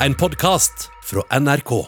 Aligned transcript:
en 0.00 0.14
podkast 0.14 0.90
fra 1.02 1.40
NRK. 1.40 1.86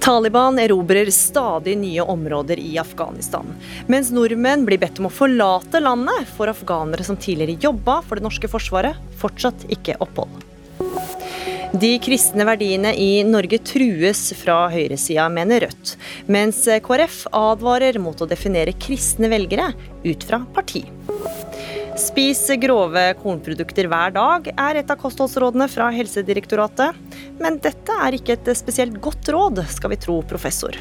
Taliban 0.00 0.58
erobrer 0.58 1.10
stadig 1.10 1.78
nye 1.78 2.00
områder 2.00 2.58
i 2.58 2.78
Afghanistan. 2.78 3.46
Mens 3.86 4.10
nordmenn 4.10 4.64
blir 4.64 4.78
bedt 4.78 5.02
om 5.02 5.10
å 5.10 5.12
forlate 5.12 5.82
landet, 5.82 6.30
får 6.38 6.54
afghanere 6.54 7.04
som 7.04 7.18
tidligere 7.18 7.58
jobba 7.60 8.00
for 8.06 8.16
det 8.16 8.24
norske 8.24 8.48
forsvaret, 8.48 8.96
fortsatt 9.20 9.66
ikke 9.68 9.98
opphold. 10.00 10.47
De 11.72 11.90
kristne 12.00 12.46
verdiene 12.48 12.94
i 12.96 13.22
Norge 13.28 13.58
trues 13.60 14.30
fra 14.40 14.70
høyresida, 14.72 15.26
mener 15.28 15.66
Rødt. 15.66 15.90
Mens 16.30 16.62
KrF 16.64 17.26
advarer 17.36 17.98
mot 18.00 18.16
å 18.24 18.28
definere 18.28 18.72
kristne 18.80 19.28
velgere 19.28 19.74
ut 20.06 20.24
fra 20.24 20.40
parti. 20.54 20.86
Spis 21.98 22.40
grove 22.62 23.02
kornprodukter 23.20 23.90
hver 23.90 24.14
dag 24.16 24.48
er 24.54 24.80
et 24.80 24.92
av 24.94 25.00
kostholdsrådene 25.02 25.68
fra 25.68 25.90
Helsedirektoratet. 25.92 26.96
Men 27.42 27.60
dette 27.60 28.00
er 28.06 28.16
ikke 28.16 28.38
et 28.38 28.52
spesielt 28.56 28.96
godt 29.04 29.28
råd, 29.34 29.60
skal 29.68 29.92
vi 29.92 30.00
tro 30.00 30.22
professor. 30.30 30.78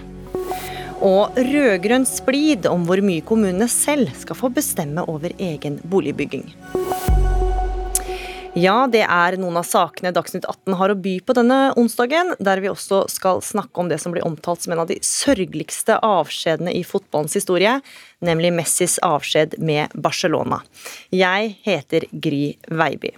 Og 1.03 1.35
rød-grønn 1.35 2.07
splid 2.07 2.69
om 2.71 2.87
hvor 2.87 3.03
mye 3.03 3.25
kommunene 3.27 3.67
selv 3.69 4.15
skal 4.23 4.39
få 4.39 4.53
bestemme 4.55 5.03
over 5.11 5.35
egen 5.35 5.81
boligbygging. 5.83 6.47
Ja, 8.55 8.87
det 8.87 9.03
er 9.03 9.35
noen 9.39 9.57
av 9.59 9.65
sakene 9.67 10.13
Dagsnytt 10.15 10.47
18 10.47 10.77
har 10.79 10.93
å 10.93 10.97
by 10.97 11.17
på 11.25 11.35
denne 11.37 11.59
onsdagen, 11.77 12.33
der 12.39 12.61
vi 12.63 12.71
også 12.71 13.03
skal 13.11 13.41
snakke 13.45 13.81
om 13.81 13.91
det 13.91 13.99
som 14.01 14.15
blir 14.15 14.25
omtalt 14.27 14.63
som 14.63 14.73
en 14.73 14.83
av 14.85 14.89
de 14.91 14.97
sørgeligste 15.03 15.99
avskjedene 16.05 16.73
i 16.73 16.83
fotballens 16.87 17.37
historie, 17.37 17.77
nemlig 18.23 18.55
Messis 18.57 18.97
avskjed 19.05 19.59
med 19.59 19.93
Barcelona. 19.93 20.63
Jeg 21.13 21.57
heter 21.67 22.07
Gry 22.11 22.55
Veiby. 22.71 23.13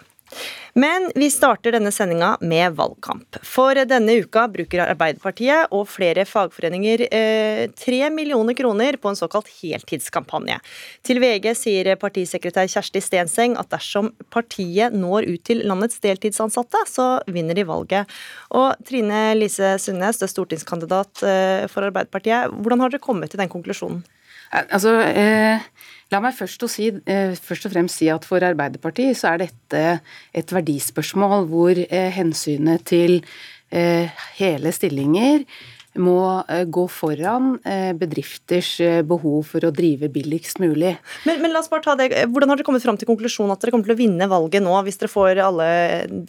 Men 0.73 1.09
vi 1.15 1.29
starter 1.31 1.73
denne 1.73 1.91
sendinga 1.91 2.35
med 2.41 2.75
valgkamp. 2.77 3.39
For 3.45 3.77
denne 3.89 4.19
uka 4.21 4.45
bruker 4.51 4.83
Arbeiderpartiet 4.85 5.73
og 5.75 5.87
flere 5.89 6.25
fagforeninger 6.29 7.05
eh, 7.07 7.63
tre 7.79 8.01
eh, 8.05 8.13
millioner 8.13 8.55
kroner 8.57 8.99
på 9.01 9.11
en 9.11 9.17
såkalt 9.17 9.49
heltidskampanje. 9.59 10.59
Til 11.05 11.21
VG 11.23 11.49
sier 11.57 11.91
partisekretær 11.99 12.69
Kjersti 12.69 13.01
Stenseng 13.03 13.57
at 13.59 13.71
dersom 13.73 14.11
partiet 14.33 14.95
når 14.95 15.27
ut 15.31 15.43
til 15.49 15.65
landets 15.67 15.99
deltidsansatte, 16.03 16.85
så 16.87 17.09
vinner 17.27 17.57
de 17.57 17.65
valget. 17.67 18.19
Og 18.55 18.77
Trine 18.87 19.33
Lise 19.37 19.75
Sundnes, 19.81 20.21
du 20.21 20.27
er 20.27 20.33
stortingskandidat 20.35 21.25
eh, 21.25 21.67
for 21.71 21.89
Arbeiderpartiet. 21.89 22.53
Hvordan 22.53 22.85
har 22.85 22.93
dere 22.93 23.03
kommet 23.03 23.33
til 23.33 23.41
den 23.41 23.51
konklusjonen? 23.51 24.05
Altså, 24.49 24.95
eh, 25.05 25.61
La 26.09 26.21
meg 26.23 26.33
først 26.33 26.63
og, 26.65 26.71
si, 26.73 26.89
eh, 26.89 27.35
først 27.37 27.67
og, 27.67 27.73
fremst 27.75 27.99
si 28.01 28.07
at 28.09 28.25
for 28.25 28.41
Arbeiderpartiet 28.41 29.17
så 29.17 29.33
er 29.33 29.43
dette 29.43 29.81
et 30.33 30.53
verdispørsmål 30.53 31.45
hvor 31.51 31.77
eh, 31.77 32.09
hensynet 32.15 32.87
til 32.89 33.19
eh, 33.69 34.09
hele 34.39 34.73
stillinger 34.73 35.45
må 35.99 36.21
gå 36.69 36.83
foran 36.93 37.55
bedrifters 37.97 38.69
behov 39.09 39.49
for 39.49 39.65
å 39.65 39.71
drive 39.73 40.07
billigst 40.13 40.61
mulig. 40.61 40.93
Men, 41.27 41.41
men, 41.41 41.51
la 41.51 41.59
oss 41.59 41.67
bare 41.67 41.83
ta 41.83 41.95
det. 41.97 42.11
Hvordan 42.29 42.53
har 42.53 42.59
dere 42.59 42.67
kommet 42.67 42.85
fram 42.85 42.95
til 43.01 43.09
konklusjonen 43.09 43.51
at 43.51 43.65
dere 43.65 43.73
kommer 43.73 43.89
til 43.89 43.95
å 43.97 43.99
vinne 43.99 44.29
valget 44.31 44.63
nå, 44.63 44.77
hvis 44.85 45.01
dere 45.01 45.11
får 45.11 45.41
alle 45.43 45.67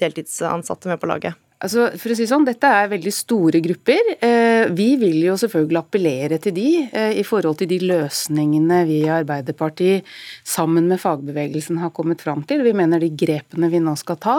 deltidsansatte 0.00 0.90
med 0.90 0.98
på 0.98 1.12
laget? 1.12 1.38
Altså, 1.60 1.90
for 2.00 2.12
å 2.12 2.14
si 2.16 2.24
sånn, 2.24 2.46
Dette 2.48 2.68
er 2.72 2.88
veldig 2.88 3.10
store 3.12 3.60
grupper. 3.60 4.14
Eh, 4.24 4.70
vi 4.72 4.94
vil 5.00 5.18
jo 5.26 5.34
selvfølgelig 5.40 5.80
appellere 5.82 6.38
til 6.40 6.54
de 6.56 6.68
eh, 6.88 7.18
i 7.20 7.24
forhold 7.26 7.58
til 7.60 7.68
de 7.68 7.76
løsningene 7.84 8.78
vi 8.88 9.02
i 9.02 9.10
Arbeiderpartiet 9.12 10.08
sammen 10.40 10.88
med 10.88 11.02
fagbevegelsen 11.02 11.82
har 11.82 11.92
kommet 11.92 12.24
fram 12.24 12.46
til. 12.48 12.64
Vi 12.64 12.72
mener 12.76 13.02
de 13.02 13.10
grepene 13.12 13.68
vi 13.68 13.82
nå 13.84 13.92
skal 14.00 14.16
ta, 14.24 14.38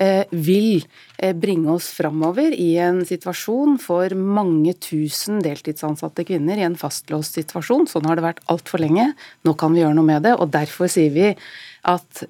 eh, 0.00 0.24
vil 0.32 0.80
bringe 1.40 1.72
oss 1.72 1.90
framover 1.96 2.52
i 2.52 2.74
en 2.84 2.98
situasjon 3.08 3.78
for 3.80 4.12
mange 4.16 4.74
tusen 4.84 5.40
deltidsansatte 5.44 6.26
kvinner 6.28 6.60
i 6.60 6.66
en 6.66 6.76
fastlåst 6.76 7.36
situasjon. 7.36 7.88
Sånn 7.88 8.08
har 8.08 8.16
det 8.16 8.24
vært 8.24 8.42
altfor 8.52 8.80
lenge. 8.84 9.10
Nå 9.44 9.56
kan 9.60 9.72
vi 9.72 9.80
gjøre 9.84 9.96
noe 9.96 10.08
med 10.08 10.24
det. 10.28 10.34
og 10.36 10.52
Derfor 10.56 10.92
sier 10.92 11.12
vi 11.16 11.30
at 11.88 12.26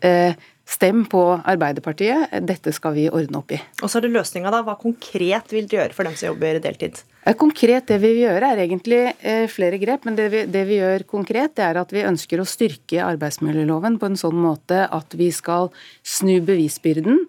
Stem 0.66 1.04
på 1.06 1.20
Arbeiderpartiet, 1.46 2.32
dette 2.42 2.72
skal 2.74 2.96
vi 2.96 3.04
ordne 3.06 3.38
opp 3.38 3.52
i. 3.54 3.58
Og 3.84 3.90
så 3.90 4.00
er 4.00 4.06
det 4.08 4.16
løsninga, 4.16 4.50
da. 4.50 4.64
Hva 4.66 4.74
konkret 4.80 5.54
vil 5.54 5.68
dere 5.70 5.84
gjøre 5.84 5.94
for 5.94 6.08
dem 6.08 6.16
som 6.18 6.32
jobber 6.32 6.58
deltid? 6.64 6.98
Konkret, 7.38 7.86
det 7.86 8.00
vi 8.02 8.10
vil 8.16 8.24
gjøre 8.24 8.50
er 8.50 8.64
egentlig 8.64 9.00
eh, 9.14 9.46
flere 9.50 9.78
grep, 9.82 10.04
men 10.08 10.18
det 10.18 10.26
vi, 10.34 10.42
det 10.50 10.64
vi 10.66 10.80
gjør 10.80 11.06
konkret, 11.06 11.54
det 11.58 11.68
er 11.68 11.78
at 11.78 11.94
vi 11.94 12.02
ønsker 12.06 12.42
å 12.42 12.48
styrke 12.50 12.98
arbeidsmiljøloven 13.06 14.00
på 14.02 14.10
en 14.10 14.18
sånn 14.18 14.38
måte 14.42 14.84
at 14.90 15.14
vi 15.18 15.30
skal 15.34 15.70
snu 16.02 16.40
bevisbyrden. 16.46 17.24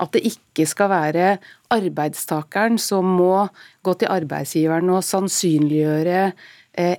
At 0.00 0.16
det 0.16 0.24
ikke 0.26 0.64
skal 0.66 0.90
være 0.90 1.34
arbeidstakeren 1.70 2.78
som 2.80 3.06
må 3.20 3.46
gå 3.86 3.94
til 4.00 4.10
arbeidsgiveren 4.10 4.90
og 4.96 5.04
sannsynliggjøre 5.06 6.22
Eh, 6.24 6.48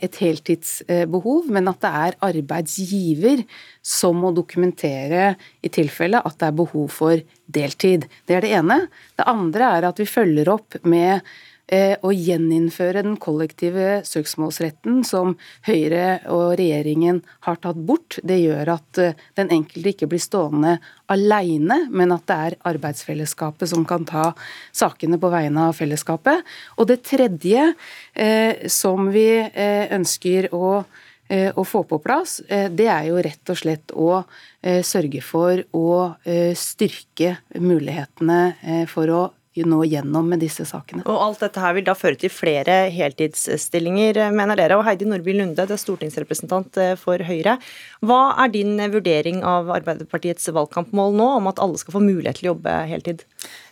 et 0.02 0.18
heltidsbehov, 0.22 1.50
men 1.52 1.70
at 1.72 1.82
det 1.84 1.92
er 2.06 2.18
arbeidsgiver 2.30 3.46
som 3.86 4.20
må 4.22 4.34
dokumentere 4.36 5.36
i 5.62 5.72
tilfelle 5.74 6.22
at 6.22 6.38
det 6.40 6.50
er 6.50 6.60
behov 6.64 6.90
for 6.94 7.22
deltid. 7.52 8.08
Det 8.28 8.38
er 8.38 8.46
det 8.46 8.54
ene. 8.60 8.84
Det 9.18 9.28
andre 9.28 9.72
er 9.78 9.90
at 9.90 10.02
vi 10.02 10.10
følger 10.10 10.54
opp 10.54 10.80
med 10.84 11.20
Eh, 11.20 11.51
å 11.72 12.12
gjeninnføre 12.12 13.04
den 13.06 13.16
kollektive 13.22 14.02
søksmålsretten 14.08 15.06
som 15.08 15.38
Høyre 15.68 16.20
og 16.32 16.58
regjeringen 16.60 17.22
har 17.48 17.60
tatt 17.64 17.80
bort. 17.88 18.18
Det 18.28 18.42
gjør 18.42 18.74
at 18.76 19.00
eh, 19.00 19.20
den 19.40 19.52
enkelte 19.56 19.94
ikke 19.94 20.10
blir 20.12 20.24
stående 20.24 20.78
alene, 21.12 21.86
men 21.92 22.12
at 22.16 22.26
det 22.28 22.40
er 22.48 22.58
arbeidsfellesskapet 22.74 23.72
som 23.72 23.86
kan 23.88 24.04
ta 24.10 24.32
sakene 24.76 25.20
på 25.22 25.32
vegne 25.32 25.70
av 25.70 25.78
fellesskapet. 25.80 26.44
Og 26.76 26.92
det 26.92 27.02
tredje 27.08 27.72
eh, 28.14 28.68
som 28.72 29.08
vi 29.14 29.30
ønsker 29.42 30.52
å 30.56 30.82
å 31.32 31.64
få 31.64 31.86
på 31.88 31.96
plass, 32.04 32.42
det 32.44 32.90
er 32.92 33.06
jo 33.08 33.22
rett 33.24 33.52
og 33.54 33.56
slett 33.56 33.94
å 33.96 34.18
sørge 34.84 35.22
for 35.24 35.62
å 35.72 35.86
styrke 36.60 37.38
mulighetene 37.56 38.84
for 38.92 39.14
å 39.16 39.22
nå 39.68 39.82
gjennom 39.84 40.30
med 40.32 40.40
disse 40.40 40.64
sakene. 40.68 41.04
Og 41.06 41.18
Alt 41.26 41.42
dette 41.44 41.60
her 41.60 41.76
vil 41.76 41.86
da 41.88 41.96
føre 41.98 42.20
til 42.20 42.32
flere 42.32 42.86
heltidsstillinger, 42.94 44.22
mener 44.32 44.60
dere. 44.60 44.78
Og 44.80 44.86
Heidi 44.88 45.08
Nordby 45.10 45.36
Lunde, 45.36 45.66
det 45.68 45.76
er 45.76 45.82
stortingsrepresentant 45.82 46.80
eh, 46.80 46.94
for 47.00 47.20
Høyre. 47.28 47.58
Hva 48.06 48.22
er 48.44 48.54
din 48.54 48.80
vurdering 48.94 49.44
av 49.44 49.72
Arbeiderpartiets 49.76 50.48
valgkampmål 50.56 51.18
nå, 51.20 51.28
om 51.42 51.52
at 51.52 51.60
alle 51.64 51.82
skal 51.82 51.98
få 51.98 52.04
mulighet 52.06 52.40
til 52.40 52.50
å 52.50 52.54
jobbe 52.56 52.78
heltid? 52.94 53.26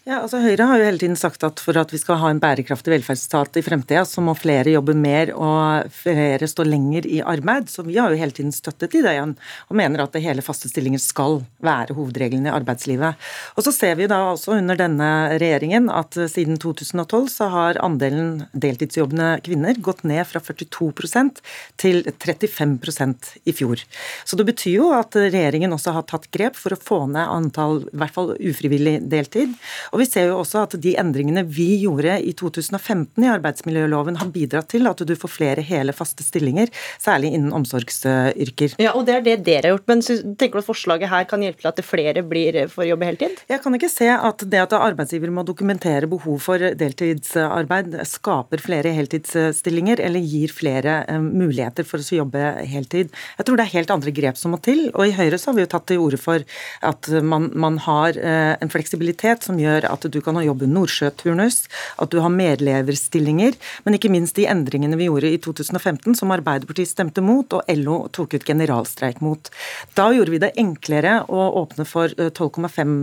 Ja, 0.09 0.23
altså 0.23 0.39
Høyre 0.41 0.65
har 0.65 0.79
jo 0.79 0.85
hele 0.87 0.97
tiden 0.97 1.17
sagt 1.19 1.43
at 1.45 1.59
for 1.61 1.77
at 1.77 1.91
vi 1.93 1.99
skal 2.01 2.17
ha 2.17 2.31
en 2.33 2.39
bærekraftig 2.41 2.89
velferdsstat 2.95 3.59
i 3.59 3.61
fremtida, 3.61 4.01
så 4.09 4.23
må 4.25 4.33
flere 4.33 4.71
jobbe 4.73 4.95
mer 4.97 5.29
og 5.35 5.91
flere 5.93 6.47
stå 6.49 6.63
lenger 6.65 7.05
i 7.05 7.19
arbeid. 7.21 7.67
Så 7.69 7.83
vi 7.85 7.99
har 8.01 8.09
jo 8.09 8.17
hele 8.17 8.33
tiden 8.33 8.49
støttet 8.49 8.95
ideen 8.97 9.35
og 9.67 9.77
mener 9.77 10.01
at 10.01 10.17
hele 10.17 10.41
faste 10.41 10.65
stillinger 10.71 11.01
skal 11.03 11.43
være 11.61 11.93
hovedregelen 11.93 12.47
i 12.49 12.53
arbeidslivet. 12.55 13.27
Og 13.53 13.67
så 13.67 13.73
ser 13.75 13.99
vi 13.99 14.07
da 14.09 14.17
også 14.31 14.55
under 14.55 14.79
denne 14.79 15.11
regjeringen 15.35 15.91
at 15.93 16.17
siden 16.33 16.57
2012 16.57 17.29
så 17.35 17.51
har 17.53 17.81
andelen 17.85 18.47
deltidsjobbende 18.57 19.29
kvinner 19.45 19.77
gått 19.77 20.01
ned 20.09 20.25
fra 20.31 20.41
42% 20.41 21.43
til 21.85 22.01
35% 22.15 23.29
i 23.45 23.57
fjor. 23.61 23.85
Så 24.25 24.41
det 24.41 24.49
betyr 24.49 24.79
jo 24.79 24.89
at 24.97 25.21
regjeringen 25.21 25.77
også 25.77 25.93
har 25.99 26.09
tatt 26.09 26.31
grep 26.33 26.57
for 26.57 26.73
å 26.73 26.81
få 26.89 26.99
ned 27.13 27.29
antall, 27.29 27.83
i 27.93 28.01
hvert 28.01 28.17
fall 28.17 28.33
ufrivillig 28.33 28.97
deltid. 29.13 29.53
Og 29.93 29.98
vi 30.01 30.07
ser 30.09 30.29
jo 30.29 30.39
også 30.41 30.63
at 30.65 30.75
de 30.81 30.95
endringene 30.99 31.43
vi 31.47 31.67
gjorde 31.83 32.17
i 32.23 32.33
2015 32.37 33.23
i 33.23 33.31
arbeidsmiljøloven 33.31 34.19
har 34.21 34.31
bidratt 34.33 34.69
til 34.71 34.89
at 34.89 35.03
du 35.05 35.15
får 35.19 35.33
flere 35.33 35.65
hele, 35.65 35.95
faste 35.95 36.25
stillinger, 36.25 36.71
særlig 37.01 37.33
innen 37.35 37.53
omsorgsyrker. 37.55 38.77
Ja, 38.81 38.93
og 38.95 39.07
det 39.07 39.17
er 39.17 39.25
det 39.25 39.37
dere 39.47 39.69
har 39.69 39.77
gjort, 39.77 39.87
men 39.89 40.03
tenker 40.39 40.59
du 40.59 40.63
at 40.63 40.69
forslaget 40.69 41.11
her 41.11 41.27
kan 41.29 41.43
hjelpe 41.43 41.63
til 41.63 41.71
at 41.71 41.83
flere 41.85 42.23
blir 42.25 42.59
for 42.71 42.85
å 42.85 42.89
jobbe 42.91 43.09
heltid? 43.09 43.43
Jeg 43.49 43.63
kan 43.63 43.75
ikke 43.77 43.91
se 43.91 44.09
at 44.13 44.45
det 44.49 44.61
at 44.63 44.75
arbeidsgiver 44.77 45.33
må 45.33 45.45
dokumentere 45.47 46.09
behov 46.09 46.39
for 46.43 46.63
deltidsarbeid, 46.79 47.97
skaper 48.09 48.63
flere 48.63 48.93
heltidsstillinger 48.95 50.01
eller 50.05 50.23
gir 50.23 50.53
flere 50.53 51.01
eh, 51.05 51.19
muligheter 51.19 51.87
for 51.87 52.01
å 52.01 52.19
jobbe 52.21 52.43
heltid. 52.69 53.13
Jeg 53.37 53.47
tror 53.47 53.59
det 53.59 53.67
er 53.67 53.75
helt 53.77 53.93
andre 53.93 54.13
grep 54.15 54.39
som 54.39 54.55
må 54.55 54.61
til, 54.63 54.87
og 54.93 55.07
i 55.07 55.15
Høyre 55.15 55.39
så 55.39 55.51
har 55.51 55.59
vi 55.59 55.65
jo 55.65 55.71
tatt 55.73 55.87
til 55.89 56.03
orde 56.03 56.19
for 56.21 56.45
at 56.85 57.09
man, 57.25 57.49
man 57.59 57.79
har 57.85 58.17
eh, 58.17 58.55
en 58.59 58.71
fleksibilitet 58.71 59.45
som 59.45 59.59
gjør 59.59 59.88
at 59.89 60.07
du 60.09 60.19
kan 60.23 60.37
ha 60.39 60.43
jobbe 60.45 60.69
nordsjøturnus, 60.69 61.63
at 61.99 62.13
du 62.13 62.19
har 62.23 62.33
medleverstillinger, 62.33 63.57
men 63.85 63.97
ikke 63.97 64.11
minst 64.13 64.37
de 64.39 64.47
endringene 64.49 64.97
vi 64.99 65.09
gjorde 65.09 65.33
i 65.33 65.39
2015 65.41 66.17
som 66.19 66.33
Arbeiderpartiet 66.35 66.91
stemte 66.91 67.23
mot, 67.25 67.51
og 67.57 67.65
LO 67.79 68.01
tok 68.15 68.37
ut 68.37 68.47
generalstreik 68.47 69.21
mot. 69.25 69.49
Da 69.97 70.09
gjorde 70.15 70.33
vi 70.33 70.41
det 70.41 70.53
enklere 70.61 71.19
å 71.27 71.49
åpne 71.63 71.85
for 71.89 72.13
12,5 72.15 72.95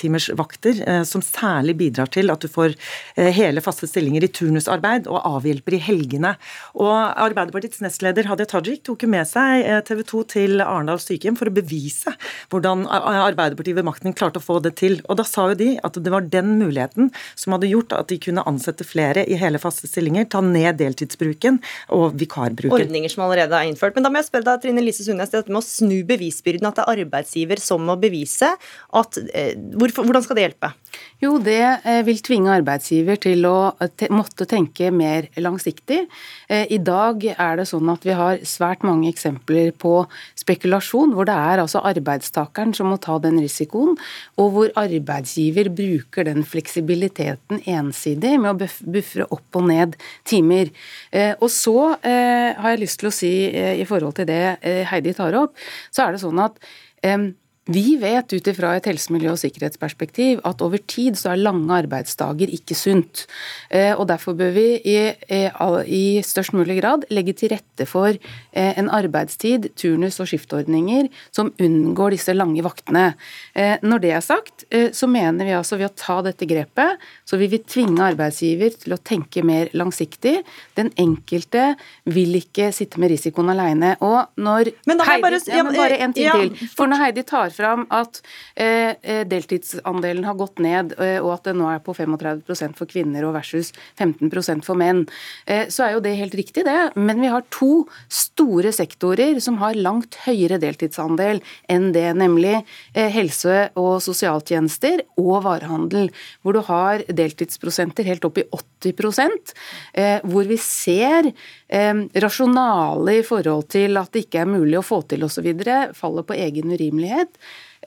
timers 0.00 0.28
vakter, 0.38 0.82
som 1.08 1.24
særlig 1.24 1.76
bidrar 1.80 2.10
til 2.14 2.30
at 2.32 2.44
du 2.44 2.48
får 2.52 2.76
hele 3.16 3.62
faste 3.64 3.88
stillinger 3.90 4.26
i 4.26 4.32
turnusarbeid 4.32 5.08
og 5.10 5.22
avhjelper 5.38 5.78
i 5.78 5.82
helgene. 5.88 6.34
Og 6.78 6.94
Arbeiderpartiets 6.94 7.82
nestleder 7.84 8.28
Hadia 8.30 8.48
Tajik 8.48 8.84
tok 8.86 9.06
med 9.10 9.26
seg 9.28 9.64
TV 9.88 10.04
2 10.06 10.22
til 10.34 10.62
Arendal 10.64 11.00
sykehjem 11.02 11.36
for 11.38 11.50
å 11.50 11.54
bevise 11.54 12.12
hvordan 12.52 12.86
Arbeiderpartiet 12.88 13.78
ved 13.78 13.86
makten 13.88 14.14
klarte 14.16 14.42
å 14.42 14.44
få 14.44 14.58
det 14.64 14.74
til. 14.80 14.98
Og 15.08 15.18
da 15.20 15.24
sa 15.26 15.48
jo 15.52 15.58
de 15.58 15.70
at 15.84 15.98
det 16.08 16.14
var 16.14 16.28
den 16.32 16.56
muligheten 16.58 17.12
som 17.38 17.54
hadde 17.54 17.70
gjort 17.70 17.94
at 17.96 18.10
de 18.10 18.18
kunne 18.22 18.44
ansette 18.48 18.86
flere 18.88 19.24
i 19.28 19.38
hele 19.38 19.60
faste 19.62 19.88
stillinger, 19.90 20.28
ta 20.32 20.42
ned 20.44 20.80
deltidsbruken 20.80 21.60
og 21.94 22.16
vikarbruken. 22.18 22.74
Ordninger 22.74 23.12
som 23.12 23.26
allerede 23.26 23.56
er 23.58 23.68
innført. 23.68 23.96
Men 23.96 24.06
da 24.06 24.12
må 24.12 24.22
jeg 24.22 24.30
spørre 24.30 24.48
deg, 24.48 24.64
Trine 24.64 24.84
Lise 24.84 25.06
Sundnes, 25.06 25.32
dette 25.34 25.52
med 25.52 25.60
å 25.60 25.66
snu 25.66 26.00
bevisbyrden, 26.08 26.68
at 26.68 26.80
det 26.80 26.86
er 26.86 27.04
arbeidsgiver 27.04 27.62
som 27.62 27.84
må 27.84 27.98
bevise 28.00 28.50
at 28.98 29.20
eh, 29.34 29.54
hvorfor, 29.76 30.06
Hvordan 30.08 30.24
skal 30.24 30.38
det 30.38 30.46
hjelpe? 30.46 30.72
Jo, 31.20 31.34
det 31.42 31.60
eh, 31.60 32.00
vil 32.06 32.20
tvinge 32.24 32.52
arbeidsgiver 32.54 33.18
til 33.20 33.44
å 33.48 33.72
te 33.98 34.08
måtte 34.14 34.46
tenke 34.48 34.92
mer 34.94 35.28
langsiktig. 35.36 36.04
Eh, 36.48 36.64
I 36.72 36.78
dag 36.82 37.24
er 37.34 37.58
det 37.58 37.66
sånn 37.70 37.90
at 37.92 38.06
vi 38.06 38.14
har 38.16 38.40
svært 38.46 38.86
mange 38.86 39.10
eksempler 39.10 39.72
på 39.76 40.00
spekulasjon, 40.38 41.12
hvor 41.16 41.28
det 41.28 41.34
er 41.34 41.62
altså 41.64 41.82
arbeidstakeren 41.90 42.74
som 42.76 42.92
må 42.92 43.00
ta 43.02 43.18
den 43.22 43.40
risikoen, 43.42 43.98
og 44.38 44.54
hvor 44.54 44.72
arbeidsgiver 44.78 45.72
bruker 45.74 45.97
den 46.28 46.44
fleksibiliteten 46.46 47.62
ensidig 47.66 48.34
med 48.40 48.54
å 48.54 48.68
buffre 48.94 49.26
opp 49.34 49.58
og 49.58 49.68
ned 49.70 49.96
timer. 50.28 50.72
Eh, 51.10 51.34
og 51.38 51.50
så 51.52 51.76
har 52.02 52.72
jeg 52.72 52.82
lyst 52.82 53.00
til 53.00 53.10
å 53.10 53.14
si 53.14 53.32
i 53.48 53.84
forhold 53.88 54.18
til 54.18 54.28
det 54.28 54.58
Heidi 54.90 55.14
tar 55.16 55.36
opp, 55.38 55.54
så 55.94 56.06
er 56.06 56.14
det 56.14 56.22
sånn 56.22 56.40
at 56.42 56.58
vi 57.68 57.98
vet 58.00 58.32
ut 58.32 58.46
ifra 58.48 58.70
et 58.76 58.86
helsemiljø- 58.88 59.34
og 59.34 59.40
sikkerhetsperspektiv 59.42 60.40
at 60.48 60.62
over 60.64 60.80
tid 60.88 61.18
så 61.20 61.34
er 61.34 61.42
lange 61.42 61.68
arbeidsdager 61.76 62.48
ikke 62.54 62.76
sunt. 62.76 63.26
Eh, 63.70 63.92
og 63.92 64.06
Derfor 64.08 64.32
bør 64.32 64.54
vi 64.54 64.66
i, 64.88 64.96
i 65.28 66.04
størst 66.24 66.54
mulig 66.56 66.78
grad 66.80 67.04
legge 67.12 67.34
til 67.36 67.52
rette 67.52 67.84
for 67.84 68.08
eh, 68.08 68.72
en 68.80 68.88
arbeidstid, 68.88 69.68
turnus 69.76 70.16
og 70.20 70.30
skiftordninger 70.30 71.10
som 71.30 71.52
unngår 71.60 72.16
disse 72.16 72.32
lange 72.32 72.64
vaktene. 72.64 73.10
Eh, 73.52 73.76
når 73.84 74.00
det 74.00 74.14
er 74.16 74.24
sagt, 74.24 74.64
så 74.68 75.06
mener 75.08 75.44
vi 75.44 75.52
altså 75.56 75.76
ved 75.78 75.90
å 75.90 75.96
ta 75.96 76.18
dette 76.24 76.46
grepet, 76.48 77.04
så 77.28 77.36
vil 77.40 77.50
vi 77.52 77.60
tvinge 77.64 78.04
arbeidsgiver 78.04 78.74
til 78.80 78.96
å 78.96 79.00
tenke 79.00 79.44
mer 79.44 79.68
langsiktig. 79.76 80.38
Den 80.76 80.90
enkelte 80.96 81.74
vil 82.08 82.36
ikke 82.40 82.70
sitte 82.72 83.00
med 83.00 83.12
risikoen 83.12 83.52
alene. 83.52 83.94
Og 84.04 84.40
når 84.40 84.72
Heidi, 84.88 85.22
bare, 85.24 85.40
ja, 85.52 85.64
bare 85.68 86.00
en 86.04 86.16
ting 86.16 86.28
til. 86.32 86.68
For 86.76 86.90
når 86.90 87.04
Heidi 87.04 87.24
tar 87.28 87.52
fram 87.58 87.84
at 87.94 88.20
eh, 88.54 88.94
eh, 89.02 89.24
deltidsandelen 89.28 90.26
har 90.26 90.38
gått 90.38 90.62
ned, 90.62 90.94
eh, 90.98 91.18
og 91.22 91.34
at 91.36 91.48
det 91.48 91.56
nå 91.58 91.68
er 91.72 91.82
på 91.84 91.94
35% 91.96 92.78
for 92.78 92.90
kvinner 92.90 93.26
og 93.28 93.34
versus 93.36 93.72
15% 93.98 94.64
for 94.66 94.78
menn, 94.78 95.04
så 95.72 95.84
er 95.84 95.94
jo 95.94 96.02
det 96.02 96.14
helt 96.18 96.34
riktig, 96.36 96.64
det. 96.66 96.92
Men 96.98 97.20
vi 97.22 97.30
har 97.30 97.44
to 97.54 97.86
store 98.12 98.70
sektorer 98.74 99.38
som 99.42 99.58
har 99.62 99.78
langt 99.78 100.18
høyere 100.24 100.58
deltidsandel 100.60 101.40
enn 101.70 101.90
det, 101.94 102.06
nemlig 102.18 102.60
helse- 102.94 103.68
og 103.78 103.98
sosialtjenester 104.04 105.02
og 105.20 105.42
varehandel, 105.46 106.10
hvor 106.42 106.56
du 106.56 106.62
har 106.68 107.04
deltidsprosenter 107.08 108.06
helt 108.08 108.26
opp 108.28 108.40
i 108.40 108.46
80% 108.54 109.54
hvor 110.28 110.48
vi 110.48 110.58
ser 110.62 111.32
rasjonale 111.68 113.18
i 113.18 113.22
forhold 113.26 113.66
til 113.68 113.96
at 114.00 114.12
det 114.14 114.22
ikke 114.24 114.40
er 114.40 114.46
mulig 114.48 114.78
å 114.78 114.86
få 114.86 115.02
til 115.08 115.24
osv., 115.26 115.46
faller 115.94 116.22
på 116.24 116.34
egen 116.34 116.72
urimelighet. 116.72 117.28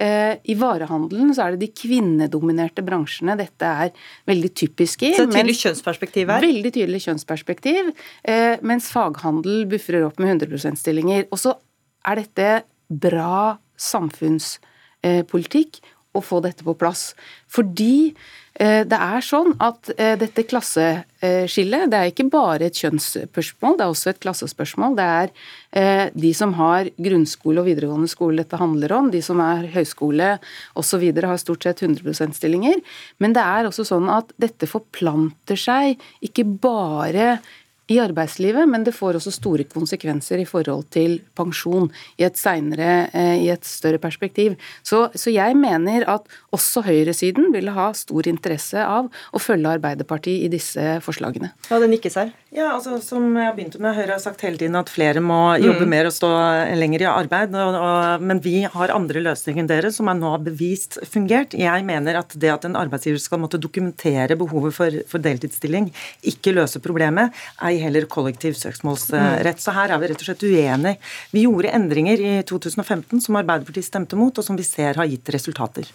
Eh, 0.01 0.35
I 0.43 0.55
varehandelen 0.55 1.33
så 1.35 1.41
er 1.45 1.51
det 1.55 1.59
de 1.65 1.71
kvinnedominerte 1.75 2.81
bransjene 2.85 3.37
dette 3.39 3.65
er 3.65 3.91
veldig 4.29 4.53
typisk 4.55 5.03
i. 5.03 5.13
Så 5.17 5.23
et 5.27 5.33
tydelig 5.35 5.57
kjønnsperspektiv 5.59 6.27
her? 6.31 6.41
Veldig 6.45 6.71
tydelig 6.77 7.01
kjønnsperspektiv. 7.07 7.83
Eh, 8.23 8.55
mens 8.61 8.91
faghandel 8.93 9.65
bufrer 9.71 10.03
opp 10.07 10.19
med 10.21 10.27
100 10.37 10.47
%-stillinger. 10.55 11.21
Og 11.31 11.37
så 11.41 11.51
er 12.07 12.15
dette 12.21 12.47
bra 12.87 13.57
samfunnspolitikk 13.81 15.71
å 16.15 16.21
få 16.23 16.41
dette 16.43 16.63
på 16.67 16.73
plass. 16.77 17.15
Fordi 17.49 18.13
Eh, 18.13 18.17
det 18.61 18.97
er 18.97 19.23
sånn 19.25 19.55
at 19.63 19.89
eh, 19.95 20.13
dette 20.21 20.43
klasseskillet 20.45 21.89
det 21.89 21.97
er 21.97 22.09
ikke 22.11 22.27
bare 22.29 22.67
et 22.67 22.77
kjønnsspørsmål, 22.77 23.77
det 23.79 23.85
er 23.85 23.93
også 23.93 24.11
et 24.11 24.19
klassespørsmål. 24.21 24.97
Det 24.99 25.07
er 25.07 25.31
eh, 25.81 26.03
de 26.13 26.33
som 26.37 26.53
har 26.59 26.91
grunnskole 27.01 27.63
og 27.63 27.69
videregående 27.71 28.11
skole 28.11 28.43
dette 28.43 28.59
handler 28.61 28.93
om. 28.99 29.09
De 29.13 29.23
som 29.25 29.41
er 29.41 29.65
høyskole 29.73 30.35
osv. 30.77 31.07
har 31.23 31.41
stort 31.41 31.65
sett 31.65 31.81
100 31.81 32.05
%-stillinger. 32.05 32.83
Men 33.23 33.33
det 33.37 33.45
er 33.45 33.69
også 33.69 33.87
sånn 33.87 34.11
at 34.13 34.29
dette 34.41 34.69
forplanter 34.69 35.57
seg 35.57 35.97
ikke 36.21 36.45
bare 36.61 37.39
i 37.89 37.97
arbeidslivet, 37.99 38.69
men 38.69 38.85
det 38.85 38.93
får 38.95 39.17
også 39.19 39.33
store 39.35 39.65
konsekvenser 39.69 40.41
i 40.41 40.47
forhold 40.47 40.85
til 40.93 41.17
pensjon 41.37 41.89
i 42.21 42.25
et, 42.27 42.37
senere, 42.39 43.09
eh, 43.11 43.41
i 43.43 43.49
et 43.51 43.65
større 43.67 43.99
perspektiv. 44.01 44.55
Så, 44.83 45.07
så, 45.15 45.31
jeg 45.33 45.57
mener 45.59 46.05
at 46.11 46.27
også 46.55 46.85
høyresiden 46.85 47.51
ville 47.55 47.73
ha 47.75 47.89
stor 47.97 48.27
interesse 48.29 48.79
av 48.85 49.09
å 49.09 49.41
følge 49.41 49.75
Arbeiderpartiet 49.75 50.45
i 50.45 50.51
disse 50.51 50.99
forslagene. 51.03 51.51
Ja, 51.71 51.79
det 51.81 51.89
nikkes 51.91 52.19
her. 52.19 52.31
Ja, 52.51 52.73
altså 52.75 52.97
Som 52.99 53.29
jeg 53.39 53.55
begynte 53.55 53.79
med, 53.79 53.95
Høyre 53.95 54.17
har 54.17 54.23
sagt 54.23 54.41
hele 54.43 54.59
tiden 54.59 54.75
at 54.75 54.91
flere 54.91 55.21
må 55.23 55.55
jobbe 55.55 55.85
mm. 55.87 55.91
mer 55.91 56.09
og 56.09 56.15
stå 56.15 56.31
lenger 56.75 57.05
i 57.05 57.09
arbeid. 57.09 57.55
Og, 57.55 57.77
og, 57.79 58.25
men 58.27 58.41
vi 58.43 58.57
har 58.71 58.95
andre 58.95 59.23
løsninger 59.23 59.63
enn 59.63 59.71
dere, 59.71 59.91
som 59.95 60.11
er 60.11 60.19
nå 60.19 60.33
bevist 60.43 60.99
fungert. 61.07 61.55
Jeg 61.57 61.87
mener 61.87 62.19
at 62.19 62.35
det 62.35 62.51
at 62.51 62.67
en 62.67 62.75
arbeidsgiver 62.79 63.21
skal 63.23 63.39
måtte 63.43 63.59
dokumentere 63.61 64.35
behovet 64.39 64.75
for, 64.75 64.99
for 65.07 65.23
deltidsstilling, 65.23 65.89
ikke 66.27 66.55
løse 66.55 66.83
problemet, 66.83 67.35
ei 67.71 67.79
heller 67.81 68.05
kollektiv 68.11 68.55
søksmålsrett. 68.59 69.57
Mm. 69.57 69.61
Så 69.61 69.73
her 69.75 69.93
er 69.93 70.01
vi 70.01 70.09
rett 70.11 70.21
og 70.21 70.27
slett 70.27 70.45
uenige. 70.45 70.97
Vi 71.33 71.45
gjorde 71.45 71.73
endringer 71.75 72.21
i 72.21 72.33
2015 72.47 73.23
som 73.23 73.39
Arbeiderpartiet 73.39 73.87
stemte 73.87 74.19
mot, 74.19 74.35
og 74.37 74.45
som 74.45 74.59
vi 74.59 74.65
ser 74.67 74.99
har 74.99 75.09
gitt 75.09 75.31
resultater. 75.33 75.89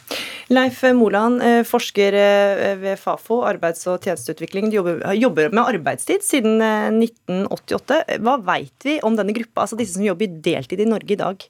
Leif 0.52 0.82
Moland, 0.96 1.42
eh, 1.42 1.62
forsker 1.66 2.16
eh, 2.20 2.74
ved 2.80 3.00
Fafo, 3.00 3.42
arbeids- 3.46 3.86
og 3.90 4.00
tjenesteutvikling. 4.04 4.70
Du 4.70 4.78
jobber, 4.78 5.02
jobber 5.14 5.52
med 5.52 5.76
arbeidstid 5.76 6.24
siden 6.26 6.58
1988. 7.02 8.02
Eh, 8.06 8.18
Hva 8.24 8.38
veit 8.42 8.86
vi 8.86 8.98
om 9.02 9.16
denne 9.18 9.34
gruppa, 9.36 9.64
altså 9.64 9.78
disse 9.78 9.98
som 9.98 10.06
jobber 10.06 10.40
deltid 10.42 10.80
i 10.80 10.88
Norge 10.88 11.12
i 11.12 11.20
dag? 11.20 11.46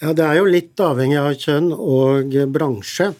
Ja, 0.00 0.12
Det 0.12 0.24
er 0.24 0.38
jo 0.38 0.48
litt 0.48 0.80
avhengig 0.80 1.18
av 1.20 1.34
kjønn 1.36 1.74
og 1.76 2.32
bransje. 2.52 3.12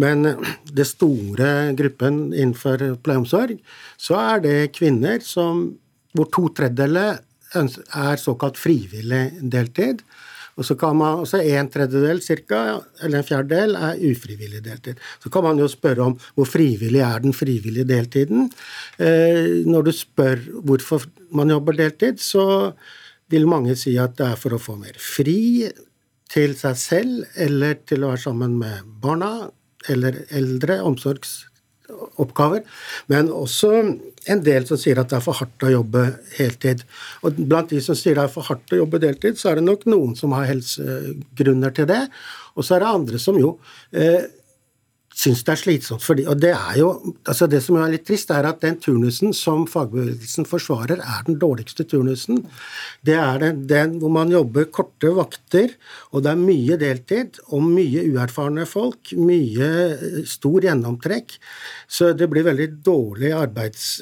Men 0.00 0.26
det 0.72 0.86
store 0.88 1.74
gruppen 1.78 2.28
innenfor 2.32 2.82
pleieomsorg, 3.04 3.58
så 4.00 4.18
er 4.20 4.44
det 4.44 4.56
kvinner 4.78 5.22
som, 5.24 5.66
hvor 6.16 6.30
to 6.34 6.48
tredjedeler 6.56 7.20
er 7.56 8.20
såkalt 8.20 8.58
frivillig 8.60 9.30
deltid. 9.40 10.02
Og 10.58 10.66
så 10.66 10.74
kan 10.74 10.96
man, 10.98 11.22
også 11.22 11.38
En 11.38 11.68
tredjedel 11.70 12.20
cirka, 12.22 12.80
eller 13.02 13.20
en 13.20 13.26
fjerdedel 13.26 13.76
er 13.76 14.00
ufrivillig 14.10 14.62
deltid. 14.64 14.98
Så 15.22 15.30
kan 15.30 15.44
man 15.46 15.58
jo 15.58 15.68
spørre 15.70 16.10
om 16.10 16.16
hvor 16.34 16.48
frivillig 16.50 17.00
er 17.00 17.22
den 17.22 17.32
frivillige 17.32 17.86
deltiden. 17.86 18.50
Eh, 18.98 19.62
når 19.66 19.82
du 19.82 19.92
spør 19.92 20.42
hvorfor 20.66 21.06
man 21.30 21.50
jobber 21.50 21.78
deltid, 21.78 22.18
så 22.18 22.72
vil 23.30 23.46
mange 23.46 23.76
si 23.76 23.94
at 24.00 24.16
det 24.18 24.26
er 24.26 24.40
for 24.40 24.56
å 24.56 24.62
få 24.62 24.74
mer 24.80 24.98
fri 24.98 25.68
til 26.28 26.56
seg 26.58 26.76
selv 26.76 27.38
eller 27.38 27.78
til 27.88 28.02
å 28.02 28.12
være 28.12 28.24
sammen 28.26 28.58
med 28.58 28.82
barna 29.00 29.48
eller 29.88 30.22
eldre, 30.34 30.80
omsorgsoppgaver. 30.86 32.64
Men 33.12 33.30
også 33.32 33.72
en 34.28 34.42
del 34.44 34.66
som 34.68 34.80
sier 34.80 35.00
at 35.00 35.10
det 35.10 35.18
er 35.18 35.24
for 35.24 35.38
hardt 35.38 35.64
å 35.64 35.72
jobbe 35.72 36.04
heltid. 36.36 36.82
Og 37.24 37.38
blant 37.38 37.70
de 37.72 37.80
som 37.84 37.96
sier 37.98 38.18
det 38.18 38.26
er 38.26 38.32
for 38.32 38.48
hardt 38.48 38.74
å 38.74 38.80
jobbe 38.82 39.00
deltid, 39.02 39.38
så 39.40 39.52
er 39.52 39.60
det 39.60 39.68
nok 39.68 39.86
noen 39.88 40.16
som 40.18 40.34
har 40.36 40.48
helsegrunner 40.50 41.74
til 41.76 41.88
det. 41.90 42.02
Og 42.58 42.66
så 42.66 42.76
er 42.76 42.84
det 42.84 42.92
andre 42.98 43.22
som 43.22 43.38
jo 43.40 43.54
eh, 43.94 44.26
syns 45.18 45.42
det 45.46 45.54
er 45.54 45.60
slitsomt. 45.60 46.04
Fordi, 46.04 46.24
og 46.30 46.38
det 46.40 46.52
er 46.54 46.78
jo, 46.78 46.90
altså 47.28 47.48
det 47.50 47.60
som 47.64 47.78
er 47.80 47.92
litt 47.92 48.04
trist, 48.08 48.30
er 48.34 48.46
at 48.48 48.60
den 48.62 48.78
turnusen 48.82 49.34
som 49.36 49.64
fagbevegelsen 49.70 50.46
forsvarer, 50.48 51.02
er 51.02 51.24
den 51.26 51.40
dårligste 51.42 51.86
turnusen. 51.90 52.44
Det 53.06 53.16
er 53.18 53.42
den, 53.42 53.64
den, 53.70 53.96
hvor 54.02 54.12
man 54.14 54.32
jobber 54.32 54.68
korte 54.74 55.10
vakter, 55.16 55.74
og 56.12 56.24
det 56.24 56.34
er 56.34 56.42
mye 56.42 56.78
deltid 56.80 57.40
og 57.48 57.66
mye 57.66 58.06
uerfarne 58.12 58.66
folk. 58.68 59.14
Mye 59.18 59.72
eh, 59.96 60.20
stor 60.28 60.68
gjennomtrekk. 60.68 61.38
Så 61.90 62.12
det 62.16 62.30
blir 62.30 62.46
veldig 62.46 62.70
dårlig 62.86 63.34
arbeids 63.34 63.98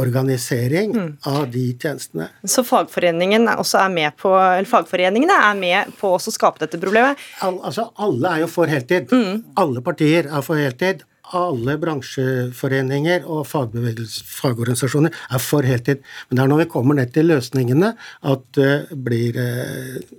organisering 0.00 0.96
mm. 0.96 1.10
av 1.30 1.44
de 1.52 1.66
tjenestene. 1.76 2.30
Så 2.48 2.64
fagforeningen 2.66 3.46
også 3.54 3.82
er 3.84 3.94
med 3.94 4.16
på, 4.20 4.32
eller 4.38 4.68
fagforeningene 4.70 5.36
er 5.50 5.60
med 5.60 5.94
på 6.00 6.14
å 6.16 6.20
skape 6.24 6.64
dette 6.64 6.80
problemet? 6.80 7.20
Al, 7.46 7.60
altså, 7.68 7.90
alle 8.00 8.34
er 8.34 8.44
jo 8.46 8.50
for 8.50 8.70
heltid. 8.70 9.12
Mm. 9.12 9.54
Alle 9.60 9.84
partier 9.84 10.30
er 10.30 10.44
for 10.46 10.60
heltid. 10.60 11.06
alle 11.30 11.76
bransjeforeninger 11.78 13.26
og 13.30 13.44
fagorganisasjoner 13.46 15.14
er 15.14 15.42
for 15.42 15.66
heltid. 15.66 16.00
Men 16.28 16.38
det 16.38 16.42
er 16.42 16.50
når 16.50 16.62
vi 16.64 16.68
kommer 16.72 16.98
ned 16.98 17.12
til 17.14 17.28
løsningene 17.30 17.92
at, 18.32 18.60
blir, 19.06 19.38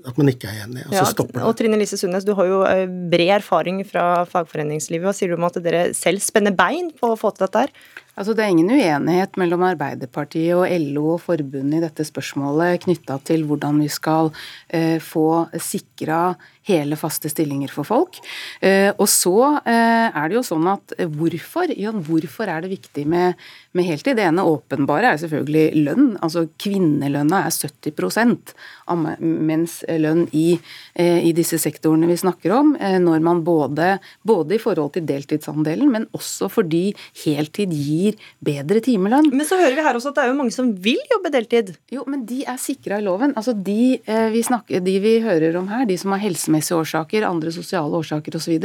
at 0.08 0.22
man 0.22 0.32
ikke 0.32 0.52
er 0.52 0.62
enig. 0.66 0.86
Og 0.88 0.96
så 0.96 1.10
stopper 1.12 1.42
det. 1.42 1.48
Og 1.50 1.58
Trine 1.60 1.80
Lise 1.82 2.00
Sundnes, 2.00 2.28
du 2.28 2.32
har 2.38 2.48
jo 2.48 2.62
eh, 2.68 2.86
bred 3.12 3.34
erfaring 3.42 3.82
fra 3.88 4.24
fagforeningslivet. 4.30 5.04
Hva 5.10 5.16
sier 5.18 5.34
du 5.34 5.40
om 5.40 5.50
at 5.50 5.60
dere 5.64 5.90
selv 5.98 6.24
spenner 6.24 6.56
bein 6.56 6.94
på 6.96 7.12
å 7.12 7.20
få 7.20 7.34
til 7.36 7.48
dette 7.48 7.66
her? 7.66 7.76
Altså, 8.20 8.34
det 8.36 8.44
er 8.44 8.52
ingen 8.52 8.72
uenighet 8.74 9.38
mellom 9.40 9.64
Arbeiderpartiet 9.64 10.58
og 10.58 10.68
LO 10.92 11.14
og 11.14 11.22
forbundet 11.24 11.80
i 11.80 11.84
dette 11.86 12.06
spørsmålet 12.08 12.84
knytta 12.84 13.16
til 13.28 13.46
hvordan 13.48 13.80
vi 13.80 13.88
skal 13.92 14.34
eh, 14.68 14.98
få 15.00 15.46
sikra 15.56 16.34
hele, 16.68 16.98
faste 17.00 17.32
stillinger 17.32 17.72
for 17.74 17.88
folk. 17.88 18.20
Eh, 18.62 18.92
og 18.92 19.08
så 19.10 19.36
eh, 19.64 20.08
er 20.12 20.30
det 20.30 20.38
jo 20.38 20.44
sånn 20.46 20.68
at 20.70 20.94
eh, 20.98 21.10
hvorfor? 21.10 21.72
Jan, 21.74 22.04
hvorfor 22.06 22.52
er 22.52 22.66
det 22.66 22.74
viktig 22.76 23.08
med, 23.10 23.40
med 23.78 23.88
heltid? 23.88 24.18
Det 24.20 24.26
ene 24.28 24.44
åpenbare 24.48 25.14
er 25.14 25.20
selvfølgelig 25.22 25.84
lønn. 25.86 26.08
Altså 26.24 26.46
kvinnelønna 26.62 27.46
er 27.48 27.54
70 27.56 28.54
av 28.92 29.06
menns 29.22 29.78
lønn 29.88 30.26
i, 30.36 30.58
i, 31.00 31.32
disse 31.36 31.60
sektorene 31.62 32.10
vi 32.10 32.18
snakker 32.20 32.54
om. 32.56 32.74
Når 32.76 33.24
man 33.24 33.44
både, 33.48 33.94
både 34.28 34.58
i 34.58 34.62
forhold 34.62 34.96
til 34.98 35.06
deltidsandelen, 35.08 35.92
men 35.94 36.08
også 36.18 36.50
fordi 36.52 36.92
heltid 37.24 37.72
gir 37.76 38.20
bedre 38.44 38.82
timelønn. 38.84 39.32
Men 39.32 39.48
så 39.48 39.60
hører 39.62 39.78
vi 39.78 39.86
her 39.86 40.00
også 40.00 40.12
at 40.12 40.20
det 40.20 40.26
er 40.26 40.34
jo 40.34 40.40
mange 40.42 40.56
som 40.56 40.74
vil 40.84 41.00
jobbe 41.14 41.32
deltid. 41.34 41.74
Jo, 41.94 42.06
men 42.12 42.26
de 42.28 42.42
er 42.44 42.60
sikra 42.62 43.00
i 43.00 43.06
loven. 43.06 43.36
Altså 43.40 43.56
de 43.56 44.02
vi, 44.36 44.44
snakker, 44.46 44.84
de 44.84 44.98
vi 45.04 45.16
hører 45.24 45.56
om 45.60 45.70
her, 45.72 45.86
de 45.88 45.98
som 46.00 46.16
har 46.16 46.24
helsemessige 46.24 46.80
årsaker, 46.82 47.28
andre 47.28 47.54
sosiale 47.56 48.02
årsaker 48.02 48.36
osv., 48.38 48.60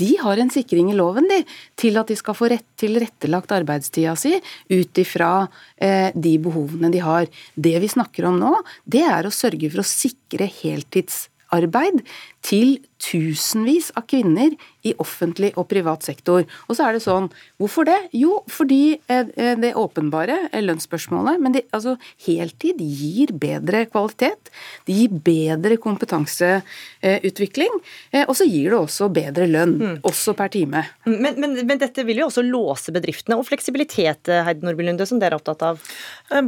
de 0.00 0.10
har 0.20 0.40
en 0.40 0.50
sikring 0.52 0.90
i 0.90 0.98
loven 0.98 1.28
de, 1.30 1.40
til 1.78 1.98
at 2.00 2.10
de 2.10 2.16
skal 2.18 2.36
få 2.36 2.50
rett 2.50 2.66
tilrettelagt 2.80 3.52
arbeidstida 3.54 4.16
si 4.18 4.39
ut 4.70 5.00
ifra 5.02 5.48
eh, 5.76 6.10
de 6.14 6.36
behovene 6.42 6.90
de 6.92 7.02
har. 7.04 7.28
Det 7.54 7.76
vi 7.82 7.90
snakker 7.90 8.28
om 8.30 8.38
nå, 8.40 8.54
det 8.84 9.04
er 9.06 9.26
å 9.26 9.34
sørge 9.34 9.70
for 9.72 9.84
å 9.84 9.88
sikre 9.88 10.48
heltidsarbeid 10.60 12.04
til 12.46 12.78
tusenvis 13.00 13.90
av 13.96 14.06
kvinner 14.10 14.54
i 14.86 14.94
offentlig 15.00 15.52
og 15.60 15.68
privat 15.70 16.04
sektor. 16.06 16.46
Og 16.68 16.76
så 16.76 16.86
er 16.86 16.96
det 16.96 17.04
sånn, 17.04 17.28
Hvorfor 17.60 17.84
det? 17.84 17.98
Jo, 18.16 18.38
fordi 18.48 18.96
eh, 19.12 19.28
eh, 19.36 19.52
det 19.60 19.74
åpenbare 19.76 20.36
er 20.48 20.62
lønnsspørsmålet. 20.64 21.40
Men 21.44 21.52
det, 21.52 21.66
altså, 21.76 21.96
heltid 22.24 22.80
gir 22.80 23.34
bedre 23.36 23.82
kvalitet. 23.90 24.48
Det 24.88 24.96
gir 24.96 25.12
bedre 25.26 25.76
kompetanseutvikling. 25.80 27.76
Eh, 28.14 28.24
og 28.24 28.32
så 28.38 28.46
gir 28.48 28.72
det 28.72 28.78
også 28.78 29.10
bedre 29.12 29.44
lønn, 29.50 29.74
mm. 29.76 29.98
også 30.08 30.32
per 30.38 30.52
time. 30.54 30.86
Men, 31.04 31.36
men, 31.36 31.58
men, 31.60 31.76
dette 31.82 32.06
vil 32.08 32.22
jo 32.22 32.30
også 32.30 32.46
låse 32.46 32.94
bedriftene. 32.96 33.36
Og 33.36 33.44
fleksibilitet, 33.50 34.32
Heidi 34.46 34.64
Nordby 34.64 34.88
Lunde, 34.88 35.04
som 35.08 35.20
dere 35.20 35.36
er 35.36 35.42
opptatt 35.42 35.66
av? 35.68 35.84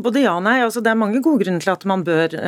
Både 0.01 0.25
ja 0.25 0.33
og 0.39 0.47
nei. 0.49 0.63
Altså, 0.65 0.81
det 0.81 0.95
er 0.95 1.03
mange 1.03 1.21
gode 1.21 1.45
grunner 1.45 1.61
til 1.61 1.75
at 1.75 1.85
man 1.89 2.07
bør 2.09 2.39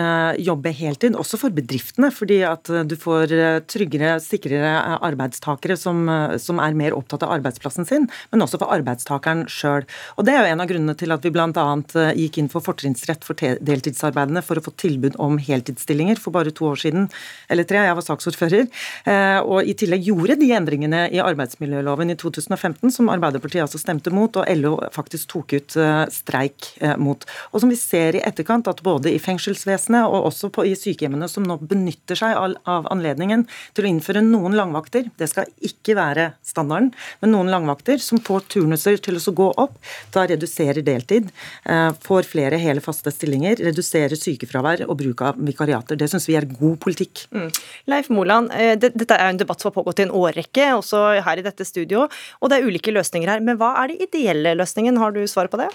jobbe 0.41 0.73
heltid, 0.73 1.21
også 1.21 1.37
for 1.43 1.53
bedriftene. 1.53 2.09
Fordi 2.15 2.41
at 2.49 2.73
du 2.89 2.97
får 2.97 3.37
trygge 3.69 3.94
tryggere, 3.95 4.21
sikrere 4.21 4.99
arbeidstakere 5.05 5.77
som, 5.79 6.07
som, 6.39 6.61
er 6.63 6.75
mer 6.75 6.95
opptatt 6.97 7.23
av 7.23 7.33
arbeidsplassen 7.37 7.87
sin, 7.87 8.09
men 8.33 8.43
også 8.43 8.59
for 8.61 8.73
arbeidstakeren 8.75 9.47
sjøl. 9.51 9.85
Det 10.25 10.33
er 10.33 10.43
jo 10.43 10.53
en 10.53 10.63
av 10.63 10.69
grunnene 10.69 10.97
til 10.99 11.13
at 11.15 11.25
vi 11.25 11.33
bl.a. 11.35 11.51
Eh, 11.55 12.13
gikk 12.25 12.39
inn 12.41 12.51
for 12.51 12.65
fortrinnsrett 12.65 13.25
for 13.25 13.37
deltidsarbeidende 13.39 14.43
for 14.45 14.59
å 14.59 14.65
få 14.65 14.75
tilbud 14.81 15.19
om 15.23 15.39
heltidsstillinger 15.39 16.21
for 16.21 16.35
bare 16.35 16.53
to 16.55 16.69
år 16.71 16.81
siden, 16.81 17.09
eller 17.49 17.67
tre, 17.69 17.83
jeg 17.85 17.99
var 17.99 18.07
saksordfører. 18.07 18.69
Eh, 19.11 19.41
og 19.43 19.69
i 19.69 19.77
tillegg 19.79 20.09
gjorde 20.09 20.39
de 20.41 20.51
endringene 20.57 21.07
i 21.15 21.23
arbeidsmiljøloven 21.23 22.15
i 22.15 22.19
2015 22.21 22.95
som 22.95 23.11
Arbeiderpartiet 23.13 23.65
altså 23.67 23.81
stemte 23.83 24.13
mot, 24.15 24.35
og 24.41 24.49
LO 24.59 24.77
faktisk 24.95 25.31
tok 25.35 25.57
ut 25.57 25.79
eh, 25.81 26.05
streik 26.15 26.73
mot. 27.01 27.23
Og 27.53 27.63
som 27.63 27.71
vi 27.71 27.79
ser 27.79 28.19
i 28.19 28.23
etterkant, 28.25 28.69
at 28.71 28.83
både 28.85 29.13
i 29.13 29.21
fengselsvesenet 29.23 30.09
og 30.09 30.31
også 30.31 30.51
på, 30.55 30.65
i 30.67 30.75
sykehjemmene 30.79 31.29
som 31.31 31.47
nå 31.47 31.59
benytter 31.63 32.19
seg 32.19 32.37
av 32.37 32.89
anledningen 32.93 33.45
til 33.77 33.84
å 33.85 33.91
innføre 33.91 34.23
noen 34.25 34.57
langvakter. 34.59 35.11
Det 35.19 35.29
skal 35.31 35.51
ikke 35.65 35.97
være 35.99 36.31
standarden, 36.47 36.91
men 37.23 37.35
noen 37.35 37.53
langvakter 37.53 38.01
som 38.03 38.21
får 38.25 38.49
turnuser 38.55 39.01
til 39.05 39.19
å 39.21 39.35
gå 39.35 39.49
opp. 39.61 39.77
Da 40.15 40.27
reduserer 40.31 40.83
deltid, 40.85 41.31
eh, 41.65 41.91
får 42.05 42.29
flere 42.31 42.59
hele 42.61 42.81
faste 42.85 43.13
stillinger, 43.15 43.57
reduserer 43.57 44.17
sykefravær 44.19 44.87
og 44.89 44.99
bruk 44.99 45.23
av 45.23 45.37
vikariater. 45.37 45.97
Det 45.97 46.11
syns 46.11 46.29
vi 46.29 46.37
er 46.37 46.47
god 46.47 46.79
politikk. 46.81 47.27
Mm. 47.33 47.51
Leif 47.87 48.11
Moland, 48.11 48.51
eh, 48.53 48.75
dette 48.77 49.11
er 49.11 49.29
en 49.29 49.39
debatt 49.39 49.61
som 49.61 49.71
har 49.71 49.83
pågått 49.83 50.01
i 50.01 50.07
en 50.09 50.15
årrekke, 50.15 50.73
også 50.79 51.23
her 51.23 51.39
i 51.39 51.43
dette 51.43 51.65
studio. 51.65 52.09
Og 52.43 52.51
det 52.51 52.59
er 52.59 52.69
ulike 52.69 52.93
løsninger 52.93 53.29
her. 53.29 53.41
Men 53.41 53.59
hva 53.59 53.77
er 53.83 53.89
de 53.89 54.07
ideelle 54.07 54.57
løsningen? 54.57 54.99
Har 54.99 55.13
du 55.13 55.27
svar 55.27 55.49
på 55.49 55.59
det? 55.59 55.71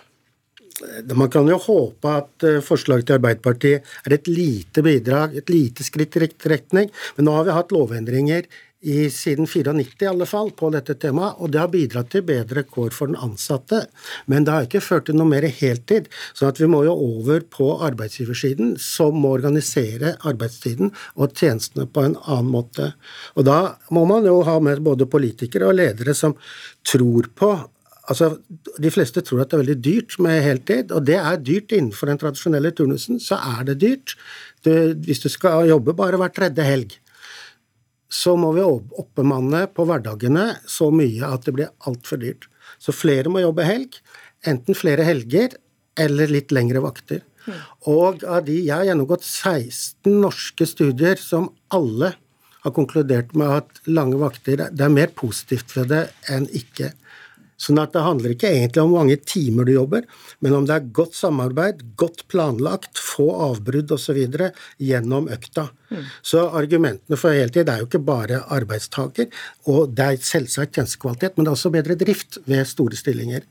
Man 1.13 1.29
kan 1.31 1.49
jo 1.49 1.57
håpe 1.59 2.15
at 2.21 2.47
eh, 2.47 2.61
forslaget 2.63 3.09
til 3.09 3.19
Arbeiderpartiet 3.19 3.93
er 4.05 4.15
et 4.15 4.31
lite 4.31 4.83
bidrag, 4.85 5.35
et 5.35 5.51
lite 5.51 5.85
skritt 5.85 6.15
i 6.17 6.25
riktig 6.25 6.51
retning. 6.53 6.89
Men 7.17 7.27
nå 7.27 7.35
har 7.35 7.47
vi 7.47 7.55
hatt 7.55 7.73
lovendringer 7.75 8.47
i, 8.79 9.09
siden 9.11 9.47
94 9.47 10.05
i 10.05 10.07
alle 10.07 10.25
fall 10.29 10.51
på 10.55 10.69
dette 10.71 10.95
temaet, 11.01 11.39
og 11.43 11.51
det 11.51 11.59
har 11.59 11.71
bidratt 11.71 12.11
til 12.13 12.23
bedre 12.27 12.63
kår 12.63 12.93
for 12.95 13.11
den 13.11 13.19
ansatte. 13.19 13.81
Men 14.31 14.45
det 14.47 14.53
har 14.55 14.67
ikke 14.67 14.83
ført 14.83 15.09
til 15.09 15.17
noe 15.19 15.27
mer 15.27 15.47
heltid. 15.51 16.07
Så 16.33 16.47
at 16.47 16.61
vi 16.61 16.69
må 16.71 16.85
jo 16.87 16.95
over 16.95 17.43
på 17.43 17.73
arbeidsgiversiden, 17.89 18.77
som 18.79 19.19
må 19.19 19.33
organisere 19.35 20.15
arbeidstiden 20.27 20.93
og 21.19 21.35
tjenestene 21.35 21.89
på 21.91 22.05
en 22.07 22.15
annen 22.23 22.53
måte. 22.53 22.93
Og 23.35 23.47
da 23.49 23.59
må 23.95 24.05
man 24.09 24.27
jo 24.27 24.39
ha 24.47 24.55
med 24.63 24.83
både 24.85 25.09
politikere 25.11 25.67
og 25.69 25.79
ledere 25.81 26.15
som 26.15 26.37
tror 26.87 27.27
på 27.35 27.51
Altså, 28.09 28.31
De 28.81 28.89
fleste 28.91 29.21
tror 29.21 29.43
at 29.43 29.51
det 29.51 29.57
er 29.57 29.63
veldig 29.63 29.81
dyrt 29.85 30.15
med 30.23 30.41
heltid, 30.41 30.93
og 30.95 31.05
det 31.05 31.19
er 31.19 31.43
dyrt 31.43 31.75
innenfor 31.75 32.09
den 32.09 32.21
tradisjonelle 32.21 32.71
turnusen. 32.75 33.19
Så 33.21 33.37
er 33.37 33.67
det 33.67 33.79
dyrt. 33.83 34.15
Du, 34.65 34.71
hvis 35.05 35.21
du 35.21 35.29
skal 35.29 35.69
jobbe 35.69 35.93
bare 35.97 36.17
hver 36.19 36.33
tredje 36.33 36.65
helg, 36.65 36.95
så 38.09 38.33
må 38.39 38.49
vi 38.55 38.65
oppbemanne 38.65 39.67
på 39.69 39.85
hverdagene 39.85 40.55
så 40.65 40.89
mye 40.89 41.27
at 41.29 41.45
det 41.45 41.53
blir 41.53 41.73
altfor 41.85 42.17
dyrt. 42.21 42.47
Så 42.81 42.95
flere 42.95 43.29
må 43.29 43.43
jobbe 43.43 43.67
helg. 43.67 43.99
Enten 44.49 44.77
flere 44.77 45.05
helger 45.05 45.53
eller 45.99 46.31
litt 46.31 46.53
lengre 46.55 46.81
vakter. 46.81 47.21
Og 47.89 48.23
av 48.27 48.43
de 48.45 48.57
Jeg 48.59 48.75
har 48.75 48.87
gjennomgått 48.89 49.23
16 49.25 50.09
norske 50.21 50.65
studier 50.69 51.17
som 51.21 51.49
alle 51.73 52.13
har 52.63 52.73
konkludert 52.75 53.31
med 53.37 53.49
at 53.49 53.79
lange 53.87 54.19
vakter 54.19 54.69
Det 54.69 54.85
er 54.85 54.91
mer 54.93 55.07
positivt 55.15 55.75
ved 55.77 55.89
det 55.93 56.03
enn 56.29 56.47
ikke. 56.51 56.91
Sånn 57.59 57.79
at 57.81 57.91
det 57.91 58.05
handler 58.05 58.33
ikke 58.33 58.49
egentlig 58.49 58.81
om 58.81 58.93
hvor 58.93 59.03
mange 59.03 59.17
timer 59.27 59.67
du 59.67 59.73
jobber, 59.73 60.05
men 60.39 60.55
om 60.55 60.67
det 60.67 60.77
er 60.77 60.91
godt 60.95 61.17
samarbeid, 61.17 61.81
godt 61.99 62.23
planlagt, 62.31 62.99
få 62.99 63.27
avbrudd 63.49 63.91
osv. 63.91 64.19
gjennom 64.79 65.27
økta. 65.35 65.67
Mm. 65.91 66.05
Så 66.31 66.45
argumentene 66.47 67.19
for 67.19 67.35
heltid 67.35 67.69
er 67.69 67.81
jo 67.81 67.89
ikke 67.89 68.03
bare 68.07 68.45
arbeidstaker, 68.55 69.27
og 69.67 69.95
det 69.97 70.05
er 70.05 70.21
selvsagt 70.23 70.77
tjenestekvalitet, 70.77 71.35
men 71.35 71.45
det 71.45 71.51
er 71.51 71.59
også 71.59 71.73
bedre 71.75 71.99
drift 71.99 72.39
ved 72.47 72.63
store 72.69 72.99
stillinger. 72.99 73.43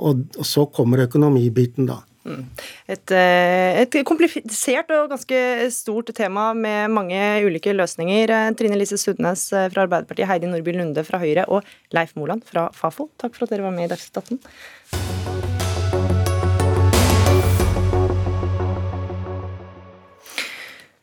Og, 0.00 0.24
så 0.48 0.64
kommer 0.72 1.04
økonomibiten, 1.04 1.90
da. 1.90 2.00
Et, 2.20 3.12
eh, 3.16 3.80
et, 3.80 3.96
komplisert 4.04 4.92
og 4.92 5.08
ganske 5.14 5.40
stort 5.72 6.12
tema 6.16 6.50
med 6.52 6.92
mange 6.92 7.20
ulike 7.46 7.72
løsninger. 7.72 8.34
Eh, 8.36 8.50
Trine 8.58 8.76
Lise 8.76 9.00
Sudnes 9.00 9.46
eh, 9.56 9.70
fra 9.72 9.86
Arbeiderpartiet, 9.86 10.28
Heidi 10.28 10.50
Nordby 10.50 10.76
Lunde 10.76 11.06
fra 11.06 11.22
Høyre 11.22 11.48
og 11.48 11.64
Leif 11.96 12.16
Moland 12.20 12.44
fra 12.44 12.68
Fafo. 12.76 13.08
Takk 13.20 13.36
for 13.36 13.48
at 13.48 13.56
dere 13.56 13.68
var 13.68 13.76
med 13.76 13.88
i 13.88 13.94
Dagsnytt 13.94 14.20
18. 14.20 15.39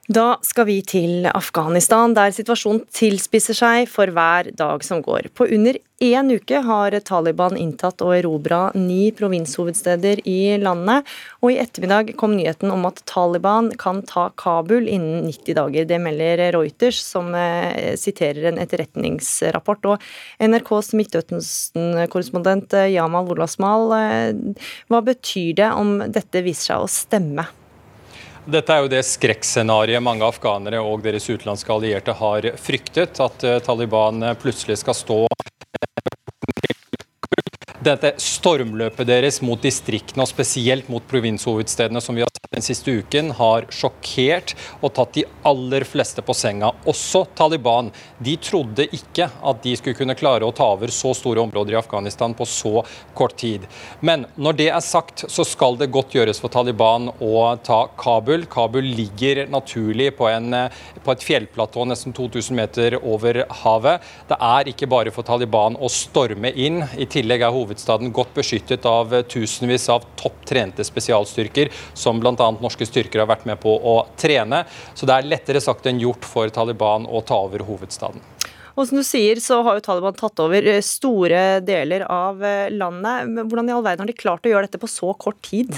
Da 0.07 0.37
skal 0.39 0.69
vi 0.69 0.77
til 0.87 1.25
Afghanistan, 1.27 2.13
der 2.15 2.31
situasjonen 2.31 2.85
tilspisser 2.95 3.57
seg 3.57 3.89
for 3.91 4.07
hver 4.15 4.47
dag 4.55 4.85
som 4.87 5.01
går. 5.03 5.27
På 5.35 5.43
under 5.51 5.75
én 5.99 6.31
uke 6.31 6.61
har 6.63 6.95
Taliban 7.03 7.57
inntatt 7.59 7.99
og 8.05 8.13
erobra 8.15 8.69
ni 8.77 9.09
provinshovedsteder 9.11 10.21
i 10.23 10.55
landet. 10.63 11.03
Og 11.43 11.51
i 11.51 11.59
ettermiddag 11.59 12.13
kom 12.15 12.37
nyheten 12.37 12.71
om 12.71 12.87
at 12.87 13.03
Taliban 13.03 13.67
kan 13.75 13.99
ta 14.07 14.29
Kabul 14.39 14.87
innen 14.87 15.27
90 15.27 15.59
dager. 15.59 15.91
Det 15.91 15.99
melder 15.99 16.45
Reuters, 16.55 17.03
som 17.03 17.35
eh, 17.35 17.99
siterer 17.99 18.53
en 18.53 18.63
etterretningsrapport. 18.63 19.91
Og 19.91 20.09
NRKs 20.39 20.95
Midtøsten-korrespondent 20.95 22.79
eh, 22.79 22.93
Jamal 22.95 23.27
Wolasmal, 23.27 23.91
eh, 23.99 24.67
hva 24.87 25.03
betyr 25.03 25.55
det 25.59 25.71
om 25.75 25.97
dette 26.07 26.47
viser 26.47 26.77
seg 26.77 26.87
å 26.87 26.93
stemme? 26.95 27.51
Dette 28.47 28.71
er 28.71 28.85
jo 28.85 28.87
det 28.87 29.01
skrekkscenarioet 29.03 29.99
mange 29.99 30.23
afghanere 30.23 30.79
og 30.79 31.01
deres 31.03 31.25
utenlandske 31.27 31.73
allierte 31.73 32.13
har 32.15 32.45
fryktet. 32.63 33.19
At 33.19 33.43
eh, 33.43 33.57
Taliban 33.59 34.23
eh, 34.23 34.37
plutselig 34.39 34.77
skal 34.79 34.95
stå 34.95 35.17
dette 37.83 38.13
stormløpet 38.21 39.07
deres 39.07 39.41
mot 39.45 39.61
distriktene 39.61 40.25
og 40.25 40.31
spesielt 40.31 40.89
mot 40.89 41.03
provinshovedstedene, 41.09 42.01
som 42.01 42.17
vi 42.17 42.23
har 42.25 42.31
sett 42.33 42.47
den 42.57 42.65
siste 42.65 42.93
uken 43.01 43.33
har 43.37 43.67
sjokkert 43.73 44.53
og 44.81 44.93
tatt 44.97 45.17
de 45.17 45.25
aller 45.47 45.83
fleste 45.87 46.23
på 46.25 46.33
senga, 46.37 46.71
også 46.89 47.25
Taliban. 47.37 47.91
De 48.23 48.33
trodde 48.41 48.87
ikke 48.95 49.27
at 49.27 49.59
de 49.63 49.75
skulle 49.77 49.97
kunne 49.97 50.15
klare 50.17 50.47
å 50.47 50.55
ta 50.55 50.71
over 50.73 50.91
så 50.93 51.13
store 51.17 51.43
områder 51.43 51.75
i 51.75 51.79
Afghanistan 51.79 52.33
på 52.37 52.47
så 52.49 52.81
kort 53.17 53.37
tid. 53.37 53.67
Men 53.99 54.25
når 54.39 54.57
det 54.61 54.69
er 54.71 54.85
sagt, 54.85 55.25
så 55.29 55.45
skal 55.47 55.77
det 55.77 55.91
godt 55.93 56.15
gjøres 56.17 56.41
for 56.41 56.53
Taliban 56.53 57.11
å 57.19 57.43
ta 57.67 57.83
Kabul. 57.99 58.47
Kabul 58.49 58.87
ligger 58.95 59.43
naturlig 59.51 60.13
på, 60.17 60.29
en, 60.31 60.55
på 61.03 61.13
et 61.13 61.27
fjellplatå 61.27 61.85
nesten 61.91 62.15
2000 62.15 62.57
meter 62.57 62.97
over 63.03 63.43
havet. 63.61 64.07
Det 64.31 64.39
er 64.49 64.71
ikke 64.71 64.89
bare 64.89 65.13
for 65.13 65.27
Taliban 65.27 65.77
å 65.77 65.91
storme 65.91 66.53
inn. 66.55 66.81
I 66.97 67.09
tillegg 67.11 67.43
er 67.43 67.53
hovedstaden 67.53 67.66
godt 67.67 68.33
beskyttet 68.35 68.85
av 68.85 69.13
tusenvis 69.29 69.89
av 69.89 70.05
topp 70.15 70.45
trente 70.45 70.83
spesialstyrker, 70.83 71.69
som 71.93 72.19
bl.a. 72.19 72.51
norske 72.61 72.85
styrker 72.85 73.19
har 73.19 73.27
vært 73.27 73.45
med 73.45 73.59
på 73.59 73.75
å 73.75 74.07
trene. 74.17 74.65
Så 74.93 75.05
det 75.05 75.13
er 75.17 75.29
lettere 75.29 75.61
sagt 75.61 75.85
enn 75.85 75.99
gjort 75.99 76.25
for 76.25 76.49
Taliban 76.49 77.05
å 77.07 77.21
ta 77.21 77.41
over 77.47 77.65
hovedstaden. 77.67 78.21
Og 78.77 78.85
som 78.85 78.99
du 78.99 79.03
sier, 79.05 79.39
så 79.41 79.63
har 79.65 79.79
jo 79.79 79.85
Taliban 79.87 80.13
tatt 80.17 80.37
over 80.43 80.61
eh, 80.61 80.83
store 80.85 81.59
deler 81.65 82.05
av 82.05 82.43
eh, 82.45 82.69
landet. 82.69 83.31
Hvordan 83.49 83.71
i 83.71 83.73
all 83.73 83.85
verden 83.85 84.05
har 84.05 84.11
de 84.11 84.17
klart 84.17 84.45
å 84.45 84.51
gjøre 84.51 84.67
dette 84.69 84.81
på 84.81 84.89
så 84.91 85.15
kort 85.17 85.41
tid? 85.41 85.73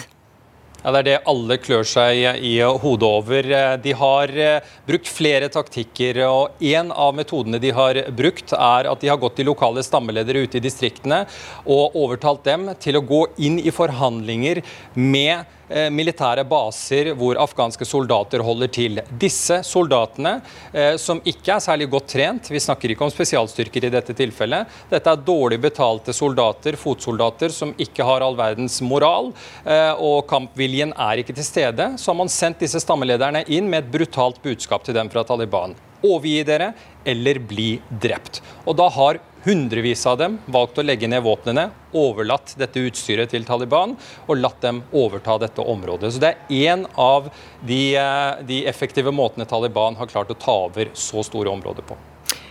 Ja, 0.79 0.91
Det 0.91 0.99
er 0.99 1.03
det 1.03 1.27
alle 1.27 1.57
klør 1.59 1.83
seg 1.83 2.39
i 2.39 2.53
hodet 2.63 3.07
over. 3.07 3.49
De 3.83 3.93
har 3.99 4.31
eh, 4.31 4.69
brukt 4.87 5.11
flere 5.11 5.49
taktikker. 5.51 6.21
og 6.23 6.63
En 6.63 6.93
av 6.95 7.15
metodene 7.17 7.59
de 7.59 7.73
har 7.75 7.99
brukt, 8.15 8.53
er 8.53 8.87
at 8.87 9.03
de 9.03 9.11
har 9.11 9.19
gått 9.19 9.35
til 9.35 9.49
lokale 9.51 9.83
stammeledere 9.83 10.45
ute 10.47 10.61
i 10.61 10.63
distriktene 10.63 11.25
og 11.67 11.99
overtalt 11.99 12.45
dem 12.47 12.69
til 12.79 12.95
å 12.95 13.03
gå 13.03 13.25
inn 13.43 13.59
i 13.59 13.75
forhandlinger 13.75 14.63
med 14.95 15.43
Eh, 15.43 15.58
militære 15.93 16.43
baser 16.49 17.11
hvor 17.17 17.37
afghanske 17.41 17.85
soldater 17.85 18.41
holder 18.45 18.71
til. 18.73 19.01
Disse 19.21 19.59
soldatene, 19.65 20.39
eh, 20.73 20.95
som 20.97 21.21
ikke 21.27 21.53
er 21.55 21.63
særlig 21.63 21.89
godt 21.91 22.09
trent, 22.15 22.49
vi 22.49 22.61
snakker 22.61 22.93
ikke 22.93 23.05
om 23.05 23.13
spesialstyrker 23.13 23.85
i 23.85 23.93
dette 23.93 24.15
tilfellet, 24.17 24.79
dette 24.89 25.13
er 25.13 25.25
dårlig 25.25 25.59
betalte 25.61 26.15
soldater, 26.15 26.77
fotsoldater, 26.79 27.53
som 27.53 27.73
ikke 27.77 28.05
har 28.05 28.25
all 28.25 28.37
verdens 28.39 28.79
moral, 28.85 29.31
eh, 29.65 29.93
og 29.93 30.25
kampviljen 30.29 30.93
er 30.97 31.21
ikke 31.21 31.35
til 31.37 31.47
stede, 31.47 31.91
så 31.97 32.11
har 32.11 32.19
man 32.23 32.33
sendt 32.33 32.63
disse 32.65 32.81
stammelederne 32.81 33.45
inn 33.47 33.69
med 33.69 33.85
et 33.85 33.93
brutalt 33.93 34.41
budskap 34.43 34.85
til 34.85 34.97
dem 34.97 35.11
fra 35.11 35.25
Taliban. 35.27 35.75
Overgi 35.99 36.43
dere, 36.47 36.73
eller 37.03 37.39
bli 37.43 37.73
drept. 37.89 38.39
Og 38.65 38.77
da 38.79 38.87
har 38.95 39.19
hundrevis 39.43 40.05
av 40.09 40.17
dem 40.19 40.37
valgt 40.45 40.79
å 40.79 40.85
legge 40.85 41.07
ned 41.07 41.23
våpnene, 41.23 41.69
overlatt 41.95 42.55
dette 42.59 42.83
utstyret 42.89 43.31
til 43.33 43.45
Taliban 43.47 43.95
og 44.27 44.39
latt 44.39 44.59
dem 44.61 44.83
overta 44.91 45.37
dette 45.41 45.63
området. 45.63 46.13
Så 46.13 46.19
Det 46.19 46.35
er 46.35 46.73
én 46.73 46.85
av 46.97 47.29
de, 47.65 47.95
eh, 47.95 48.43
de 48.43 48.65
effektive 48.67 49.11
måtene 49.11 49.47
Taliban 49.47 49.95
har 49.95 50.07
klart 50.07 50.29
å 50.29 50.37
ta 50.37 50.65
over 50.65 50.91
så 50.93 51.23
store 51.23 51.49
områder 51.49 51.83
på. 51.83 51.97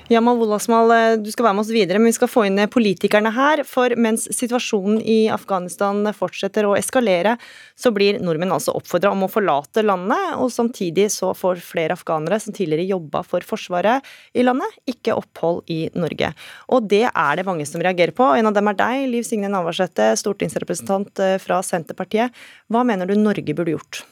Jamal 0.09 0.39
Wolasmal, 0.41 0.91
eh, 0.91 1.17
du 1.21 1.29
skal 1.29 1.45
være 1.45 1.57
med 1.59 1.67
oss 1.67 1.73
videre, 1.75 2.01
men 2.01 2.09
vi 2.09 2.17
skal 2.17 2.31
få 2.33 2.47
inn 2.49 2.57
eh, 2.63 2.71
politikerne 2.73 3.29
her. 3.37 3.61
For 3.69 3.93
mens 4.01 4.25
situasjonen 4.33 5.03
i 5.05 5.19
Afghanistan 5.29 6.01
fortsetter 6.17 6.65
å 6.65 6.73
eskalere, 6.79 7.35
så 7.77 7.93
blir 7.93 8.17
nordmenn 8.25 8.55
altså 8.57 8.73
oppfordra 8.79 9.13
om 9.13 9.27
å 9.27 9.29
forlate 9.29 9.85
landet. 9.85 10.33
Og 10.41 10.49
samtidig 10.55 11.11
så 11.13 11.35
får 11.37 11.61
flere 11.61 11.93
afghanere 11.99 12.41
som 12.41 12.57
tidligere 12.57 12.89
jobba 12.89 13.21
for 13.21 13.45
Forsvaret 13.45 14.09
i 14.33 14.49
landet, 14.49 14.81
ikke 14.89 15.19
opphold 15.21 15.69
i 15.69 15.83
Norge. 15.93 16.33
Og 16.73 16.89
det 16.89 17.05
er 17.11 17.37
det 17.37 17.45
mange 17.45 17.69
som 17.69 17.85
reagerer 17.85 18.17
på. 18.17 18.33
En 18.33 18.49
av 18.49 18.57
dem 18.57 18.73
er 18.73 18.81
deg, 18.81 19.09
Liv 19.13 19.29
Signe 19.29 19.53
Navarsete, 19.53 20.15
stortingsrepresentant 20.25 21.21
eh, 21.21 21.37
fra 21.43 21.61
Senterpartiet. 21.61 22.33
Hva 22.73 22.81
mener 22.81 23.13
du 23.13 23.21
Norge 23.21 23.53
burde 23.53 23.77
gjort? 23.77 24.07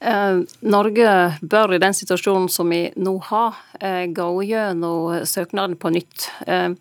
Eh, 0.00 0.38
Norge 0.60 1.12
bør 1.40 1.72
i 1.72 1.80
den 1.80 1.94
situasjonen 1.96 2.50
som 2.52 2.68
vi 2.68 2.82
nå 3.00 3.14
har, 3.30 3.54
eh, 3.80 4.04
gå 4.12 4.28
gjennom 4.44 5.24
søknaden 5.24 5.76
på 5.76 5.90
nytt. 5.90 6.28
Eh, 6.46 6.74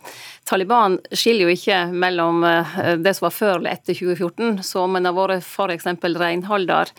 Taliban 0.46 1.00
skiller 1.12 1.48
jo 1.48 1.56
ikke 1.56 1.94
mellom 1.94 2.44
det 3.02 3.16
som 3.16 3.26
var 3.26 3.32
før 3.32 3.56
eller 3.56 3.72
etter 3.72 3.96
2014. 3.96 4.60
Så 4.62 4.84
om 4.84 4.96
en 4.96 5.06
har 5.06 5.14
vært 5.14 5.42
f.eks. 5.42 5.86
renholder 6.20 6.92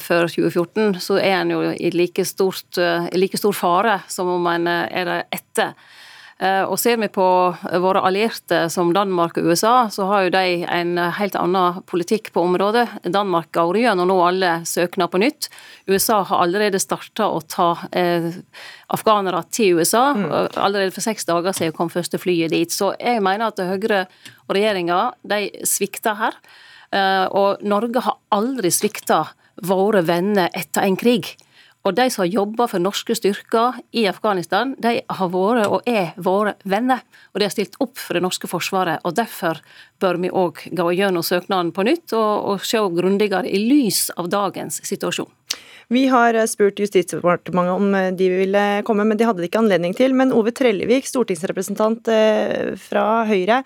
før 0.00 0.26
2014, 0.26 0.94
så 0.94 1.20
er 1.20 1.42
en 1.42 1.50
jo 1.50 1.60
i 1.70 1.90
like, 1.90 2.24
stort, 2.24 2.78
like 3.12 3.36
stor 3.36 3.52
fare 3.52 4.02
som 4.08 4.26
om 4.26 4.46
en 4.46 4.66
er 4.66 5.04
det 5.04 5.26
etter. 5.30 5.74
Eh, 6.36 6.64
og 6.68 6.76
ser 6.76 6.98
vi 7.00 7.08
på 7.08 7.26
våre 7.80 8.02
allierte 8.04 8.66
som 8.72 8.90
Danmark 8.92 9.38
og 9.40 9.48
USA, 9.48 9.88
så 9.92 10.04
har 10.10 10.26
jo 10.26 10.32
de 10.34 10.66
en 10.68 10.98
helt 11.16 11.38
annen 11.40 11.80
politikk 11.88 12.28
på 12.34 12.44
området. 12.44 12.84
Danmark 13.08 13.48
går 13.56 13.80
gjennom 13.80 14.10
nå 14.10 14.18
alle 14.20 14.50
søknader 14.68 15.12
på 15.14 15.22
nytt. 15.22 15.48
USA 15.88 16.20
har 16.28 16.44
allerede 16.44 16.80
starta 16.82 17.30
å 17.32 17.40
ta 17.40 17.70
eh, 17.96 18.28
afghanere 18.92 19.40
til 19.48 19.80
USA. 19.80 20.10
Mm. 20.12 20.28
Allerede 20.60 20.92
for 20.92 21.06
seks 21.06 21.24
dager 21.28 21.56
siden 21.56 21.76
kom 21.76 21.92
første 21.92 22.20
flyet 22.20 22.52
dit. 22.52 22.72
Så 22.72 22.92
jeg 23.00 23.24
mener 23.24 23.48
at 23.48 23.64
Høyre 23.66 24.04
og 24.46 24.56
regjeringa 24.58 25.00
de 25.24 25.48
svikter 25.64 26.20
her. 26.20 26.36
Eh, 26.92 27.26
og 27.32 27.64
Norge 27.64 28.04
har 28.04 28.20
aldri 28.36 28.70
svikta 28.74 29.24
våre 29.64 30.04
venner 30.04 30.52
etter 30.52 30.84
en 30.84 31.00
krig. 31.00 31.32
Og 31.86 31.94
de 31.94 32.08
som 32.10 32.24
har 32.24 32.32
jobba 32.32 32.66
for 32.66 32.82
norske 32.82 33.14
styrker 33.14 33.78
i 33.94 34.08
Afghanistan, 34.10 34.74
de 34.82 34.98
har 35.06 35.30
vært 35.30 35.70
og 35.70 35.86
er 35.86 36.16
våre 36.18 36.56
venner. 36.66 37.04
Og 37.30 37.38
de 37.38 37.46
har 37.46 37.54
stilt 37.54 37.78
opp 37.78 37.94
for 38.00 38.18
det 38.18 38.24
norske 38.24 38.50
forsvaret. 38.50 38.98
og 39.06 39.14
Derfor 39.14 39.62
bør 40.02 40.18
vi 40.18 40.32
òg 40.34 40.64
gå 40.74 40.88
gjennom 40.98 41.22
søknaden 41.22 41.70
på 41.76 41.86
nytt 41.86 42.16
og, 42.18 42.32
og 42.50 42.66
se 42.66 42.82
grundigere 42.98 43.46
i 43.46 43.62
lys 43.62 44.08
av 44.18 44.32
dagens 44.34 44.82
situasjon. 44.82 45.30
Vi 45.94 46.08
har 46.10 46.34
spurt 46.50 46.80
Justisdepartementet 46.82 47.76
om 47.78 48.16
de 48.18 48.30
ville 48.32 48.62
komme, 48.82 49.04
men 49.06 49.18
de 49.18 49.28
hadde 49.28 49.44
det 49.44 49.52
ikke 49.52 49.62
anledning 49.62 49.94
til. 49.94 50.16
Men 50.18 50.34
Ove 50.34 50.50
Trellevik, 50.50 51.06
stortingsrepresentant 51.06 52.10
eh, 52.10 52.72
fra 52.82 53.22
Høyre. 53.28 53.60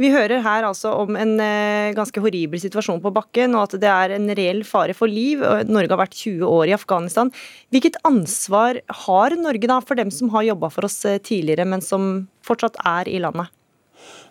Vi 0.00 0.10
hører 0.12 0.42
her 0.44 0.66
altså 0.68 0.94
om 1.02 1.16
en 1.20 1.34
eh, 1.42 1.92
ganske 1.96 2.20
horribel 2.24 2.60
situasjon 2.62 3.02
på 3.04 3.12
bakken, 3.14 3.56
og 3.56 3.66
at 3.66 3.78
det 3.82 3.90
er 3.90 4.16
en 4.16 4.30
reell 4.38 4.62
fare 4.66 4.96
for 4.96 5.10
liv. 5.10 5.42
Norge 5.68 5.92
har 5.92 6.00
vært 6.00 6.16
20 6.16 6.46
år 6.48 6.70
i 6.70 6.76
Afghanistan. 6.76 7.32
Hvilket 7.74 8.00
ansvar 8.08 8.80
har 9.04 9.36
Norge 9.38 9.68
da 9.70 9.80
for 9.84 10.00
dem 10.00 10.12
som 10.14 10.32
har 10.32 10.48
jobba 10.48 10.72
for 10.72 10.88
oss 10.88 11.02
eh, 11.08 11.20
tidligere, 11.20 11.68
men 11.68 11.84
som 11.84 12.12
fortsatt 12.46 12.80
er 12.88 13.10
i 13.12 13.20
landet? 13.22 13.52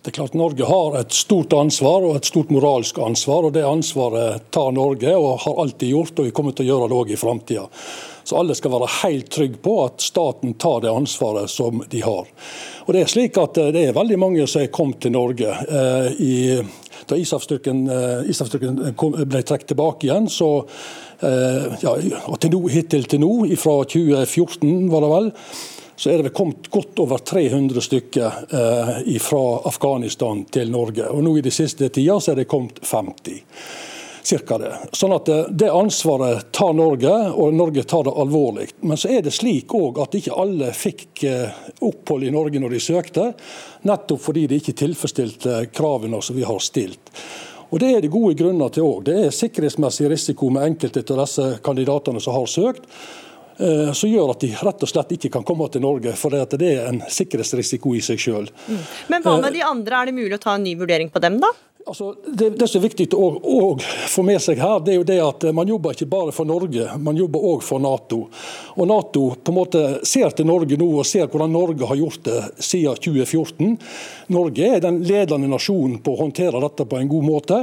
Det 0.01 0.09
er 0.09 0.15
klart 0.15 0.33
Norge 0.33 0.65
har 0.65 0.95
et 0.97 1.13
stort 1.13 1.53
ansvar 1.53 2.01
og 2.07 2.15
et 2.17 2.25
stort 2.25 2.49
moralsk 2.49 2.97
ansvar. 3.05 3.45
og 3.45 3.53
Det 3.53 3.61
ansvaret 3.61 4.47
tar 4.49 4.71
Norge 4.73 5.11
og 5.13 5.43
har 5.43 5.59
alltid 5.61 5.91
gjort, 5.93 6.17
og 6.17 6.25
vi 6.25 6.31
kommer 6.33 6.55
til 6.57 6.65
å 6.65 6.69
gjøre 6.71 6.87
det 6.89 6.95
òg 6.97 7.11
i 7.13 7.17
framtida. 7.21 7.67
Så 8.23 8.39
alle 8.39 8.55
skal 8.57 8.73
være 8.73 8.87
helt 9.03 9.29
trygge 9.29 9.59
på 9.61 9.75
at 9.83 10.01
staten 10.01 10.55
tar 10.57 10.81
det 10.81 10.89
ansvaret 10.89 11.53
som 11.53 11.83
de 11.91 12.01
har. 12.01 12.31
Og 12.87 12.89
Det 12.95 13.03
er 13.03 13.11
slik 13.13 13.37
at 13.37 13.59
eh, 13.61 13.69
det 13.75 13.83
er 13.87 13.97
veldig 13.97 14.17
mange 14.17 14.47
som 14.49 14.63
er 14.63 14.73
kommet 14.73 15.03
til 15.05 15.13
Norge. 15.13 15.53
Eh, 15.69 16.71
da 17.05 17.17
ISAF-styrken 17.21 17.83
eh, 17.93 18.33
ble 19.21 19.43
trukket 19.45 19.67
tilbake 19.69 20.09
igjen, 20.09 20.29
så 20.29 20.49
ja, 21.21 21.91
og 22.25 22.39
til 22.41 22.49
nå, 22.49 22.59
hittil 22.73 23.03
til 23.05 23.21
nå, 23.21 23.29
fra 23.61 23.75
2014 23.85 24.87
var 24.89 25.03
det 25.05 25.09
vel, 25.11 25.27
så 26.01 26.09
er 26.09 26.23
det 26.23 26.29
kommet 26.33 26.69
godt 26.73 26.99
over 26.99 27.17
300 27.17 27.81
stykker 27.81 28.31
eh, 28.49 29.19
fra 29.21 29.61
Afghanistan 29.69 30.39
til 30.49 30.71
Norge. 30.73 31.05
Og 31.13 31.21
nå 31.21 31.35
I 31.37 31.43
de 31.45 31.53
siste 31.53 31.91
tida 31.93 32.15
så 32.17 32.31
er 32.31 32.39
det 32.41 32.47
kommet 32.49 32.79
50. 32.81 33.43
Cirka 34.25 34.57
det. 34.57 34.71
Sånn 34.97 35.13
at 35.13 35.29
eh, 35.29 35.43
Det 35.53 35.69
ansvaret 35.69 36.49
tar 36.57 36.73
Norge, 36.73 37.13
og 37.37 37.53
Norge 37.53 37.85
tar 37.85 38.09
det 38.09 38.15
alvorlig. 38.17 38.71
Men 38.81 38.97
så 38.97 39.13
er 39.13 39.21
det 39.21 39.35
slik 39.37 39.77
òg 39.77 40.01
at 40.01 40.17
ikke 40.17 40.41
alle 40.41 40.73
fikk 40.73 41.21
eh, 41.29 41.61
opphold 41.85 42.25
i 42.25 42.33
Norge 42.33 42.65
når 42.65 42.79
de 42.79 42.81
søkte, 42.81 43.29
nettopp 43.85 44.25
fordi 44.25 44.49
de 44.49 44.57
ikke 44.57 44.79
tilfredsstilte 44.81 45.67
kravene 45.69 46.25
som 46.25 46.41
vi 46.41 46.49
har 46.49 46.65
stilt. 46.65 47.13
Og 47.69 47.77
Det 47.77 47.93
er 47.93 48.01
det 48.01 48.15
gode 48.17 48.33
grunner 48.41 48.73
til 48.73 48.89
òg. 48.89 49.05
Det 49.05 49.19
er 49.27 49.35
sikkerhetsmessig 49.37 50.09
risiko 50.09 50.49
med 50.49 50.65
enkelte 50.65 51.05
av 51.13 51.27
disse 51.27 51.51
kandidatene 51.61 52.25
som 52.25 52.41
har 52.41 52.49
søkt. 52.49 52.89
Eh, 53.61 53.93
som 53.93 54.09
gjør 54.09 54.31
at 54.33 54.41
de 54.41 54.51
rett 54.57 54.83
og 54.85 54.89
slett 54.89 55.11
ikke 55.17 55.29
kan 55.35 55.43
komme 55.45 55.67
til 55.69 55.83
Norge. 55.85 56.15
For 56.17 56.33
det 56.33 56.69
er 56.71 56.87
en 56.89 57.03
sikkerhetsrisiko 57.05 57.93
i 57.97 58.01
seg 58.05 58.21
sjøl. 58.21 58.47
Mm. 58.67 58.85
Men 59.13 59.25
hva 59.25 59.35
med 59.43 59.53
de 59.53 59.65
andre, 59.65 59.99
er 59.99 60.09
det 60.09 60.17
mulig 60.17 60.39
å 60.39 60.41
ta 60.41 60.55
en 60.57 60.65
ny 60.65 60.73
vurdering 60.79 61.11
på 61.13 61.21
dem, 61.21 61.37
da? 61.43 61.51
Altså, 61.85 62.15
det, 62.25 62.49
det, 62.49 62.67
som 62.69 62.77
er 62.77 62.83
viktig 62.85 63.07
å, 63.17 63.27
å, 63.41 63.59
få 64.11 64.21
med 64.25 64.37
seg 64.43 64.59
her, 64.61 64.77
det 64.85 64.93
er 64.93 64.97
jo 64.99 65.05
det 65.07 65.17
at 65.23 65.45
man 65.55 65.69
jobber 65.69 65.95
ikke 65.95 66.09
bare 66.11 66.33
for 66.35 66.45
Norge, 66.45 66.85
man 67.01 67.17
jobber 67.17 67.45
òg 67.51 67.63
for 67.65 67.81
Nato. 67.81 68.19
Og 68.75 68.89
Nato 68.89 69.23
på 69.33 69.53
en 69.53 69.57
måte 69.57 69.81
ser 70.05 70.29
til 70.37 70.45
Norge 70.49 70.77
nå 70.77 70.87
og 71.01 71.07
ser 71.09 71.25
hvordan 71.31 71.53
Norge 71.53 71.89
har 71.89 71.97
gjort 71.97 72.21
det 72.27 72.37
siden 72.61 73.01
2014. 73.01 73.73
Norge 74.35 74.69
er 74.77 74.83
den 74.83 75.01
ledende 75.07 75.49
nasjonen 75.51 75.97
på 76.05 76.13
å 76.13 76.21
håndtere 76.21 76.61
dette 76.61 76.85
på 76.85 76.99
en 76.99 77.09
god 77.11 77.27
måte, 77.27 77.61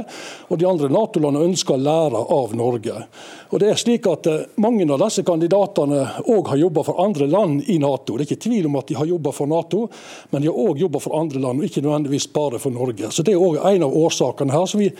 og 0.49 0.59
de 0.59 0.67
andre 0.67 0.91
Nato-landene 0.91 1.51
ønsker 1.53 1.77
å 1.77 1.83
lære 1.87 2.25
av 2.39 2.57
Norge. 2.59 3.05
Og 3.49 3.57
det 3.61 3.69
er 3.71 3.79
slik 3.81 4.05
at 4.09 4.27
eh, 4.29 4.41
Mange 4.61 4.85
av 4.85 5.01
disse 5.01 5.23
kandidatene 5.25 6.03
òg 6.29 6.51
har 6.51 6.59
jobba 6.61 6.83
for 6.85 7.01
andre 7.01 7.27
land 7.29 7.69
i 7.71 7.79
Nato. 7.81 8.17
Det 8.17 8.25
er 8.25 8.27
ikke 8.27 8.43
tvil 8.45 8.67
om 8.69 8.77
at 8.79 8.89
de 8.89 8.97
har 8.99 9.09
jobba 9.09 9.33
for 9.33 9.49
Nato, 9.49 9.85
men 10.29 10.43
de 10.43 10.49
har 10.51 10.59
òg 10.59 10.81
jobba 10.83 11.01
for 11.01 11.17
andre 11.17 11.41
land, 11.41 11.61
og 11.61 11.69
ikke 11.69 11.83
nødvendigvis 11.85 12.29
bare 12.35 12.59
for 12.61 12.75
Norge. 12.75 13.09
Så 13.11 13.25
Det 13.25 13.33
er 13.33 13.41
òg 13.41 13.57
en 13.71 13.87
av 13.87 13.95
årsakene 14.03 14.53
her. 14.53 14.67
Så 14.69 14.81
vi, 14.81 14.91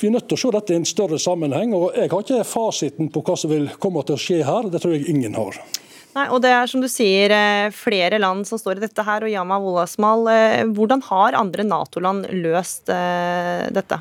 vi, 0.00 0.08
er 0.08 0.14
nødt 0.16 0.28
til 0.30 0.38
å 0.38 0.42
se 0.44 0.54
dette 0.56 0.74
i 0.74 0.80
en 0.80 0.88
større 0.88 1.20
sammenheng. 1.20 1.74
og 1.76 1.96
Jeg 1.96 2.12
har 2.12 2.24
ikke 2.24 2.48
fasiten 2.48 3.12
på 3.12 3.24
hva 3.26 3.36
som 3.36 3.52
vil 3.52 3.68
komme 3.80 4.04
til 4.06 4.16
å 4.16 4.22
skje 4.22 4.42
her. 4.46 4.70
Det 4.72 4.80
tror 4.82 4.96
jeg 4.96 5.08
ingen 5.12 5.36
har. 5.36 5.58
Nei, 6.16 6.28
og 6.32 6.40
det 6.42 6.50
er 6.54 6.70
som 6.70 6.80
du 6.82 6.88
sier 6.90 7.34
eh, 7.34 7.70
flere 7.76 8.18
land 8.22 8.48
som 8.48 8.58
står 8.58 8.78
i 8.78 8.86
dette 8.86 9.04
her, 9.04 9.26
og 9.26 9.32
Yama 9.32 9.60
Wolasmal, 9.62 10.24
eh, 10.32 10.62
hvordan 10.64 11.04
har 11.10 11.36
andre 11.38 11.66
Nato-land 11.68 12.30
løst 12.40 12.88
dette? 12.88 14.00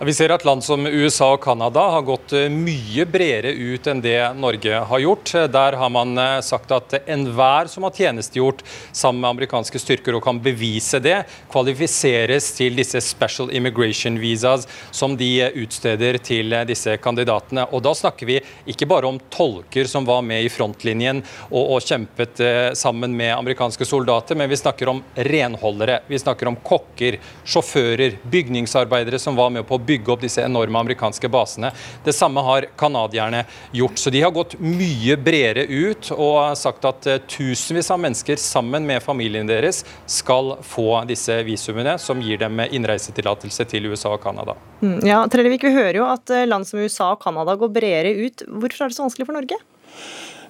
Vi 0.00 0.12
ser 0.14 0.30
at 0.30 0.44
land 0.46 0.62
som 0.62 0.86
USA 0.86 1.32
og 1.34 1.40
Canada 1.42 1.82
har 1.90 2.04
gått 2.06 2.30
eh, 2.38 2.44
mye 2.54 3.02
bredere 3.10 3.50
ut 3.50 3.86
enn 3.90 3.98
det 3.98 4.20
Norge 4.38 4.76
har 4.86 5.00
gjort. 5.02 5.32
Der 5.50 5.74
har 5.74 5.90
man 5.90 6.12
eh, 6.22 6.34
sagt 6.46 6.70
at 6.70 6.94
enhver 7.10 7.66
som 7.66 7.82
har 7.82 7.96
tjenestegjort 7.96 8.62
sammen 8.94 9.24
med 9.24 9.32
amerikanske 9.32 9.80
styrker 9.82 10.14
og 10.14 10.22
kan 10.22 10.38
bevise 10.38 11.00
det, 11.02 11.16
kvalifiseres 11.50 12.52
til 12.54 12.78
disse 12.78 13.02
special 13.02 13.50
immigration 13.50 14.20
visas 14.22 14.68
som 14.94 15.16
de 15.18 15.48
utsteder 15.64 16.20
til 16.22 16.54
disse 16.70 16.94
kandidatene. 17.02 17.66
Og 17.74 17.82
da 17.82 17.96
snakker 17.98 18.30
vi 18.30 18.38
ikke 18.70 18.86
bare 18.86 19.10
om 19.10 19.18
tolker 19.34 19.90
som 19.90 20.06
var 20.06 20.22
med 20.22 20.46
i 20.46 20.54
frontlinjen 20.54 21.24
og, 21.48 21.74
og 21.74 21.82
kjempet 21.82 22.44
eh, 22.46 22.68
sammen 22.78 23.18
med 23.18 23.34
amerikanske 23.34 23.90
soldater, 23.96 24.38
men 24.38 24.54
vi 24.54 24.62
snakker 24.62 24.94
om 24.94 25.02
renholdere, 25.26 26.04
vi 26.06 26.22
snakker 26.22 26.54
om 26.54 26.62
kokker, 26.62 27.18
sjåfører, 27.42 28.20
bygningsarbeidere 28.30 29.18
som 29.18 29.34
var 29.34 29.50
med 29.58 29.66
på 29.66 29.82
bygge 29.88 30.12
opp 30.14 30.24
disse 30.24 30.44
enorme 30.44 30.80
amerikanske 30.82 31.30
basene. 31.32 31.72
Det 32.04 32.14
samme 32.16 32.44
har 32.44 32.68
canadierne 32.78 33.44
gjort. 33.72 33.98
Så 33.98 34.12
de 34.14 34.22
har 34.22 34.34
gått 34.34 34.58
mye 34.60 35.16
bredere 35.20 35.64
ut 35.66 36.12
og 36.14 36.54
sagt 36.58 36.86
at 36.88 37.08
eh, 37.08 37.22
tusenvis 37.28 37.90
av 37.94 38.02
mennesker 38.02 38.40
sammen 38.40 38.86
med 38.88 39.02
familien 39.04 39.48
deres 39.48 39.84
skal 40.06 40.56
få 40.66 41.02
disse 41.08 41.40
visumene 41.46 41.96
som 42.02 42.22
gir 42.22 42.40
dem 42.40 42.62
innreisetillatelse 42.68 43.68
til 43.70 43.90
USA 43.92 44.14
og 44.16 44.22
Canada. 44.24 44.56
Mm, 44.82 45.00
ja, 45.06 45.22
Trellevik, 45.30 45.66
vi 45.66 45.74
hører 45.74 46.00
jo 46.00 46.06
at 46.08 46.30
eh, 46.34 46.46
land 46.48 46.68
som 46.68 46.80
USA 46.82 47.12
og 47.14 47.22
Canada 47.24 47.56
går 47.58 47.74
bredere 47.74 48.14
ut. 48.18 48.46
Hvorfor 48.46 48.86
er 48.86 48.92
det 48.92 48.98
så 48.98 49.06
vanskelig 49.06 49.28
for 49.28 49.38
Norge? 49.38 49.60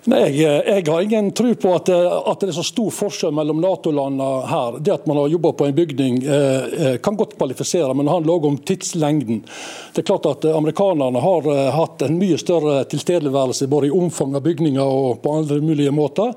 Nei, 0.08 0.22
jeg, 0.40 0.62
jeg, 0.64 0.84
har 0.88 1.02
ingen 1.04 1.26
tro 1.36 1.50
på 1.60 1.72
at, 1.76 1.88
at, 1.92 2.40
det 2.40 2.48
er 2.48 2.56
så 2.56 2.62
stor 2.64 2.88
forskjell 2.96 3.32
mellom 3.36 3.58
Nato-landene 3.60 4.28
her. 4.48 4.78
Det 4.80 4.94
at 4.94 5.08
man 5.10 5.18
har 5.20 5.28
jobba 5.28 5.50
på 5.58 5.66
en 5.68 5.74
bygning 5.76 6.22
eh, 6.24 6.68
eh, 6.78 6.94
kan 7.04 7.18
godt 7.18 7.34
kvalifisere, 7.36 7.92
men 7.92 8.08
det 8.08 8.14
handler 8.14 8.38
òg 8.38 8.46
om 8.48 8.56
tidslengden. 8.70 9.42
Det 9.92 10.00
er 10.00 10.06
klart 10.08 10.28
at 10.30 10.46
Amerikanerne 10.48 11.20
har 11.20 11.50
eh, 11.52 11.68
hatt 11.76 12.06
en 12.06 12.16
mye 12.16 12.38
større 12.40 12.78
tilstedeværelse 12.88 13.68
både 13.68 13.90
i 13.90 13.92
omfang 13.98 14.32
av 14.38 14.46
bygninger 14.46 14.94
og 15.02 15.20
på 15.20 15.34
andre 15.42 15.60
mulige 15.60 15.92
måter. 15.92 16.32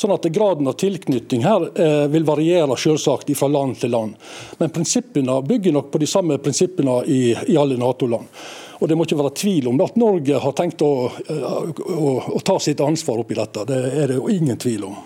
Sånn 0.00 0.16
at 0.16 0.30
graden 0.32 0.72
av 0.72 0.78
tilknytning 0.80 1.44
her 1.44 1.68
eh, 1.76 2.06
vil 2.14 2.24
variere 2.24 2.78
selvsagt 2.80 3.34
fra 3.36 3.50
land 3.52 3.82
til 3.82 3.92
land. 3.98 4.16
Men 4.62 4.72
prinsippene 4.72 5.42
bygger 5.44 5.76
nok 5.76 5.92
på 5.92 6.00
de 6.00 6.08
samme 6.08 6.40
prinsippene 6.40 7.02
i, 7.04 7.22
i 7.52 7.60
alle 7.60 7.76
Nato-land. 7.76 8.32
Og 8.80 8.88
Det 8.88 8.96
må 8.96 9.04
ikke 9.04 9.18
være 9.20 9.36
tvil 9.36 9.68
om 9.68 9.80
at 9.84 9.96
Norge 10.00 10.40
har 10.40 10.56
tenkt 10.56 10.82
å, 10.82 10.92
å, 11.12 12.12
å 12.32 12.40
ta 12.44 12.56
sitt 12.62 12.80
ansvar 12.80 13.20
oppi 13.20 13.36
dette. 13.36 13.66
Det 13.68 13.80
er 14.00 14.14
det 14.14 14.20
ingen 14.32 14.56
tvil 14.60 14.88
om. 14.88 14.98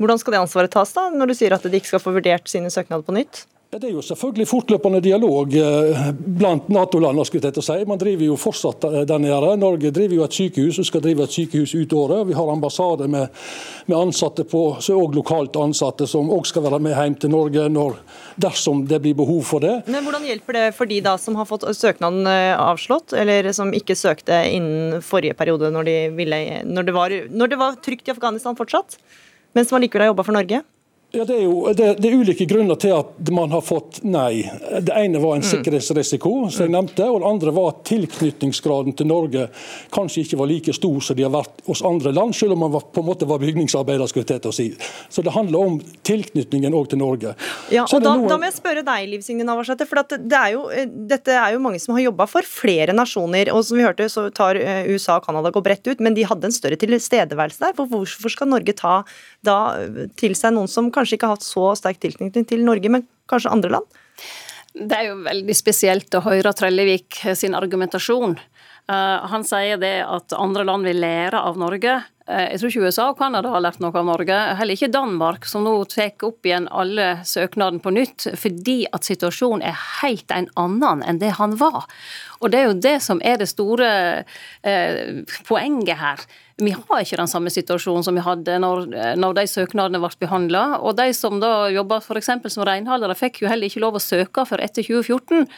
Hvordan 0.00 0.20
skal 0.22 0.32
det 0.32 0.40
ansvaret 0.40 0.72
tas, 0.72 0.94
da, 0.96 1.10
når 1.12 1.30
du 1.30 1.36
sier 1.36 1.52
at 1.52 1.64
de 1.66 1.76
ikke 1.76 1.92
skal 1.92 2.00
få 2.00 2.14
vurdert 2.16 2.48
sine 2.48 2.72
søknader 2.72 3.04
på 3.04 3.12
nytt? 3.18 3.44
Det 3.70 3.86
er 3.86 3.92
jo 3.94 4.00
selvfølgelig 4.02 4.48
fortløpende 4.50 4.98
dialog 4.98 5.52
eh, 5.54 5.98
blant 6.18 6.66
Nato-landene. 6.74 7.22
Si. 7.62 7.74
Man 7.86 8.00
driver 8.00 8.24
jo 8.26 8.34
fortsatt 8.34 8.82
eh, 8.88 9.04
der 9.06 9.20
nede. 9.22 9.52
Norge 9.62 9.92
driver 9.94 10.16
jo 10.16 10.24
et 10.24 10.34
sykehus 10.34 10.80
og 10.82 10.88
skal 10.88 11.04
drive 11.04 11.22
et 11.22 11.36
sykehus 11.36 11.76
ut 11.78 11.94
året. 11.94 12.24
Vi 12.26 12.34
har 12.34 12.50
ambassade 12.50 13.06
med, 13.06 13.28
med 13.86 13.94
ansatte 13.94 14.42
på, 14.42 14.64
også 14.80 14.96
lokalt 15.14 15.54
ansatte 15.62 16.08
som 16.10 16.32
også 16.34 16.50
skal 16.50 16.66
være 16.66 16.80
med 16.82 16.98
hjem 16.98 17.14
til 17.22 17.30
Norge 17.30 17.68
når, 17.70 17.94
dersom 18.42 18.82
det 18.90 18.98
blir 19.06 19.14
behov 19.22 19.46
for 19.46 19.62
det. 19.62 19.76
Men 19.86 20.02
Hvordan 20.02 20.26
hjelper 20.26 20.58
det 20.58 20.66
for 20.74 20.90
de 20.90 20.98
da 21.06 21.14
som 21.22 21.38
har 21.38 21.46
fått 21.46 21.68
søknaden 21.78 22.26
eh, 22.26 22.56
avslått, 22.58 23.14
eller 23.22 23.52
som 23.54 23.70
ikke 23.70 23.94
søkte 23.94 24.42
innen 24.50 24.98
forrige 24.98 25.38
periode 25.38 25.70
når, 25.70 25.86
de 25.86 25.96
ville, 26.18 26.42
når, 26.66 26.90
det, 26.90 26.98
var, 26.98 27.16
når 27.30 27.54
det 27.54 27.62
var 27.62 27.78
trygt 27.86 28.10
i 28.10 28.18
Afghanistan 28.18 28.58
fortsatt, 28.58 28.98
men 29.54 29.62
som 29.62 29.78
allikevel 29.78 30.08
har 30.08 30.14
jobba 30.16 30.26
for 30.26 30.40
Norge? 30.40 30.64
Ja, 31.12 31.24
det, 31.24 31.40
er 31.40 31.42
jo, 31.42 31.72
det, 31.74 31.86
det, 31.98 32.06
er 32.06 32.20
ulike 32.22 32.44
grunner 32.46 32.76
til 32.78 32.92
at 32.94 33.30
man 33.34 33.50
har 33.50 33.64
fått 33.66 33.98
nei. 34.06 34.44
Det 34.78 34.94
ene 34.94 35.18
var 35.18 35.40
en 35.40 35.42
mm. 35.42 35.48
sikkerhetsrisiko, 35.48 36.30
som 36.54 36.68
jeg 36.68 36.70
nevnte, 36.70 37.02
og 37.10 37.24
det 37.24 37.30
andre 37.32 37.54
var 37.56 37.72
at 37.72 37.80
tilknytningsgraden 37.88 38.94
til 38.94 39.08
Norge 39.10 39.48
kanskje 39.90 40.22
ikke 40.22 40.38
var 40.38 40.48
like 40.52 40.74
stor 40.76 41.00
som 41.02 41.18
de 41.18 41.24
har 41.26 41.32
vært 41.34 41.64
hos 41.66 41.82
andre 41.86 42.12
land, 42.14 42.36
selv 42.38 42.54
om 42.54 42.62
man 42.62 42.70
var, 42.76 42.84
på 42.94 43.02
en 43.02 43.08
måte 43.08 43.26
var 43.26 43.42
bygningsarbeider. 43.42 44.06
skulle 44.06 44.22
jeg 44.28 44.44
til 44.44 44.52
å 44.52 44.54
si. 44.54 44.68
Så 45.10 45.24
det 45.26 45.34
handler 45.34 45.72
om 45.72 45.80
tilknytningen 46.06 46.76
òg 46.78 46.92
til 46.92 47.02
Norge. 47.02 47.34
Ja, 47.74 47.88
og 47.88 48.06
da, 48.06 48.14
noen... 48.14 48.30
da, 48.30 48.38
må 48.38 48.46
jeg 48.46 48.56
spørre 48.60 48.86
deg, 48.86 49.10
Liv 49.10 49.26
Signe 49.26 49.48
Navarsete, 49.48 49.88
for 49.90 50.04
det 50.06 50.38
er 50.38 50.54
jo, 50.54 50.62
eh, 50.70 50.86
dette 50.86 51.34
er 51.34 51.56
jo 51.56 51.64
mange 51.66 51.82
som 51.82 51.96
har 51.98 52.06
jobba 52.06 52.28
for 52.30 52.46
flere 52.46 52.94
nasjoner. 52.94 53.50
og 53.50 53.66
som 53.66 53.82
vi 53.82 53.88
hørte, 53.88 54.06
så 54.14 54.28
tar 54.30 54.62
eh, 54.62 54.86
USA 54.94 55.18
og 55.18 55.26
Canada 55.26 55.50
går 55.50 55.66
bredt 55.66 55.90
ut, 55.90 56.06
men 56.06 56.14
de 56.14 56.28
hadde 56.30 56.46
en 56.46 56.54
større 56.54 56.78
tilstedeværelse 56.78 57.66
der. 57.66 57.74
For 57.74 57.90
Hvorfor 57.90 58.30
skal 58.30 58.54
Norge 58.54 58.78
ta 58.78 59.00
da, 59.42 59.58
til 60.14 60.38
seg 60.38 60.54
noen 60.54 60.70
som 60.70 60.86
kanskje 60.86 60.99
kanskje 61.00 61.18
ikke 61.18 61.32
har 61.32 61.38
hatt 61.38 61.48
så 61.48 61.72
sterk 61.80 62.00
tilknytning 62.04 62.46
til 62.48 62.64
Norge, 62.66 62.92
men 62.92 63.08
kanskje 63.30 63.52
andre 63.56 63.74
land? 63.78 64.00
Det 64.70 64.94
er 64.94 65.08
jo 65.08 65.18
veldig 65.24 65.56
spesielt 65.58 66.14
å 66.14 66.22
høre 66.22 66.52
Trellevik 66.54 67.22
sin 67.34 67.56
argumentasjon. 67.58 68.36
Uh, 68.90 69.26
han 69.30 69.44
sier 69.46 69.78
det 69.78 70.00
at 70.02 70.32
andre 70.34 70.64
land 70.66 70.86
vil 70.86 70.98
lære 71.02 71.38
av 71.38 71.58
Norge. 71.60 71.96
Uh, 72.26 72.46
jeg 72.52 72.60
tror 72.60 72.70
ikke 72.70 72.86
USA 72.88 73.06
og 73.10 73.18
Canada 73.20 73.52
har 73.52 73.62
lært 73.62 73.78
noe 73.82 73.94
av 73.94 74.06
Norge. 74.06 74.38
Heller 74.58 74.78
ikke 74.78 74.90
Danmark, 74.90 75.46
som 75.46 75.66
nå 75.66 75.74
tar 75.90 76.14
opp 76.26 76.46
igjen 76.46 76.66
alle 76.70 77.20
søknadene 77.26 77.82
på 77.82 77.92
nytt, 77.94 78.26
fordi 78.38 78.80
at 78.90 79.06
situasjonen 79.06 79.62
er 79.66 79.78
helt 80.00 80.34
en 80.34 80.50
annen 80.58 81.04
enn 81.06 81.22
det 81.22 81.36
han 81.38 81.54
var. 81.60 81.86
Og 82.40 82.50
det 82.50 82.62
er 82.62 82.70
jo 82.70 82.78
det 82.82 82.96
som 83.04 83.22
er 83.22 83.38
det 83.42 83.50
store 83.50 83.90
uh, 84.22 85.36
poenget 85.46 85.98
her. 86.00 86.26
Vi 86.60 86.74
har 86.76 87.02
ikke 87.02 87.20
den 87.20 87.30
samme 87.30 87.52
situasjonen 87.52 88.04
som 88.06 88.16
vi 88.16 88.24
hadde 88.24 88.58
når, 88.62 88.86
når 89.20 89.36
de 89.38 89.46
søknadene 89.50 90.00
ble 90.02 90.12
behandla. 90.20 90.64
Og 90.84 90.96
de 90.98 91.10
som 91.16 91.40
da 91.42 91.70
jobba 91.72 92.00
f.eks. 92.02 92.32
som 92.52 92.66
renholdere, 92.66 93.16
fikk 93.18 93.42
jo 93.44 93.50
heller 93.50 93.70
ikke 93.70 93.82
lov 93.82 93.98
å 93.98 94.02
søke 94.02 94.44
før 94.48 94.64
etter 94.64 94.86
2014. 94.86 95.48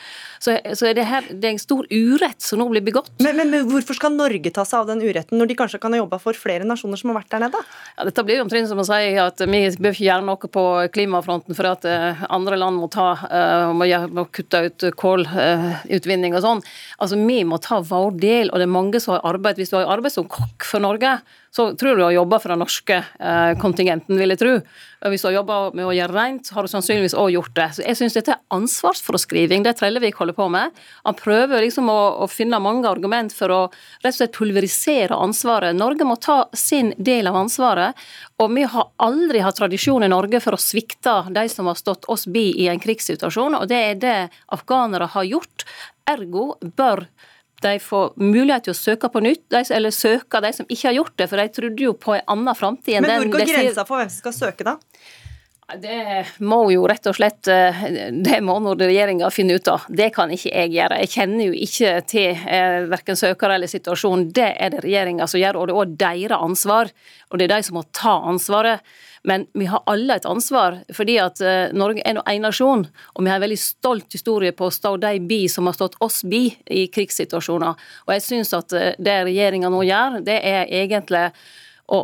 Så, 0.42 0.56
så 0.74 0.88
er 0.88 0.96
det, 0.98 1.04
her, 1.06 1.26
det 1.30 1.46
er 1.46 1.52
en 1.54 1.60
stor 1.62 1.86
urett 1.86 2.42
som 2.42 2.58
nå 2.58 2.66
blir 2.72 2.82
begått. 2.82 3.12
Men, 3.22 3.36
men, 3.38 3.50
men, 3.52 3.66
hvorfor 3.70 3.94
skal 3.94 4.14
Norge 4.16 4.50
ta 4.54 4.64
seg 4.66 4.80
av 4.80 4.90
den 4.90 5.02
uretten, 5.04 5.38
når 5.38 5.52
de 5.52 5.56
kanskje 5.60 5.78
kan 5.82 5.94
ha 5.94 6.00
jobba 6.00 6.18
for 6.22 6.38
flere 6.38 6.66
nasjoner 6.66 6.98
som 6.98 7.12
har 7.12 7.20
vært 7.20 7.30
der 7.34 7.44
nede? 7.44 7.60
Ja, 7.94 8.06
dette 8.08 8.24
blir 8.26 8.42
omtrent 8.42 8.70
som 8.70 8.82
å 8.82 8.86
si 8.88 9.12
at 9.22 9.42
vi 9.46 9.62
bør 9.78 9.94
ikke 9.94 10.08
gjøre 10.08 10.26
noe 10.26 10.50
på 10.56 10.64
klimafronten 10.94 11.58
for 11.58 11.70
at 11.70 11.86
uh, 11.86 12.24
andre 12.34 12.58
land 12.58 12.80
må, 12.82 12.90
ta, 12.92 13.12
uh, 13.22 13.70
må, 13.76 13.86
må 14.10 14.26
kutte 14.34 14.64
ut 14.66 14.88
kålutvinning 14.98 16.34
og 16.34 16.42
sånn. 16.44 16.64
Altså, 16.98 17.20
Vi 17.22 17.38
må 17.46 17.58
ta 17.62 17.78
vår 17.86 18.18
del, 18.18 18.50
og 18.50 18.58
det 18.58 18.66
er 18.66 18.74
mange 18.74 19.00
som 19.02 19.14
har 19.14 19.24
arbeid. 19.30 19.62
Hvis 19.62 19.70
du 19.72 19.78
har 19.78 19.90
arbeid 19.94 20.14
som 20.14 20.26
kokk 20.26 20.66
for 20.66 20.82
Norge, 20.82 20.91
så 21.52 21.76
tror 21.76 21.90
du 21.92 22.00
du 22.00 22.04
har 22.06 22.14
jobba 22.16 22.38
for 22.40 22.48
den 22.48 22.62
norske 22.62 22.96
eh, 22.96 23.52
kontingenten, 23.60 24.16
vil 24.16 24.32
jeg 24.32 24.40
tro. 24.40 24.52
Hvis 25.12 25.24
du 25.24 25.28
har 25.28 25.34
jobba 25.34 25.56
med 25.76 25.84
å 25.84 25.92
gjøre 25.92 26.14
rent, 26.16 26.48
har 26.54 26.64
du 26.64 26.70
sannsynligvis 26.72 27.16
òg 27.18 27.34
gjort 27.34 27.52
det. 27.58 27.66
Så 27.76 27.84
jeg 27.84 27.98
syns 27.98 28.16
dette 28.16 28.32
er 28.32 28.56
ansvarsfraskriving, 28.56 29.66
det 29.66 29.74
Trellevik 29.76 30.16
holder 30.16 30.36
på 30.38 30.46
med. 30.52 30.72
Han 31.04 31.18
prøver 31.18 31.64
liksom 31.66 31.90
å, 31.92 31.98
å, 32.24 32.28
finne 32.30 32.60
mange 32.62 32.88
argument 32.88 33.34
for 33.36 33.52
å 33.52 33.60
rett 34.00 34.14
og 34.14 34.16
slett 34.16 34.36
pulverisere 34.36 35.18
ansvaret. 35.18 35.76
Norge 35.76 36.06
må 36.08 36.16
ta 36.16 36.38
sin 36.56 36.94
del 36.96 37.28
av 37.28 37.36
ansvaret. 37.42 38.00
Og 38.40 38.54
vi 38.56 38.64
har 38.72 38.88
aldri 39.04 39.42
hatt 39.44 39.60
tradisjon 39.60 40.06
i 40.06 40.12
Norge 40.12 40.40
for 40.40 40.56
å 40.56 40.62
svikte 40.62 41.18
de 41.36 41.44
som 41.52 41.68
har 41.68 41.76
stått 41.76 42.08
oss 42.12 42.24
bi 42.24 42.48
i 42.64 42.70
en 42.72 42.80
krigssituasjon, 42.80 43.58
og 43.60 43.68
det 43.68 43.82
er 43.90 44.00
det 44.00 44.16
afghanere 44.56 45.10
har 45.12 45.28
gjort. 45.28 45.66
Ergo 46.08 46.54
bør 46.62 47.04
de 47.64 47.78
får 47.82 48.12
mulighet 48.20 48.68
til 48.68 48.74
å 48.74 48.78
søke 48.78 49.10
på 49.12 49.22
nytt, 49.24 49.44
de, 49.52 49.64
eller 49.76 49.94
søke 49.94 50.42
de 50.44 50.52
som 50.56 50.68
ikke 50.68 50.88
har 50.88 50.98
gjort 51.00 51.16
det, 51.18 51.28
for 51.30 51.42
de 51.42 51.48
trodde 51.56 51.88
jo 51.88 51.96
på 51.98 52.16
en 52.18 52.30
annen 52.36 52.58
framtid 52.58 52.98
enn 52.98 53.06
den 53.06 53.12
Men 53.12 53.26
hvor 53.26 53.38
går 53.38 53.52
grensa 53.52 53.86
for 53.88 54.02
hvem 54.02 54.12
som 54.12 54.24
skal 54.24 54.38
søke, 54.38 54.66
da? 54.66 54.78
Det 55.80 56.26
må 56.44 56.58
jo 56.72 56.82
rett 56.90 57.06
og 57.08 57.14
slett 57.16 57.48
eh, 57.48 57.84
Det 58.12 58.40
må 58.44 58.58
nå 58.60 58.74
regjeringa 58.76 59.30
finne 59.32 59.56
ut 59.56 59.68
av. 59.72 59.86
Det 59.88 60.10
kan 60.12 60.32
ikke 60.34 60.50
jeg 60.50 60.72
gjøre. 60.74 60.98
Jeg 61.04 61.12
kjenner 61.14 61.46
jo 61.46 61.54
ikke 61.66 61.92
til 62.10 62.42
eh, 62.44 62.82
verken 62.90 63.16
søkere 63.16 63.56
eller 63.56 63.70
situasjonen. 63.70 64.26
Det 64.34 64.50
er 64.52 64.74
det 64.74 64.82
regjeringa 64.84 65.28
som 65.30 65.40
gjør, 65.40 65.60
og 65.60 65.70
det 65.70 65.72
er 65.72 65.80
òg 65.80 65.94
deres 66.02 66.44
ansvar. 66.50 66.92
Og 67.30 67.40
det 67.40 67.46
er 67.46 67.54
de 67.54 67.68
som 67.68 67.78
må 67.78 67.86
ta 67.94 68.18
ansvaret. 68.28 68.84
Men 69.28 69.46
vi 69.54 69.68
har 69.70 69.82
alle 69.86 70.16
et 70.18 70.26
ansvar, 70.26 70.80
fordi 70.94 71.14
at 71.22 71.38
uh, 71.44 71.70
Norge 71.78 72.02
er 72.02 72.16
nå 72.16 72.24
én 72.26 72.42
nasjon. 72.42 72.82
Og 73.14 73.22
vi 73.22 73.30
har 73.30 73.38
en 73.38 73.44
veldig 73.44 73.60
stolt 73.60 74.16
historie 74.16 74.54
på 74.56 74.66
å 74.66 74.74
stå 74.74 74.96
de 75.02 75.12
bi 75.22 75.44
som 75.50 75.68
har 75.70 75.76
stått 75.78 75.94
oss 76.02 76.22
bi 76.26 76.48
i 76.66 76.88
krigssituasjoner. 76.90 77.78
Og 78.08 78.16
jeg 78.16 78.24
syns 78.26 78.50
at 78.58 78.74
uh, 78.74 78.90
det 78.98 79.20
regjeringa 79.28 79.70
nå 79.70 79.84
gjør, 79.86 80.18
det 80.26 80.40
er 80.42 80.66
egentlig 80.82 81.28
å 81.92 82.02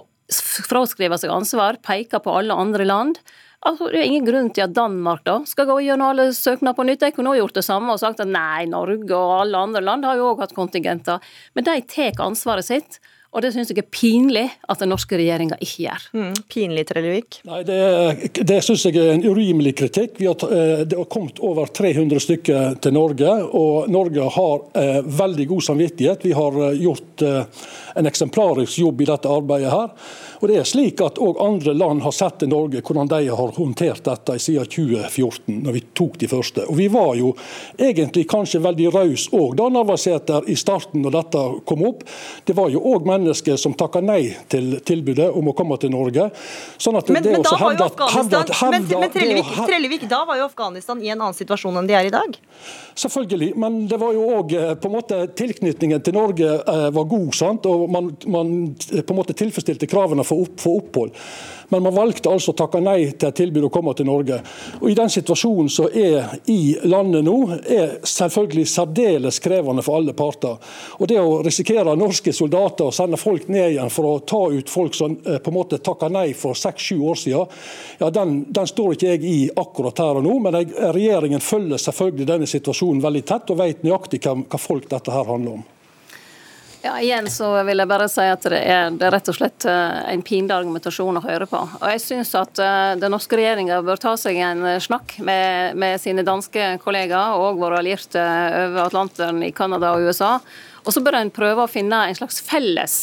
fraskrive 0.69 1.19
seg 1.19 1.33
ansvar, 1.35 1.81
peke 1.83 2.23
på 2.23 2.39
alle 2.39 2.55
andre 2.55 2.87
land. 2.87 3.21
Altså, 3.67 3.89
det 3.91 3.99
er 3.99 4.07
ingen 4.07 4.27
grunn 4.27 4.51
til 4.55 4.69
at 4.69 4.75
Danmark 4.77 5.25
da 5.27 5.41
skal 5.49 5.67
gå 5.67 5.81
gjennom 5.83 6.13
alle 6.13 6.29
søknader 6.37 6.77
på 6.79 6.87
nytt. 6.87 7.03
De 7.03 7.15
kunne 7.17 7.33
også 7.33 7.43
gjort 7.43 7.59
det 7.59 7.65
samme 7.67 7.95
og 7.95 8.03
sagt 8.03 8.23
at 8.23 8.31
nei, 8.31 8.69
Norge 8.71 9.11
og 9.17 9.33
alle 9.41 9.63
andre 9.67 9.83
land 9.83 10.07
har 10.07 10.21
jo 10.21 10.29
òg 10.31 10.45
hatt 10.45 10.55
kontingenter. 10.55 11.25
Men 11.59 11.67
de 11.67 11.81
tar 11.91 12.23
ansvaret 12.23 12.69
sitt. 12.69 13.01
Og 13.29 13.43
det 13.45 13.51
syns 13.53 13.69
jeg 13.69 13.83
er 13.83 13.89
pinlig 13.93 14.47
at 14.73 14.81
den 14.81 14.89
norske 14.89 15.19
regjeringa 15.21 15.59
ikke 15.61 15.83
gjør. 15.85 16.05
Mm, 16.17 16.37
pinlig, 16.49 16.85
Trellevik? 16.89 17.41
Nei, 17.45 17.61
Det, 17.69 18.31
det 18.41 18.57
syns 18.65 18.87
jeg 18.89 18.97
er 18.97 19.11
en 19.13 19.25
urimelig 19.27 19.75
kritikk. 19.83 20.17
Har, 20.25 20.47
eh, 20.49 20.85
det 20.89 20.97
har 20.97 21.09
kommet 21.13 21.37
over 21.45 21.69
300 21.69 22.23
stykker 22.25 22.79
til 22.81 22.97
Norge, 22.97 23.35
og 23.53 23.91
Norge 23.93 24.31
har 24.33 24.65
eh, 24.81 25.03
veldig 25.05 25.47
god 25.51 25.67
samvittighet. 25.67 26.25
Vi 26.25 26.33
har 26.39 26.57
eh, 26.71 26.81
gjort 26.81 27.27
eh, 27.29 27.67
en 28.01 28.09
eksemplarisk 28.09 28.81
jobb 28.81 29.05
i 29.05 29.11
dette 29.11 29.29
arbeidet 29.29 29.75
her. 29.77 29.93
Og 30.41 30.49
det 30.49 30.57
er 30.63 30.71
slik 30.71 31.03
at 31.05 31.21
òg 31.21 31.43
andre 31.43 31.75
land 31.77 32.01
har 32.07 32.15
sett 32.17 32.41
til 32.41 32.49
Norge 32.49 32.81
hvordan 32.81 33.13
de 33.13 33.21
har 33.29 33.55
håndtert 33.59 34.09
dette 34.09 34.39
siden 34.41 34.71
2014, 34.73 35.61
når 35.67 35.77
vi 35.77 35.85
tok 36.01 36.17
de 36.23 36.31
første. 36.33 36.65
Og 36.65 36.81
Vi 36.81 36.89
var 36.89 37.13
jo 37.19 37.35
egentlig 37.77 38.25
kanskje 38.31 38.65
veldig 38.65 38.89
rause 38.95 39.37
òg 39.37 39.59
da, 39.59 39.69
Navarsete, 39.69 40.41
i 40.49 40.57
starten 40.57 41.05
når 41.05 41.17
dette 41.19 41.47
kom 41.69 41.85
opp. 41.91 42.07
Det 42.47 42.57
var 42.57 42.73
jo 42.73 42.81
òg 42.89 43.05
mennesker 43.05 43.28
som 43.35 43.75
takka 43.79 44.03
nei 44.05 44.35
til 44.51 44.79
tilbudet 44.87 45.29
om 45.37 45.51
å 45.51 45.55
komme 45.57 45.79
til 45.81 45.93
Norge. 45.93 46.29
Sånn 46.81 46.99
men, 46.99 47.23
men, 47.25 47.43
da 47.45 47.55
var 47.59 47.77
jo 47.77 47.87
Afghanistan, 47.89 48.73
men, 48.73 48.87
men 48.89 49.13
Trellevik, 49.15 49.53
Trellevik, 49.69 50.07
da 50.11 50.23
var 50.29 50.41
jo 50.41 50.47
Afghanistan 50.49 51.03
i 51.03 51.13
en 51.13 51.21
annen 51.21 51.37
situasjon 51.37 51.81
enn 51.81 51.89
de 51.89 51.97
er 51.99 52.09
i 52.09 52.15
dag? 52.15 52.39
Selvfølgelig, 52.99 53.53
men 53.61 53.85
det 53.91 53.99
var 54.01 54.17
jo 54.17 54.25
òg 54.39 54.55
eh, 54.59 54.73
på 54.81 54.91
en 54.91 54.97
måte 54.97 55.21
tilknytningen 55.39 56.03
til 56.05 56.17
Norge 56.17 56.49
eh, 56.59 56.89
var 56.95 57.07
god. 57.11 57.31
sant? 57.37 57.69
Og 57.71 57.87
man, 57.93 58.11
man 58.27 58.53
på 58.79 59.15
en 59.15 59.21
måte 59.21 59.37
tilfredsstilte 59.39 59.89
kravene 59.91 60.27
for, 60.27 60.47
opp, 60.47 60.59
få 60.63 60.79
opphold. 60.81 61.15
Men 61.69 61.83
man 61.83 61.95
valgte 61.95 62.31
altså 62.33 62.55
å 62.55 62.57
takke 62.57 62.81
nei 62.81 63.11
til 63.13 63.29
et 63.29 63.37
tilbud 63.37 63.67
å 63.69 63.73
komme 63.73 63.93
til 63.97 64.09
Norge. 64.09 64.41
Og 64.81 64.89
I 64.91 64.97
den 64.97 65.11
situasjonen 65.13 65.69
som 65.73 65.91
er 65.93 66.39
i 66.49 66.77
landet 66.89 67.27
nå, 67.27 67.37
er 67.69 67.99
selvfølgelig 68.09 68.65
særdeles 68.73 69.41
krevende 69.45 69.85
for 69.85 70.01
alle 70.01 70.17
parter. 70.17 70.57
Og 70.99 71.09
Det 71.09 71.21
å 71.21 71.39
risikere 71.45 71.97
norske 71.99 72.33
soldater 72.33 72.89
og 72.89 72.97
sende 72.97 73.21
folk 73.21 73.49
ned 73.53 73.75
igjen 73.75 73.93
for 73.93 74.09
å 74.09 74.19
ta 74.25 74.43
ut 74.49 74.73
folk 74.73 74.97
som 74.97 75.19
eh, 75.25 75.41
på 75.45 75.53
en 75.53 75.59
måte 75.59 75.81
takka 75.85 76.09
nei 76.13 76.33
for 76.37 76.57
seks-sju 76.57 76.99
år 77.05 77.21
siden, 77.21 77.57
ja, 78.01 78.11
den, 78.11 78.39
den, 78.49 78.69
står 78.69 78.95
ikke 78.95 79.15
jeg 79.15 79.25
i 79.29 79.39
akkurat 79.57 80.05
her 80.05 80.21
og 80.21 80.25
nå. 80.25 80.39
Men 80.45 80.63
jeg, 80.63 80.73
regjeringen 80.97 81.45
følger 81.45 81.81
selvfølgelig 81.81 82.29
denne 82.33 82.49
situasjonen 82.49 83.05
veldig 83.05 83.27
tett 83.29 83.53
og 83.53 83.61
vet 83.61 83.85
nøyaktig 83.85 84.25
hva, 84.25 84.39
hva 84.45 84.61
folk 84.63 84.89
dette 84.89 85.13
her 85.13 85.29
handler 85.29 85.61
om. 85.61 85.67
Ja, 86.89 86.95
igjen 87.05 87.27
så 87.29 87.51
vil 87.69 87.83
jeg 87.83 87.89
bare 87.91 88.07
si 88.09 88.25
at 88.25 88.47
det 88.49 88.59
er, 88.65 88.87
det 88.97 89.05
er 89.05 89.13
rett 89.13 89.27
og 89.29 89.37
slett 89.37 89.67
eh, 89.69 89.97
en 90.09 90.23
pinlig 90.25 90.55
argumentasjon 90.57 91.19
å 91.21 91.21
høre 91.21 91.45
på. 91.51 91.59
Og 91.61 91.85
jeg 91.93 92.01
syns 92.01 92.31
at 92.39 92.63
uh, 92.65 92.95
den 92.97 93.13
norske 93.13 93.37
regjeringa 93.37 93.83
bør 93.85 94.01
ta 94.01 94.15
seg 94.17 94.39
en 94.41 94.65
eh, 94.65 94.79
snakk 94.81 95.19
med, 95.21 95.77
med 95.77 96.01
sine 96.01 96.25
danske 96.25 96.79
kollegaer 96.81 97.37
og 97.37 97.61
våre 97.61 97.83
allierte 97.83 98.23
over 98.23 98.87
Atlanteren 98.87 99.45
i 99.45 99.53
Canada 99.53 99.93
og 99.99 100.09
USA 100.09 100.39
og 100.89 100.95
så 100.95 101.03
bør 101.05 101.19
en 101.19 101.35
prøve 101.35 101.67
å 101.67 101.69
finne 101.69 101.99
en 102.09 102.17
slags 102.17 102.39
felles 102.41 102.95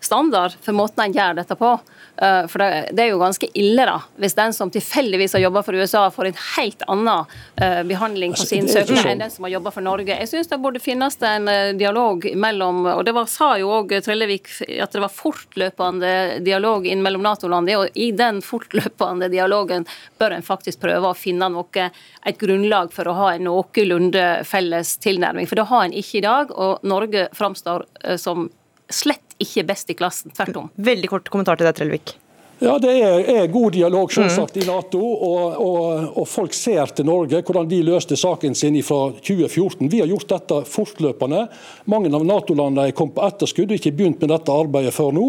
standard 0.00 0.54
for 0.64 0.72
måten 0.72 1.02
en 1.04 1.12
gjør 1.12 1.34
dette 1.36 1.56
på. 1.60 1.74
Uh, 2.22 2.46
for 2.46 2.62
det, 2.62 3.02
er 3.02 3.08
jo 3.10 3.18
ganske 3.18 3.48
ille 3.58 3.86
da, 3.88 3.96
hvis 4.22 4.36
den 4.38 4.54
som 4.54 4.70
tilfeldigvis 4.70 5.34
har 5.34 5.42
jobba 5.42 5.64
for 5.66 5.74
USA, 5.74 6.04
får 6.14 6.30
en 6.30 6.40
helt 6.54 6.84
annen 6.86 7.24
uh, 7.58 7.82
behandling 7.88 8.36
på 8.36 8.44
altså, 8.44 8.50
sin 8.52 8.68
søknad 8.70 9.08
enn 9.10 9.24
den 9.24 9.32
som 9.34 9.48
har 9.48 9.56
jobba 9.56 9.72
for 9.74 9.86
Norge. 9.86 10.14
Jeg 10.14 10.30
syns 10.30 10.50
det 10.52 10.60
burde 10.62 10.82
finnes 10.82 11.18
en 11.26 11.50
dialog 11.78 12.24
mellom 12.38 12.84
Og 12.92 13.02
det 13.06 13.14
var, 13.16 13.26
sa 13.30 13.54
jo 13.58 13.70
òg 13.74 13.92
Trellevik 14.04 14.48
at 14.82 14.94
det 14.94 15.02
var 15.02 15.12
fortløpende 15.12 16.12
dialog 16.44 16.86
inn 16.86 17.02
mellom 17.02 17.24
Nato-landene, 17.26 17.80
og 17.82 17.98
i 17.98 18.10
den 18.14 18.40
fortløpende 18.44 19.30
dialogen 19.32 19.86
bør 20.20 20.36
en 20.36 20.46
faktisk 20.46 20.84
prøve 20.84 21.10
å 21.10 21.18
finne 21.18 21.50
noe, 21.50 21.88
et 22.24 22.38
grunnlag 22.40 22.92
for 22.94 23.10
å 23.10 23.16
ha 23.18 23.32
en 23.34 23.48
noenlunde 23.48 24.26
felles 24.48 24.96
tilnærming. 25.02 25.48
For 25.50 25.58
det 25.58 25.68
har 25.70 25.86
en 25.86 25.96
ikke 25.96 26.20
i 26.20 26.24
dag. 26.24 26.54
og 26.54 26.84
Norge 26.86 27.28
framstår 27.34 27.86
eh, 28.04 28.16
som 28.20 28.48
slett 28.92 29.33
ikke 29.44 29.66
best 29.70 29.92
i 29.92 29.96
klassen. 29.98 30.34
Tvert 30.34 30.60
om. 30.60 30.70
Veldig 30.90 31.10
kort 31.12 31.32
kommentar 31.32 31.60
til 31.60 31.68
deg, 31.68 31.76
Trellevik. 31.78 32.16
Ja, 32.64 32.78
Det 32.80 32.92
er, 32.96 33.26
er 33.42 33.50
god 33.52 33.74
dialog 33.76 34.12
selvsagt, 34.12 34.56
mm. 34.56 34.62
i 34.62 34.66
Nato, 34.68 35.00
og, 35.00 35.58
og, 35.60 36.06
og, 36.16 36.26
folk 36.28 36.54
ser 36.56 36.92
til 36.96 37.06
Norge 37.08 37.42
hvordan 37.44 37.68
de 37.68 37.82
løste 37.84 38.16
saken 38.16 38.56
sin 38.56 38.78
fra 38.86 39.10
2014. 39.18 39.90
Vi 39.92 40.00
har 40.00 40.08
gjort 40.08 40.30
dette 40.32 40.60
fortløpende. 40.70 41.44
Mange 41.92 42.12
av 42.14 42.24
Nato-landene 42.24 42.88
er 42.88 42.96
kommet 42.96 43.18
på 43.18 43.26
etterskudd 43.28 43.70
og 43.72 43.78
ikke 43.78 43.94
begynt 43.98 44.24
med 44.24 44.32
dette 44.32 44.56
arbeidet 44.64 44.94
før 44.96 45.12
nå. 45.16 45.28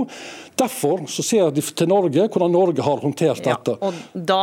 Derfor 0.55 1.03
så 1.11 1.23
ser 1.27 1.51
de 1.51 1.63
til 1.65 1.91
Norge 1.91 2.29
hvordan 2.31 2.53
Norge 2.55 2.83
har 2.85 3.03
håndtert 3.03 3.43
dette. 3.43 3.75
Ja, 3.75 3.89
og 3.91 4.25
Da 4.31 4.41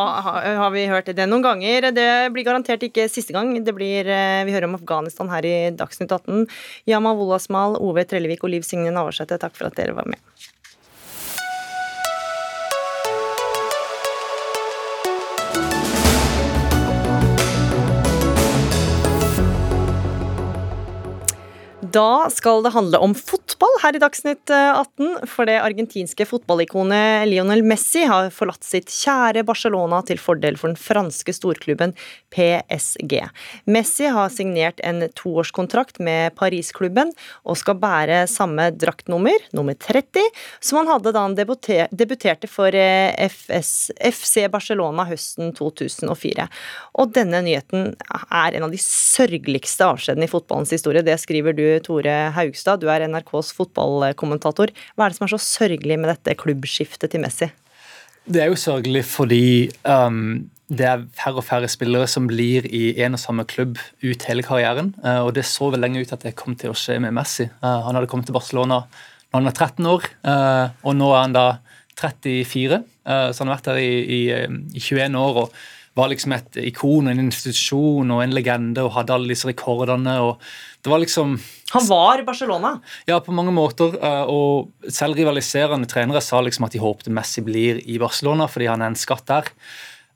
har 0.61 0.73
vi 0.75 0.85
hørt 0.91 1.09
det 1.17 1.29
noen 1.29 1.45
ganger. 1.47 1.89
Det 1.97 2.09
blir 2.35 2.45
garantert 2.45 2.85
ikke 2.85 3.09
siste 3.09 3.33
gang. 3.33 3.55
Det 3.65 3.75
blir, 3.75 4.05
eh, 4.05 4.45
Vi 4.45 4.53
hører 4.53 4.69
om 4.69 4.77
Afghanistan 4.77 5.31
her 5.33 5.45
i 5.45 5.71
Dagsnytt 5.71 6.13
18. 6.13 6.47
Yama 6.87 7.15
Wolasmal, 7.15 7.81
Ove 7.81 8.05
Trellevik 8.05 8.45
og 8.45 8.51
Liv 8.51 8.63
Signe 8.63 8.93
Navarsete, 8.93 9.39
takk 9.39 9.57
for 9.57 9.67
at 9.67 9.75
dere 9.77 9.97
var 9.97 10.05
med. 10.05 10.19
Da 21.93 22.31
skal 22.31 22.63
det 22.63 22.73
handle 22.73 22.99
om 23.03 23.13
fotball 23.17 23.75
her 23.83 23.97
i 23.97 24.01
Dagsnytt 24.01 24.49
18. 24.49 25.03
Eh, 25.03 25.25
for 25.29 25.49
det 25.49 25.59
argentinske 25.61 26.25
fotballikonet 26.29 27.27
Lionel 27.29 27.65
Messi 27.67 28.05
har 28.09 28.31
forlatt 28.33 28.65
sitt 28.65 28.89
kjære 28.93 29.43
Barcelona 29.49 29.99
til 30.07 30.21
fordel 30.23 30.57
for 30.61 30.71
den 30.71 30.79
franske 30.79 31.35
storklubben 31.35 31.93
PSG. 32.33 33.17
Messi 33.67 34.09
har 34.15 34.31
signert 34.33 34.81
en 34.87 35.03
toårskontrakt 35.19 35.99
med 36.01 36.37
Paris-klubben 36.39 37.11
og 37.43 37.59
skal 37.61 37.81
bære 37.83 38.23
samme 38.31 38.71
draktnummer, 38.79 39.51
nummer 39.53 39.77
30, 39.77 40.23
som 40.63 40.81
han 40.81 40.93
hadde 40.95 41.13
da 41.13 41.27
han 41.27 41.37
debuterte 41.37 42.49
for 42.49 42.73
eh, 42.79 43.13
FS, 43.27 43.91
FC 43.99 44.47
Barcelona 44.55 45.09
høsten 45.11 45.53
2004. 45.59 46.49
Og 47.03 47.13
denne 47.19 47.43
nyheten 47.45 47.93
er 48.31 48.57
en 48.57 48.69
av 48.69 48.73
de 48.73 48.81
sørgeligste 48.81 49.91
avskjedene 49.93 50.31
i 50.31 50.33
fotballens 50.33 50.73
historie. 50.73 51.05
Det 51.05 51.19
skriver 51.21 51.59
du 51.59 51.67
Tore 51.85 52.15
Haugstad, 52.37 52.83
du 52.83 52.89
er 52.93 53.05
NRKs 53.09 53.53
fotballkommentator. 53.57 54.73
Hva 54.95 55.07
er 55.07 55.13
det 55.13 55.19
som 55.19 55.27
er 55.27 55.35
så 55.35 55.43
sørgelig 55.43 55.99
med 56.01 56.13
dette 56.13 56.37
klubbskiftet 56.41 57.13
til 57.13 57.23
Messi? 57.25 57.51
Det 58.23 58.43
er 58.45 58.53
jo 58.53 58.59
sørgelig 58.59 59.03
fordi 59.09 59.45
um, 59.83 60.45
det 60.71 60.87
er 60.89 61.05
færre 61.19 61.43
og 61.43 61.47
færre 61.47 61.71
spillere 61.71 62.07
som 62.09 62.29
blir 62.31 62.69
i 62.71 62.95
en 63.03 63.19
og 63.19 63.21
samme 63.21 63.45
klubb 63.51 63.81
ut 64.05 64.27
hele 64.29 64.45
karrieren. 64.47 64.95
Uh, 65.03 65.27
og 65.27 65.35
Det 65.37 65.45
så 65.49 65.73
vel 65.73 65.83
lenge 65.83 66.01
ut 66.01 66.15
at 66.15 66.23
det 66.23 66.37
kom 66.39 66.57
til 66.59 66.73
å 66.73 66.79
skje 66.79 67.01
med 67.03 67.15
Messi. 67.17 67.49
Uh, 67.61 67.83
han 67.89 67.99
hadde 67.99 68.11
kommet 68.11 68.31
til 68.31 68.39
Barcelona 68.39 68.85
når 69.33 69.39
han 69.39 69.49
var 69.49 69.57
13 69.57 69.87
år, 69.89 70.09
uh, 70.29 70.67
og 70.85 70.97
nå 70.99 71.13
er 71.13 71.23
han 71.23 71.37
da 71.37 71.47
34. 72.03 72.79
så 73.07 73.45
han 73.45 73.51
har 73.51 73.57
vært 73.59 73.69
der 73.69 73.79
i, 73.79 73.93
i, 74.03 74.21
i 74.75 74.81
21 74.81 75.17
år. 75.21 75.39
og 75.45 75.55
var 75.99 76.09
liksom 76.09 76.33
et 76.37 76.59
ikon, 76.71 77.11
en 77.11 77.21
institusjon 77.27 78.13
og 78.15 78.23
en 78.25 78.33
legende 78.33 78.85
og 78.85 78.95
hadde 78.97 79.13
alle 79.13 79.33
disse 79.35 79.49
rekordene. 79.49 80.19
og 80.25 80.41
det 80.83 80.91
var 80.91 81.03
liksom... 81.03 81.37
Han 81.73 81.87
var 81.87 82.23
Barcelona? 82.27 82.75
Ja, 83.07 83.21
på 83.21 83.35
mange 83.37 83.53
måter. 83.55 83.95
Eh, 84.01 84.25
og 84.29 84.73
selv 84.93 85.21
rivaliserende 85.21 85.89
trenere 85.91 86.23
sa 86.25 86.41
liksom 86.43 86.67
at 86.67 86.75
de 86.75 86.83
håpte 86.83 87.13
Messi 87.13 87.45
blir 87.45 87.79
i 87.87 88.01
Barcelona 88.03 88.49
fordi 88.51 88.71
han 88.73 88.83
er 88.83 88.93
en 88.93 88.99
skatt 88.99 89.29
der. 89.29 89.53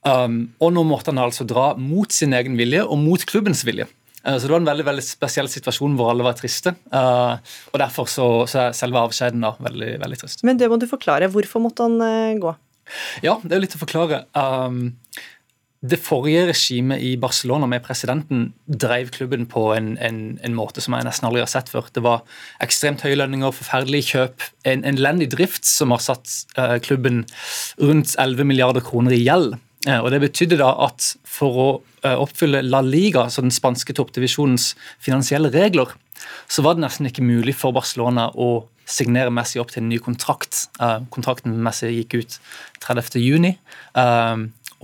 Um, 0.07 0.43
og 0.63 0.71
nå 0.75 0.85
måtte 0.87 1.11
han 1.11 1.19
altså 1.19 1.47
dra 1.49 1.73
mot 1.81 2.13
sin 2.15 2.35
egen 2.37 2.55
vilje 2.59 2.85
og 2.85 2.99
mot 3.03 3.23
klubbens 3.27 3.65
vilje. 3.67 3.89
Uh, 4.23 4.37
så 4.37 4.47
det 4.47 4.53
var 4.53 4.61
en 4.63 4.69
veldig 4.69 4.87
veldig 4.87 5.07
spesiell 5.07 5.49
situasjon 5.51 5.97
hvor 5.99 6.13
alle 6.13 6.27
var 6.27 6.37
triste. 6.39 6.77
Uh, 6.93 7.39
og 7.73 7.81
derfor 7.83 8.11
så, 8.11 8.29
så 8.51 8.67
er 8.67 8.77
selve 8.79 9.03
avskjeden 9.03 9.43
da 9.45 9.57
veldig, 9.59 9.97
veldig 10.03 10.21
trist. 10.23 10.45
Men 10.47 10.61
det 10.61 10.71
må 10.71 10.79
du 10.81 10.87
forklare. 10.91 11.31
Hvorfor 11.33 11.65
måtte 11.65 11.89
han 11.89 12.39
gå? 12.43 12.55
Ja, 13.25 13.35
det 13.43 13.57
er 13.57 13.65
litt 13.65 13.75
å 13.75 13.83
forklare. 13.83 14.25
Um, 14.35 14.95
det 15.91 15.99
forrige 16.03 16.47
regimet 16.51 17.03
i 17.05 17.13
Barcelona 17.21 17.67
med 17.71 17.85
presidenten 17.85 18.49
drev 18.67 19.11
klubben 19.15 19.47
på 19.51 19.69
en, 19.75 19.95
en, 20.03 20.39
en, 20.45 20.57
måte 20.57 20.83
som 20.83 20.97
jeg 20.97 21.07
nesten 21.07 21.29
aldri 21.29 21.43
har 21.43 21.51
sett 21.51 21.71
før. 21.73 21.91
Det 21.93 22.03
var 22.05 22.25
ekstremt 22.65 23.05
høye 23.05 23.19
lønninger, 23.19 23.55
forferdelige 23.55 24.11
kjøp, 24.15 24.47
en 24.69 24.85
elendig 24.89 25.31
drift 25.35 25.69
som 25.69 25.95
har 25.95 26.03
satt 26.05 26.33
uh, 26.59 26.79
klubben 26.83 27.25
rundt 27.83 28.17
11 28.19 28.49
milliarder 28.49 28.85
kroner 28.85 29.17
i 29.17 29.23
gjeld. 29.23 29.59
Uh, 29.87 30.01
og 30.01 30.11
Det 30.15 30.23
betydde 30.25 30.61
da 30.63 30.73
at 30.89 31.13
for 31.29 31.61
å 31.63 31.69
uh, 32.07 32.17
oppfylle 32.17 32.65
La 32.67 32.83
Liga, 32.85 33.29
så 33.31 33.45
den 33.45 33.55
spanske 33.55 33.97
toppdivisjonens 33.97 34.73
finansielle 35.03 35.53
regler, 35.55 35.93
så 36.49 36.65
var 36.65 36.77
det 36.77 36.87
nesten 36.87 37.11
ikke 37.11 37.27
mulig 37.27 37.55
for 37.59 37.77
Barcelona 37.77 38.31
å 38.33 38.67
signere 38.87 39.35
Messi 39.35 39.59
opp 39.59 39.73
til 39.75 39.83
en 39.83 39.89
ny 39.91 39.97
kontrakt. 39.99 40.69
kontrakten 41.11 41.51
med 41.51 41.65
Messi 41.67 41.89
gikk 41.91 42.15
ut 42.21 42.37
30.6. 42.85 43.57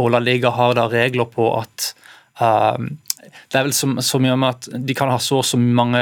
Og 0.00 0.12
La 0.12 0.20
Liga 0.22 0.52
har 0.54 0.76
da 0.78 0.88
regler 0.92 1.28
på 1.28 1.48
at 1.58 1.92
um, 2.40 2.92
det 3.22 3.58
er 3.58 3.66
vel 3.68 3.74
så, 3.76 3.88
så, 4.02 4.18
mye 4.22 4.34
med 4.38 4.56
at 4.56 4.84
de 4.88 4.94
kan 4.98 5.10
ha 5.12 5.18
så 5.22 5.40
og 5.40 5.46
så 5.46 5.58
mange 5.60 6.00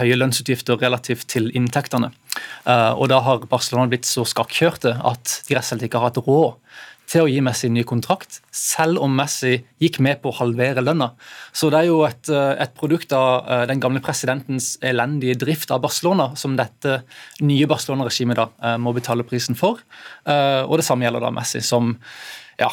høye 0.00 0.18
lønnsutgifter 0.18 0.80
relativt 0.80 1.28
til 1.30 1.50
inntektene. 1.56 2.10
Uh, 2.66 2.92
og 2.96 3.08
da 3.12 3.22
har 3.24 3.46
Barcelona 3.50 3.88
blitt 3.90 4.08
så 4.08 4.26
skakkjørte 4.26 4.96
at 4.98 5.40
de 5.46 5.56
rett 5.56 5.64
og 5.64 5.70
slett 5.70 5.86
ikke 5.86 6.00
har 6.00 6.10
hatt 6.10 6.22
råd 6.26 6.56
til 7.06 7.22
å 7.22 7.28
gi 7.30 7.38
Messi 7.44 7.68
en 7.68 7.76
ny 7.76 7.84
kontrakt, 7.86 8.40
selv 8.50 8.98
om 9.04 9.12
Messi 9.14 9.60
gikk 9.78 10.00
med 10.02 10.18
på 10.24 10.32
å 10.32 10.36
halvere 10.40 10.82
lønna. 10.82 11.12
Så 11.54 11.68
det 11.70 11.84
er 11.84 11.86
jo 11.86 12.00
et, 12.02 12.26
eh, 12.34 12.56
et 12.64 12.72
produkt 12.74 13.14
av 13.14 13.46
eh, 13.46 13.62
den 13.70 13.78
gamle 13.78 14.02
presidentens 14.02 14.72
elendige 14.82 15.36
drift 15.38 15.70
av 15.70 15.84
Barcelona, 15.84 16.32
som 16.34 16.56
dette 16.58 17.04
nye 17.46 17.68
Barcelona-regimet 17.70 18.40
da 18.40 18.74
må 18.82 18.90
betale 18.96 19.22
prisen 19.22 19.54
for. 19.54 19.78
Og 20.26 20.74
det 20.80 20.88
samme 20.88 21.06
gjelder 21.06 21.22
da 21.22 21.30
Messi, 21.30 21.62
som 21.62 21.94
ja, 22.58 22.72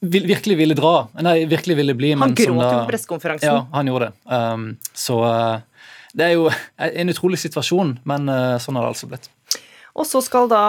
virkelig 0.00 0.58
ville 0.58 0.76
dra. 0.78 1.08
Nei, 1.24 1.40
virkelig 1.50 1.78
ville 1.80 1.94
bli. 1.98 2.12
Han 2.18 2.34
gråt 2.34 2.46
jo 2.48 2.58
på 2.58 2.84
pressekonferansen. 2.90 3.48
Ja, 3.48 3.64
han 3.72 3.90
gjorde 3.90 4.10
det. 4.10 4.36
Um, 4.36 4.68
så 4.94 5.22
det 6.18 6.28
er 6.28 6.36
jo 6.36 6.48
en 6.78 7.12
utrolig 7.14 7.40
situasjon, 7.42 7.98
men 8.08 8.30
sånn 8.62 8.78
har 8.78 8.86
det 8.86 8.94
altså 8.94 9.10
blitt. 9.10 9.28
Og 9.98 10.06
så 10.06 10.20
skal 10.22 10.46
da 10.50 10.60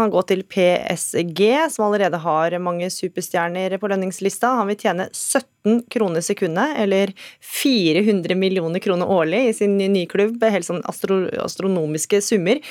han 0.00 0.12
gå 0.12 0.22
til 0.28 0.40
PSG, 0.48 1.40
som 1.74 1.84
allerede 1.86 2.20
har 2.22 2.56
mange 2.64 2.88
superstjerner 2.92 3.76
på 3.80 3.90
lønningslista. 3.92 4.54
Han 4.56 4.70
vil 4.70 4.78
tjene 4.80 5.08
17 5.12 5.82
kroner 5.92 6.24
sekundet, 6.24 6.72
eller 6.80 7.12
400 7.44 8.36
millioner 8.40 8.80
kroner 8.84 9.10
årlig 9.10 9.42
i 9.50 9.52
sin 9.56 9.76
nye 9.76 10.08
klubb. 10.08 10.40
Helt 10.40 10.68
sånn 10.68 10.80
astro 10.88 11.26
astronomiske 11.44 12.22
summer. 12.24 12.62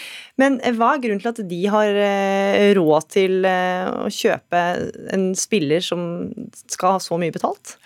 Men 0.42 0.58
hva 0.80 0.96
er 0.96 1.06
grunnen 1.06 1.22
til 1.22 1.34
at 1.36 1.44
de 1.54 1.62
har 1.76 2.02
eh, 2.08 2.74
råd 2.78 3.10
til 3.14 3.46
eh, 3.50 3.86
å 3.94 4.10
kjøpe 4.10 4.66
en 5.14 5.30
spiller 5.38 5.86
som 5.86 6.34
skal 6.66 6.98
ha 6.98 7.06
så 7.06 7.22
mye 7.22 7.34
betalt? 7.36 7.78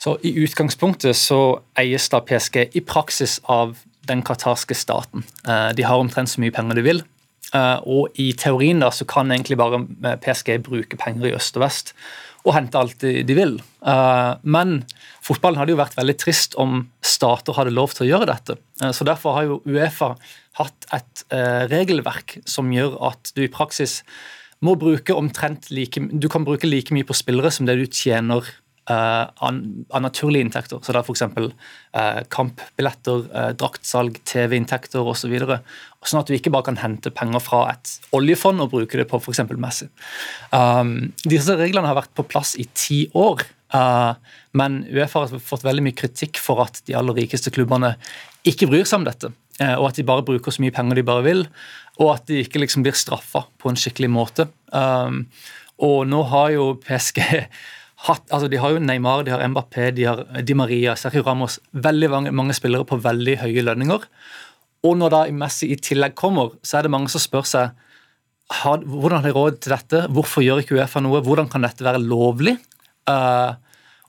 Så 0.00 0.16
I 0.24 0.32
utgangspunktet 0.46 1.18
så 1.18 1.60
eies 1.76 2.08
da 2.08 2.24
PSG 2.24 2.70
i 2.72 2.80
praksis 2.80 3.36
av 3.52 3.76
den 4.08 4.24
qatarske 4.24 4.72
staten. 4.72 5.28
Eh, 5.44 5.70
de 5.76 5.84
har 5.84 6.00
omtrent 6.00 6.32
så 6.32 6.40
mye 6.40 6.56
penger 6.56 6.80
de 6.80 6.88
vil. 6.88 7.08
Eh, 7.50 7.78
og 7.90 8.18
i 8.22 8.30
teorien 8.38 8.82
da, 8.82 8.92
så 8.94 9.06
kan 9.08 9.30
egentlig 9.34 9.58
bare 9.58 9.82
eh, 9.82 10.18
PSG 10.22 10.60
bruke 10.66 10.98
penger 11.00 11.30
i 11.30 11.36
øst 11.38 11.58
og 11.58 11.66
vest 11.66 11.94
og 12.40 12.54
hente 12.56 12.78
alt 12.80 13.02
de, 13.02 13.34
vil. 13.36 13.58
Eh, 13.84 14.30
men 14.48 14.78
fotballen 15.26 15.60
hadde 15.60 15.74
jo 15.74 15.80
vært 15.80 15.98
veldig 15.98 16.16
trist 16.22 16.54
om 16.62 16.86
stater 17.04 17.58
hadde 17.58 17.74
lov 17.76 17.92
til 17.92 18.06
å 18.06 18.10
gjøre 18.14 18.30
dette. 18.30 18.56
Så 18.96 19.04
Derfor 19.04 19.36
har 19.36 19.48
jo 19.48 19.58
Uefa 19.68 20.14
hatt 20.56 20.86
et 20.96 21.24
regelverk 21.70 22.38
som 22.48 22.72
gjør 22.72 22.96
at 23.10 23.34
du 23.36 23.44
i 23.44 23.52
praksis 23.52 24.00
må 24.64 24.72
bruke 24.80 25.12
omtrent 25.16 25.68
like, 25.72 26.00
du 26.00 26.28
kan 26.32 26.44
bruke 26.48 26.68
like 26.68 26.96
mye 26.96 27.06
på 27.08 27.16
spillere 27.16 27.52
som 27.52 27.68
det 27.68 27.76
du 27.76 27.84
tjener 27.86 28.48
av 28.90 30.00
naturlige 30.02 30.46
inntekter. 30.46 30.80
Så 30.82 30.92
det 30.92 31.00
er 31.00 31.06
f.eks. 31.06 31.22
Uh, 31.94 32.20
kampbilletter, 32.32 33.26
uh, 33.30 33.50
draktsalg, 33.58 34.18
TV-inntekter 34.28 35.06
osv. 35.06 35.36
Så 35.38 35.58
sånn 36.08 36.22
at 36.22 36.30
du 36.30 36.36
ikke 36.36 36.52
bare 36.52 36.70
kan 36.70 36.78
hente 36.80 37.12
penger 37.12 37.42
fra 37.44 37.64
et 37.74 37.92
oljefond 38.16 38.62
og 38.64 38.72
bruke 38.72 38.96
det 38.96 39.06
på 39.10 39.20
f.eks. 39.20 39.42
Messi. 39.60 39.90
Um, 40.54 41.10
disse 41.28 41.56
reglene 41.60 41.90
har 41.90 41.98
vært 41.98 42.14
på 42.16 42.24
plass 42.28 42.54
i 42.60 42.64
ti 42.72 43.02
år. 43.18 43.44
Uh, 43.74 44.16
men 44.56 44.80
Uefa 44.88 45.26
har 45.26 45.44
fått 45.44 45.66
veldig 45.66 45.84
mye 45.84 45.98
kritikk 45.98 46.40
for 46.42 46.64
at 46.64 46.80
de 46.88 46.96
aller 46.98 47.20
rikeste 47.20 47.52
klubbene 47.54 47.92
ikke 48.48 48.70
bryr 48.70 48.88
seg 48.88 49.02
om 49.02 49.06
dette. 49.10 49.32
Uh, 49.60 49.76
og 49.76 49.90
at 49.90 50.00
de 50.00 50.06
bare 50.08 50.24
bruker 50.26 50.54
så 50.54 50.64
mye 50.64 50.74
penger 50.74 50.98
de 50.98 51.06
bare 51.06 51.26
vil, 51.26 51.44
og 52.00 52.14
at 52.14 52.24
de 52.30 52.40
ikke 52.46 52.62
liksom 52.64 52.86
blir 52.86 52.96
straffa 52.96 53.44
på 53.60 53.68
en 53.68 53.78
skikkelig 53.78 54.10
måte. 54.14 54.48
Um, 54.72 55.26
og 55.84 56.08
nå 56.08 56.24
har 56.32 56.54
jo 56.56 56.72
PSG 56.80 57.20
hatt, 58.08 58.24
altså 58.32 58.48
De 58.48 58.56
har 58.60 58.72
jo 58.72 58.80
Neymar, 58.80 59.26
de 59.26 59.34
har 59.34 59.44
Mbappé, 59.52 59.90
de 59.92 60.08
har 60.08 60.24
Di 60.40 60.56
Maria, 60.56 60.96
Sergio 60.96 61.26
Ramos. 61.26 61.58
Veldig 61.76 62.08
mange, 62.08 62.32
mange 62.32 62.56
spillere 62.56 62.88
på 62.88 62.96
veldig 63.04 63.36
høye 63.44 63.68
lønninger. 63.68 64.08
Og 64.86 64.96
når 64.96 65.12
da 65.12 65.22
Messi 65.36 65.68
i 65.74 65.78
tillegg 65.80 66.16
kommer, 66.18 66.54
så 66.64 66.78
er 66.78 66.86
det 66.86 66.92
mange 66.94 67.10
som 67.12 67.22
spør 67.22 67.46
seg 67.48 67.74
har, 68.50 68.82
hvordan 68.82 69.20
har 69.20 69.28
de 69.28 69.34
råd 69.36 69.58
til 69.62 69.74
dette, 69.74 70.04
hvorfor 70.10 70.42
gjør 70.42 70.62
ikke 70.62 70.78
Uefa 70.78 71.02
noe, 71.02 71.20
hvordan 71.22 71.50
kan 71.50 71.62
dette 71.62 71.84
være 71.86 72.00
lovlig? 72.02 72.56
Uh, 73.08 73.54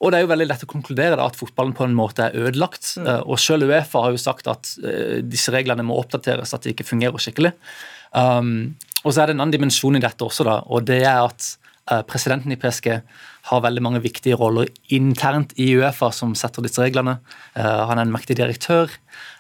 og 0.02 0.10
det 0.10 0.18
er 0.18 0.24
jo 0.26 0.32
veldig 0.32 0.48
lett 0.50 0.64
å 0.66 0.70
konkludere 0.70 1.18
da, 1.20 1.28
at 1.30 1.38
fotballen 1.38 1.76
på 1.78 1.86
en 1.86 1.98
måte 1.98 2.26
er 2.26 2.48
ødelagt. 2.48 2.96
Mm. 2.98 3.06
Uh, 3.06 3.20
og 3.28 3.42
selv 3.42 3.70
Uefa 3.70 4.06
har 4.06 4.16
jo 4.16 4.22
sagt 4.22 4.50
at 4.50 4.72
uh, 4.82 5.20
disse 5.22 5.54
reglene 5.54 5.86
må 5.86 6.00
oppdateres, 6.02 6.56
at 6.58 6.66
de 6.66 6.74
ikke 6.74 6.88
fungerer 6.88 7.22
skikkelig. 7.22 7.54
Um, 8.18 8.74
og 9.04 9.12
så 9.12 9.22
er 9.22 9.30
det 9.30 9.38
en 9.38 9.44
annen 9.44 9.54
dimensjon 9.54 10.00
i 10.00 10.04
dette 10.04 10.26
også, 10.26 10.48
da, 10.48 10.62
og 10.66 10.88
det 10.90 11.04
er 11.04 11.22
at 11.26 11.54
presidenten 12.08 12.54
i 12.54 12.58
PSG 12.62 12.88
har 13.50 13.64
veldig 13.66 13.82
mange 13.82 14.04
viktige 14.04 14.38
roller 14.38 14.70
internt 14.94 15.56
i 15.58 15.72
Uefa 15.80 16.12
som 16.14 16.36
setter 16.38 16.62
disse 16.62 16.82
reglene. 16.84 17.18
han 17.56 17.98
er 17.98 18.06
en 18.06 18.14
mektig 18.14 18.38
direktør. 18.38 18.92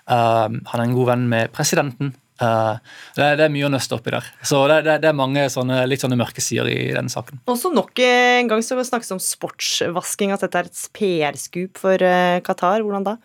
Uh, 0.09 0.49
han 0.71 0.79
er 0.79 0.83
en 0.87 0.97
god 0.97 1.09
venn 1.13 1.25
med 1.31 1.51
presidenten. 1.55 2.13
Uh, 2.41 2.79
det, 3.15 3.21
er, 3.21 3.35
det, 3.37 3.45
er 3.45 3.53
mye 3.53 3.67
å 3.67 3.71
nøste 3.71 3.95
oppi 3.95 4.13
der. 4.13 4.27
Så 4.47 4.63
det, 4.71 4.79
det, 4.87 4.97
det 5.03 5.11
er 5.11 5.17
mange 5.17 5.43
sånne, 5.53 5.83
litt 5.89 6.01
sånne 6.01 6.17
mørke 6.19 6.41
sider 6.41 6.69
i 6.71 6.89
denne 6.95 7.13
saken. 7.13 7.43
Også 7.51 7.69
nok 7.73 8.01
en 8.05 8.49
gang 8.49 8.63
så 8.65 8.79
snakkes 8.81 9.13
om 9.13 9.21
sportsvasking, 9.21 10.33
at 10.33 10.45
dette 10.47 10.63
er 10.63 10.71
et 10.71 10.85
PR-skup 10.97 11.81
for 11.83 12.01
uh, 12.01 12.39
Qatar. 12.45 12.81
Hvordan 12.85 13.11
da? 13.11 13.17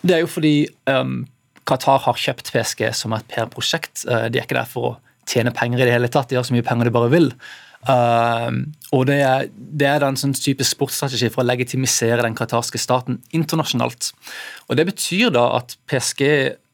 Det 0.00 0.16
er 0.16 0.24
jo 0.24 0.32
fordi 0.32 0.54
um, 0.88 1.20
Qatar 1.68 2.00
har 2.06 2.22
kjøpt 2.24 2.54
PSG 2.54 2.86
som 2.96 3.14
et 3.18 3.28
PR-prosjekt. 3.30 4.06
Uh, 4.08 4.26
de 4.32 4.40
er 4.40 4.48
ikke 4.48 4.58
der 4.58 4.70
for 4.70 4.94
å 4.94 4.96
tjene 5.28 5.52
penger 5.52 5.84
i 5.84 5.90
det 5.90 5.98
hele 5.98 6.10
tatt. 6.12 6.30
De 6.32 6.40
har 6.40 6.46
så 6.48 6.56
mye 6.56 6.64
penger 6.64 6.88
de 6.88 6.96
bare 6.96 7.12
vil. 7.12 7.34
Uh, 7.86 8.66
og 8.92 9.06
det 9.06 9.20
er, 9.22 9.46
det 9.54 9.86
er 9.86 10.02
en 10.02 10.18
sånn 10.18 10.34
type 10.34 10.66
sportsstrategi 10.66 11.30
for 11.30 11.44
å 11.44 11.48
legitimisere 11.48 12.24
den 12.24 12.36
qatarske 12.38 12.80
staten 12.80 13.20
internasjonalt. 13.36 14.10
Og 14.68 14.78
Det 14.80 14.86
betyr 14.88 15.30
da 15.36 15.46
at 15.60 15.76
PSG 15.90 16.22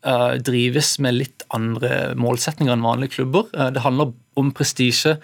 uh, 0.09 0.35
drives 0.41 0.97
med 1.05 1.19
litt 1.21 1.45
andre 1.55 2.15
målsetninger 2.19 2.73
enn 2.73 2.87
vanlige 2.87 3.19
klubber. 3.19 3.51
Uh, 3.53 3.69
det 3.75 3.85
handler 3.85 4.15
om 4.41 4.53
prestisje, 4.57 5.19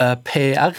uh, 0.00 0.16
PR, 0.26 0.78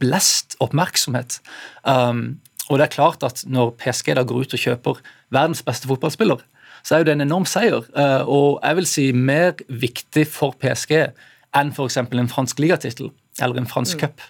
blest, 0.00 0.58
oppmerksomhet. 0.62 1.40
Um, 1.82 2.42
og 2.68 2.80
det 2.80 2.88
er 2.88 2.96
klart 2.96 3.22
at 3.22 3.44
Når 3.46 3.76
PSG 3.78 4.16
da 4.18 4.24
går 4.26 4.42
ut 4.42 4.54
og 4.56 4.60
kjøper 4.60 5.00
verdens 5.30 5.62
beste 5.62 5.86
fotballspiller, 5.86 6.40
så 6.82 6.94
er 6.94 6.98
jo 7.02 7.06
det 7.08 7.14
en 7.16 7.26
enorm 7.26 7.46
seier. 7.46 7.82
og 8.26 8.60
jeg 8.62 8.76
vil 8.76 8.86
si 8.86 9.04
mer 9.12 9.54
viktig 9.68 10.26
for 10.26 10.54
PSG 10.54 10.92
enn 11.56 11.72
f.eks. 11.74 11.96
en 11.96 12.30
fransk 12.30 12.58
ligatittel 12.62 13.10
eller 13.42 13.60
en 13.60 13.68
fransk 13.70 14.00
cup. 14.00 14.24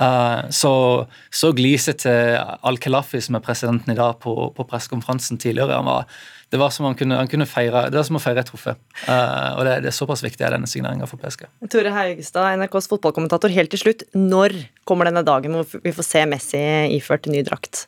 Uh, 0.00 0.48
så 0.50 1.06
så 1.30 1.52
til 1.52 2.38
Al-Khelafi, 2.64 3.20
som 3.20 3.36
er 3.36 3.44
presidenten 3.44 3.92
i 3.92 3.96
dag, 3.96 4.16
på, 4.18 4.32
på 4.56 4.64
pressekonferansen 4.64 5.38
tidligere. 5.38 5.76
Han 5.76 5.84
var, 5.84 6.06
det 6.50 6.58
var 6.58 6.70
som 6.70 6.86
han 6.86 6.96
kunne, 6.96 7.16
han 7.16 7.28
kunne 7.28 7.46
feire, 7.46 7.90
det 7.90 7.98
var 7.98 8.06
som 8.08 8.16
å 8.16 8.22
feire 8.22 8.40
et 8.40 8.48
trofé. 8.48 8.74
Uh, 9.04 9.58
og 9.58 9.64
det, 9.68 9.76
det, 9.84 9.92
er 9.92 9.96
såpass 9.96 10.24
viktig 10.24 10.46
er 10.46 10.56
denne 10.56 10.70
signeringa 10.70 11.08
for 11.10 11.20
PSG. 11.20 11.44
Tore 11.70 11.92
Haugstad, 11.94 12.56
NRKs 12.62 12.88
fotballkommentator. 12.90 13.52
Helt 13.52 13.72
til 13.74 13.82
slutt, 13.82 14.06
når 14.16 14.56
kommer 14.88 15.10
denne 15.10 15.24
dagen 15.26 15.58
hvor 15.58 15.80
vi 15.84 15.92
får 15.94 16.06
se 16.06 16.26
Messi 16.30 16.62
iført 16.96 17.28
ny 17.30 17.44
drakt? 17.46 17.84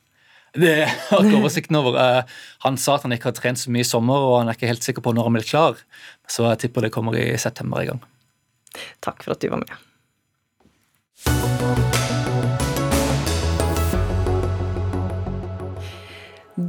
Det 0.52 0.82
har 0.84 1.22
ikke 1.24 1.38
oversikten 1.38 1.78
over. 1.80 1.96
Uh, 1.96 2.42
han 2.66 2.76
sa 2.76 2.98
at 2.98 3.06
han 3.06 3.16
ikke 3.16 3.30
har 3.30 3.38
trent 3.38 3.62
så 3.62 3.72
mye 3.72 3.86
i 3.86 3.88
sommer, 3.88 4.20
og 4.20 4.42
han 4.42 4.52
er 4.52 4.58
ikke 4.58 4.68
helt 4.68 4.84
sikker 4.84 5.04
på 5.04 5.14
når 5.16 5.30
han 5.30 5.38
blir 5.38 5.48
klar. 5.48 5.80
Så 6.28 6.44
jeg 6.50 6.66
tipper 6.66 6.84
det 6.84 6.92
kommer 6.92 7.16
i 7.16 7.30
september 7.40 7.80
i 7.80 7.88
gang. 7.88 8.04
Takk 9.04 9.24
for 9.24 9.32
at 9.32 9.40
du 9.40 9.48
var 9.48 9.64
med. 9.64 9.72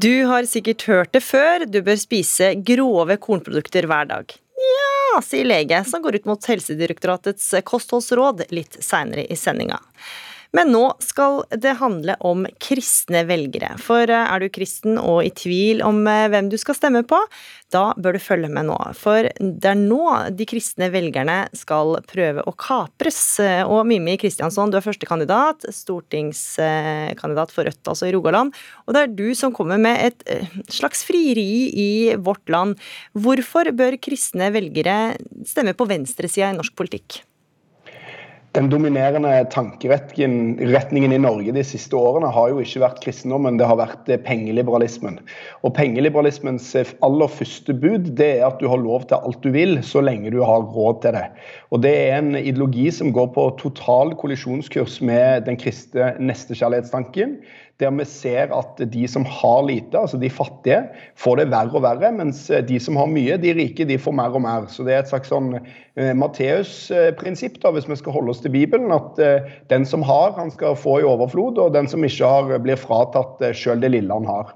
Du 0.03 0.25
har 0.25 0.43
sikkert 0.43 0.81
hørt 0.87 1.11
det 1.15 1.21
før, 1.23 1.63
du 1.67 1.81
bør 1.85 1.99
spise 1.99 2.53
grove 2.65 3.15
kornprodukter 3.21 3.85
hver 3.87 4.07
dag. 4.09 4.33
Ja, 4.63 5.21
sier 5.23 5.47
lege, 5.47 5.79
som 5.87 6.03
går 6.03 6.17
ut 6.19 6.29
mot 6.29 6.47
Helsedirektoratets 6.49 7.49
kostholdsråd 7.67 8.45
litt 8.55 8.79
seinere 8.83 9.27
i 9.27 9.37
sendinga. 9.39 9.79
Men 10.53 10.69
nå 10.69 10.83
skal 11.01 11.39
det 11.49 11.79
handle 11.79 12.13
om 12.21 12.43
kristne 12.61 13.23
velgere. 13.25 13.71
For 13.81 14.05
eh, 14.05 14.27
er 14.29 14.43
du 14.43 14.51
kristen 14.53 14.99
og 15.01 15.23
i 15.25 15.31
tvil 15.33 15.81
om 15.85 16.03
eh, 16.05 16.27
hvem 16.29 16.51
du 16.51 16.59
skal 16.61 16.77
stemme 16.77 17.01
på, 17.09 17.17
da 17.73 17.87
bør 17.97 18.13
du 18.13 18.21
følge 18.21 18.51
med 18.53 18.67
nå. 18.69 18.77
For 18.93 19.31
det 19.39 19.71
er 19.71 19.79
nå 19.79 20.03
de 20.37 20.45
kristne 20.49 20.91
velgerne 20.93 21.39
skal 21.57 21.97
prøve 22.05 22.45
å 22.45 22.53
kapres. 22.53 23.19
Og 23.65 23.81
Mimmi 23.89 24.13
Kristiansson, 24.21 24.69
du 24.69 24.77
er 24.77 24.85
førstekandidat, 24.85 25.65
stortingskandidat 25.73 27.53
for 27.55 27.65
Rødt, 27.65 27.81
altså 27.89 28.11
i 28.11 28.13
Rogaland. 28.13 28.53
Og 28.85 28.93
det 28.93 29.03
er 29.07 29.17
du 29.17 29.27
som 29.37 29.57
kommer 29.57 29.81
med 29.81 30.05
et 30.05 30.25
eh, 30.29 30.55
slags 30.69 31.01
frieri 31.07 31.65
i 31.73 31.91
vårt 32.21 32.45
land. 32.53 32.77
Hvorfor 33.17 33.73
bør 33.73 33.97
kristne 33.97 34.53
velgere 34.53 35.15
stemme 35.49 35.73
på 35.73 35.89
venstresida 35.89 36.53
i 36.53 36.59
norsk 36.61 36.77
politikk? 36.77 37.23
Den 38.53 38.67
dominerende 38.69 39.31
tankeretningen 39.49 41.13
i 41.15 41.17
Norge 41.17 41.55
de 41.55 41.63
siste 41.65 41.97
årene 41.97 42.29
har 42.35 42.51
jo 42.51 42.59
ikke 42.61 42.83
vært 42.83 42.99
kristendommen, 43.01 43.55
det 43.57 43.65
har 43.65 43.79
vært 43.79 44.11
eh, 44.13 44.19
pengeliberalismen. 44.21 45.15
Og 45.65 45.73
Pengeliberalismens 45.73 46.67
eh, 46.77 46.91
aller 47.01 47.31
første 47.33 47.73
bud 47.73 48.11
det 48.19 48.27
er 48.35 48.45
at 48.45 48.61
du 48.61 48.67
har 48.69 48.77
lov 48.77 49.07
til 49.09 49.17
alt 49.17 49.41
du 49.41 49.49
vil, 49.55 49.79
så 49.81 50.03
lenge 50.05 50.29
du 50.35 50.43
har 50.45 50.67
råd 50.69 51.01
til 51.01 51.17
det. 51.17 51.25
Og 51.73 51.81
Det 51.81 51.95
er 51.97 52.19
en 52.19 52.37
ideologi 52.37 52.91
som 52.93 53.09
går 53.15 53.31
på 53.33 53.47
total 53.63 54.13
kollisjonskurs 54.21 54.99
med 55.01 55.49
den 55.49 55.57
kristne 55.57 56.13
nestekjærlighetstanken. 56.21 57.39
Der 57.81 57.93
vi 57.97 58.05
ser 58.05 58.51
at 58.53 58.77
de 58.93 59.07
som 59.09 59.25
har 59.25 59.63
lite, 59.65 59.97
altså 59.97 60.19
de 60.21 60.29
fattige, 60.29 60.83
får 61.19 61.39
det 61.39 61.47
verre 61.51 61.73
og 61.73 61.83
verre, 61.86 62.12
mens 62.13 62.45
de 62.67 62.77
som 62.81 62.99
har 62.99 63.09
mye, 63.09 63.39
de 63.41 63.53
rike, 63.57 63.88
de 63.89 63.97
får 63.97 64.13
mer 64.19 64.38
og 64.38 64.43
mer. 64.45 64.67
Så 64.69 64.86
det 64.86 64.93
er 64.93 65.01
et 65.01 65.09
slags 65.09 65.31
sånn 65.33 65.55
eh, 65.57 66.13
Matteus-prinsipp, 66.17 67.57
da, 67.63 67.73
hvis 67.73 67.89
vi 67.89 67.97
skal 67.99 68.15
holde 68.15 68.36
oss 68.36 68.43
til 68.43 68.53
Bibelen, 68.53 68.93
at 68.93 69.19
eh, 69.23 69.49
den 69.73 69.88
som 69.89 70.05
har, 70.05 70.36
han 70.38 70.53
skal 70.53 70.77
få 70.79 70.99
i 71.01 71.07
overflod, 71.09 71.57
og 71.57 71.74
den 71.74 71.89
som 71.89 72.05
ikke 72.05 72.30
har, 72.30 72.53
blir 72.63 72.80
fratatt 72.80 73.41
eh, 73.41 73.55
sjøl 73.57 73.82
det 73.82 73.95
lille 73.95 74.21
han 74.21 74.30
har. 74.30 74.53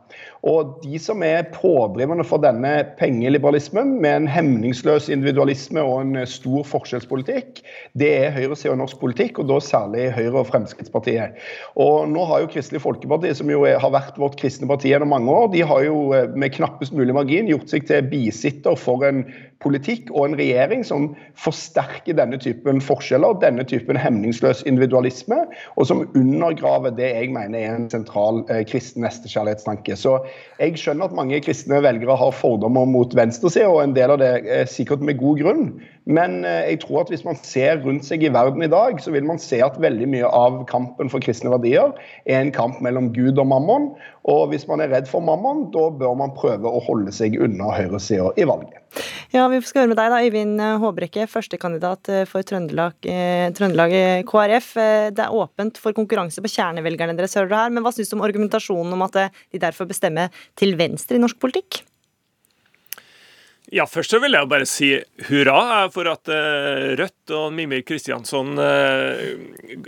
Og 0.47 0.77
de 0.83 0.99
som 1.01 1.23
er 1.25 1.49
pådriverne 1.51 2.23
for 2.27 2.41
denne 2.43 2.71
pengeliberalismen, 2.99 3.97
med 4.03 4.21
en 4.21 4.29
hemningsløs 4.29 5.09
individualisme 5.11 5.81
og 5.81 6.05
en 6.05 6.21
stor 6.29 6.63
forskjellspolitikk, 6.69 7.63
det 7.97 8.11
er 8.21 8.35
høyresida 8.35 8.75
i 8.75 8.79
norsk 8.79 9.01
politikk, 9.01 9.41
og 9.41 9.49
da 9.49 9.59
særlig 9.63 10.11
Høyre 10.15 10.43
og 10.43 10.47
Fremskrittspartiet. 10.51 11.41
Og 11.81 12.07
nå 12.13 12.23
har 12.29 12.45
jo 12.45 12.51
Kristelig 12.53 12.83
Folkeparti, 12.85 13.07
som 13.37 13.49
jo 13.51 13.63
har 13.65 13.93
vært 13.93 14.19
vårt 14.21 14.37
kristne 14.39 14.67
parti 14.69 14.91
gjennom 14.91 15.11
mange 15.13 15.33
år, 15.33 15.49
de 15.53 15.63
har 15.65 15.83
jo 15.85 16.13
eh, 16.15 16.29
med 16.37 16.53
knappest 16.55 16.95
mulig 16.95 17.15
margin 17.17 17.49
gjort 17.51 17.71
seg 17.71 17.87
til 17.89 18.05
bisitter 18.11 18.77
for 18.79 19.05
en 19.07 19.25
politikk 19.63 20.11
og 20.13 20.27
en 20.27 20.37
regjering 20.37 20.83
som 20.85 21.09
forsterker 21.39 22.17
denne 22.17 22.37
typen 22.41 22.81
forskjeller, 22.83 23.39
denne 23.41 23.65
typen 23.67 23.97
hemningsløs 23.99 24.63
individualisme, 24.69 25.39
og 25.75 25.89
som 25.89 26.03
undergraver 26.17 26.93
det 26.97 27.09
jeg 27.09 27.31
mener 27.33 27.59
er 27.59 27.75
en 27.75 27.89
sentral 27.91 28.43
eh, 28.53 28.63
kristen 28.69 29.05
nestekjærlighetstanke. 29.05 29.97
Så 29.97 30.17
jeg 30.61 30.77
skjønner 30.79 31.09
at 31.09 31.17
mange 31.17 31.41
kristne 31.45 31.81
velgere 31.85 32.17
har 32.19 32.35
fordommer 32.35 32.85
mot 32.89 33.15
venstresida, 33.17 33.69
og 33.71 33.83
en 33.83 33.95
del 33.97 34.13
av 34.13 34.21
det 34.21 34.31
er 34.45 34.69
sikkert 34.69 35.05
med 35.05 35.19
god 35.21 35.41
grunn. 35.41 35.69
Men 36.07 36.43
eh, 36.45 36.71
jeg 36.71 36.83
tror 36.85 37.03
at 37.03 37.11
hvis 37.11 37.25
man 37.27 37.39
ser 37.43 37.81
rundt 37.83 38.05
seg 38.07 38.23
i 38.23 38.31
verden 38.33 38.63
i 38.63 38.71
dag, 38.71 39.01
så 39.03 39.11
vil 39.15 39.25
man 39.27 39.41
se 39.41 39.59
at 39.63 39.79
veldig 39.81 40.07
mye 40.13 40.29
av 40.29 40.61
kampen 40.69 41.11
for 41.11 41.23
kristne 41.23 41.51
verdier 41.51 41.95
er 42.25 42.39
en 42.39 42.53
kamp 42.55 42.79
mellom 42.85 43.11
Gud 43.15 43.41
og 43.41 43.49
mammon. 43.49 43.91
Og 44.27 44.49
hvis 44.51 44.65
man 44.67 44.83
er 44.83 44.91
redd 44.91 45.07
for 45.07 45.23
mammaen, 45.23 45.65
da 45.71 45.87
bør 45.99 46.15
man 46.19 46.33
prøve 46.35 46.67
å 46.67 46.81
holde 46.83 47.13
seg 47.15 47.37
unna 47.43 47.71
høyresida 47.75 48.33
i 48.35 48.47
valget. 48.47 48.79
Ja, 49.31 49.47
Vi 49.51 49.61
skal 49.63 49.85
høre 49.85 49.93
med 49.93 49.99
deg, 49.99 50.11
da, 50.11 50.21
Øyvind 50.23 50.63
Håbrekke, 50.83 51.27
førstekandidat 51.31 52.11
eh, 52.11 52.23
for 52.29 52.43
Trøndelag, 52.47 52.97
eh, 53.07 53.47
Trøndelag 53.55 53.97
KrF. 54.27 54.71
Det 55.15 55.23
er 55.23 55.35
åpent 55.35 55.79
for 55.81 55.95
konkurranse 55.95 56.43
på 56.43 56.51
kjernevelgerne 56.51 57.15
deres, 57.17 57.37
hører 57.39 57.51
du 57.51 57.59
her. 57.59 57.75
Men 57.75 57.87
hva 57.87 57.95
syns 57.95 58.11
du 58.11 58.17
om 58.19 58.25
argumentasjonen 58.27 58.97
om 58.97 59.05
at 59.07 59.21
de 59.27 59.63
derfor 59.63 59.89
bestemmer 59.89 60.33
til 60.59 60.75
venstre 60.79 61.19
i 61.19 61.23
norsk 61.23 61.39
politikk? 61.39 61.83
Ja, 63.67 63.83
Først 63.83 64.13
så 64.13 64.19
vil 64.23 64.31
jeg 64.31 64.47
bare 64.47 64.65
si 64.69 64.93
hurra 65.27 65.87
for 65.91 66.07
at 66.07 66.29
eh, 66.31 66.93
Rødt 66.95 67.33
og 67.35 67.49
Mimir 67.51 67.81
Kristiansson 67.83 68.53
eh, 68.63 69.33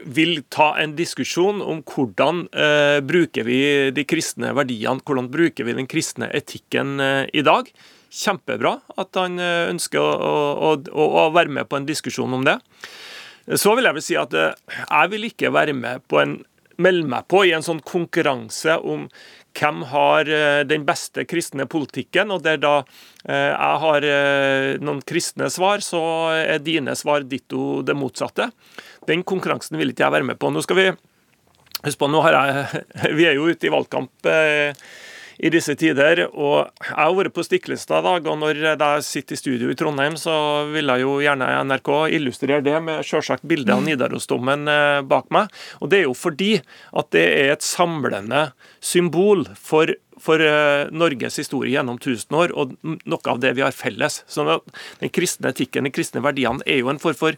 vil 0.03 0.41
ta 0.51 0.73
en 0.81 0.97
diskusjon 0.97 1.61
om 1.63 1.79
hvordan 1.87 2.41
uh, 2.51 2.99
bruker 3.07 3.47
vi 3.47 3.61
de 3.95 4.03
kristne 4.03 4.51
verdiene, 4.57 4.99
hvordan 4.99 5.29
bruker 5.31 5.63
vi 5.63 5.77
den 5.77 5.87
kristne 5.87 6.27
etikken 6.35 6.99
i 7.31 7.43
dag. 7.45 7.71
Kjempebra 8.11 8.75
at 8.99 9.15
han 9.15 9.39
ønsker 9.39 10.01
å, 10.01 10.35
å, 10.73 10.75
å, 10.91 11.25
være 11.31 11.55
med 11.61 11.69
på 11.71 11.79
en 11.79 11.87
diskusjon 11.87 12.35
om 12.35 12.43
det. 12.43 12.57
Så 13.55 13.77
vil 13.77 13.87
jeg 13.87 13.95
vel 13.95 14.05
si 14.05 14.19
at 14.19 14.35
jeg 14.35 15.11
vil 15.13 15.29
ikke 15.29 15.53
være 15.55 15.77
med 15.77 16.03
på 16.11 16.19
en 16.19 16.39
melde 16.79 17.11
meg 17.11 17.27
på 17.31 17.43
i 17.47 17.53
en 17.55 17.65
sånn 17.65 17.81
konkurranse 17.85 18.77
om 18.79 19.07
hvem 19.57 19.83
har 19.91 20.29
eh, 20.29 20.61
den 20.67 20.85
beste 20.87 21.25
kristne 21.27 21.65
politikken, 21.69 22.31
og 22.31 22.43
der 22.45 22.59
da 22.61 22.75
eh, 22.79 22.87
jeg 23.27 23.79
har 23.83 24.05
eh, 24.07 24.77
noen 24.79 25.01
kristne 25.03 25.49
svar, 25.51 25.83
så 25.83 26.01
er 26.39 26.63
dine 26.63 26.95
svar 26.95 27.25
ditto 27.27 27.81
det 27.83 27.97
motsatte. 27.97 28.49
Den 29.09 29.25
konkurransen 29.27 29.79
vil 29.79 29.91
ikke 29.91 30.05
jeg 30.05 30.15
være 30.19 30.29
med 30.31 30.39
på. 30.39 30.51
Nå 30.53 30.65
skal 30.65 30.83
vi 30.83 30.89
Husk 31.79 31.95
på, 31.95 32.09
nå 32.11 32.19
har 32.25 32.35
jeg, 32.35 32.81
Vi 33.15 33.23
er 33.23 33.37
jo 33.37 33.45
ute 33.47 33.69
i 33.69 33.71
valgkamp 33.71 34.27
i 35.39 35.51
disse 35.53 35.71
tider. 35.79 36.25
Og 36.27 36.67
jeg 36.83 36.97
har 36.97 37.13
vært 37.15 37.31
på 37.37 37.45
Stiklestad 37.47 38.03
i 38.03 38.07
dag, 38.09 38.27
og 38.27 38.35
når 38.41 38.59
jeg 38.65 39.05
sitter 39.07 39.37
i 39.37 39.39
studio 39.39 39.69
i 39.71 39.77
Trondheim, 39.79 40.17
så 40.19 40.33
vil 40.73 40.91
jeg 40.91 41.05
jo 41.05 41.13
gjerne 41.23 41.47
NRK 41.69 41.93
illustrere 42.17 42.59
det 42.65 42.75
med 42.83 43.07
selvsagt 43.07 43.47
bilde 43.47 43.71
av 43.71 43.85
Nidarosdomen 43.85 44.67
bak 45.07 45.31
meg. 45.31 45.47
Og 45.79 45.87
det 45.93 46.01
er 46.01 46.09
jo 46.09 46.17
fordi 46.19 46.57
at 46.59 47.15
det 47.15 47.23
er 47.45 47.53
et 47.53 47.63
samlende 47.63 48.49
symbol 48.83 49.47
for 49.55 49.95
for 50.21 50.43
Norges 50.91 51.39
historie 51.41 51.75
gjennom 51.75 51.99
tusen 52.01 52.35
år, 52.35 52.53
og 52.53 52.75
noe 52.83 53.31
av 53.31 53.41
det 53.43 53.53
vi 53.57 53.65
har 53.65 53.75
felles. 53.75 54.21
Så 54.27 54.45
Den 54.99 55.13
kristne 55.15 55.53
etikken, 55.53 55.87
de 55.87 55.93
kristne 55.95 56.23
verdiene, 56.25 56.63
er 56.65 56.81
jo 56.81 56.91
en 56.91 57.01
form 57.01 57.17
for 57.17 57.37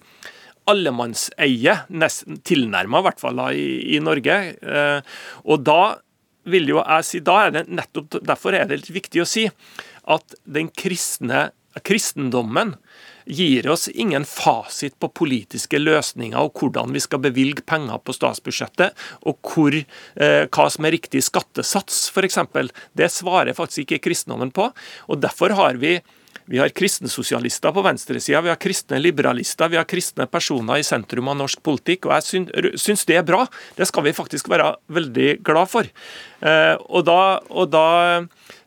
allemannseie, 0.70 1.74
nesten 1.90 2.40
tilnærma 2.46 3.02
i 3.02 3.06
hvert 3.08 3.22
fall 3.22 3.40
i, 3.50 3.96
i 3.96 4.02
Norge. 4.04 4.38
Og 5.46 5.64
da 5.66 5.82
vil 6.50 6.70
jo 6.72 6.82
jeg 6.82 7.08
si, 7.08 7.22
da 7.22 7.38
er 7.46 7.56
det 7.56 7.66
nettopp 7.70 8.20
Derfor 8.26 8.58
er 8.58 8.70
det 8.70 8.82
litt 8.82 8.94
viktig 8.96 9.22
å 9.22 9.30
si 9.30 9.48
at 10.10 10.38
den 10.50 10.72
kristne, 10.74 11.52
kristendommen 11.86 12.76
gir 13.26 13.68
oss 13.72 13.88
ingen 13.88 14.26
fasit 14.28 14.98
på 15.00 15.12
politiske 15.22 15.80
løsninger 15.82 16.40
og 16.40 16.58
hvordan 16.58 16.94
vi 16.96 17.04
skal 17.04 17.22
bevilge 17.24 17.66
penger 17.68 18.02
på 18.02 18.16
statsbudsjettet, 18.16 18.96
og 19.28 19.38
hvor, 19.46 19.76
eh, 19.76 20.48
hva 20.48 20.70
som 20.72 20.88
er 20.88 20.98
riktig 20.98 21.24
skattesats, 21.26 22.10
f.eks. 22.14 22.40
Det 22.98 23.12
svarer 23.12 23.58
faktisk 23.58 23.86
ikke 23.86 24.06
kristendommen 24.10 24.52
på. 24.52 24.72
og 25.08 25.22
Derfor 25.22 25.56
har 25.58 25.80
vi 25.82 26.00
vi 26.52 26.60
har 26.60 26.72
kristne 26.76 27.08
sosialister 27.08 27.72
på 27.72 27.84
venstresida, 27.86 28.42
vi 28.44 28.52
har 28.52 28.60
kristne 28.60 28.98
liberalister, 29.00 29.70
vi 29.72 29.78
har 29.80 29.88
kristne 29.88 30.26
personer 30.28 30.82
i 30.82 30.84
sentrum 30.84 31.30
av 31.32 31.38
norsk 31.40 31.62
politikk. 31.64 32.10
og 32.10 32.18
Jeg 32.18 32.76
syns 32.82 33.06
det 33.08 33.16
er 33.22 33.24
bra. 33.24 33.46
Det 33.78 33.88
skal 33.88 34.04
vi 34.04 34.16
faktisk 34.18 34.50
være 34.52 34.74
veldig 34.92 35.30
glad 35.48 35.72
for. 35.72 35.88
Eh, 36.42 36.76
og 36.90 37.06
da, 37.06 37.22
og 37.54 37.70
da 37.74 37.86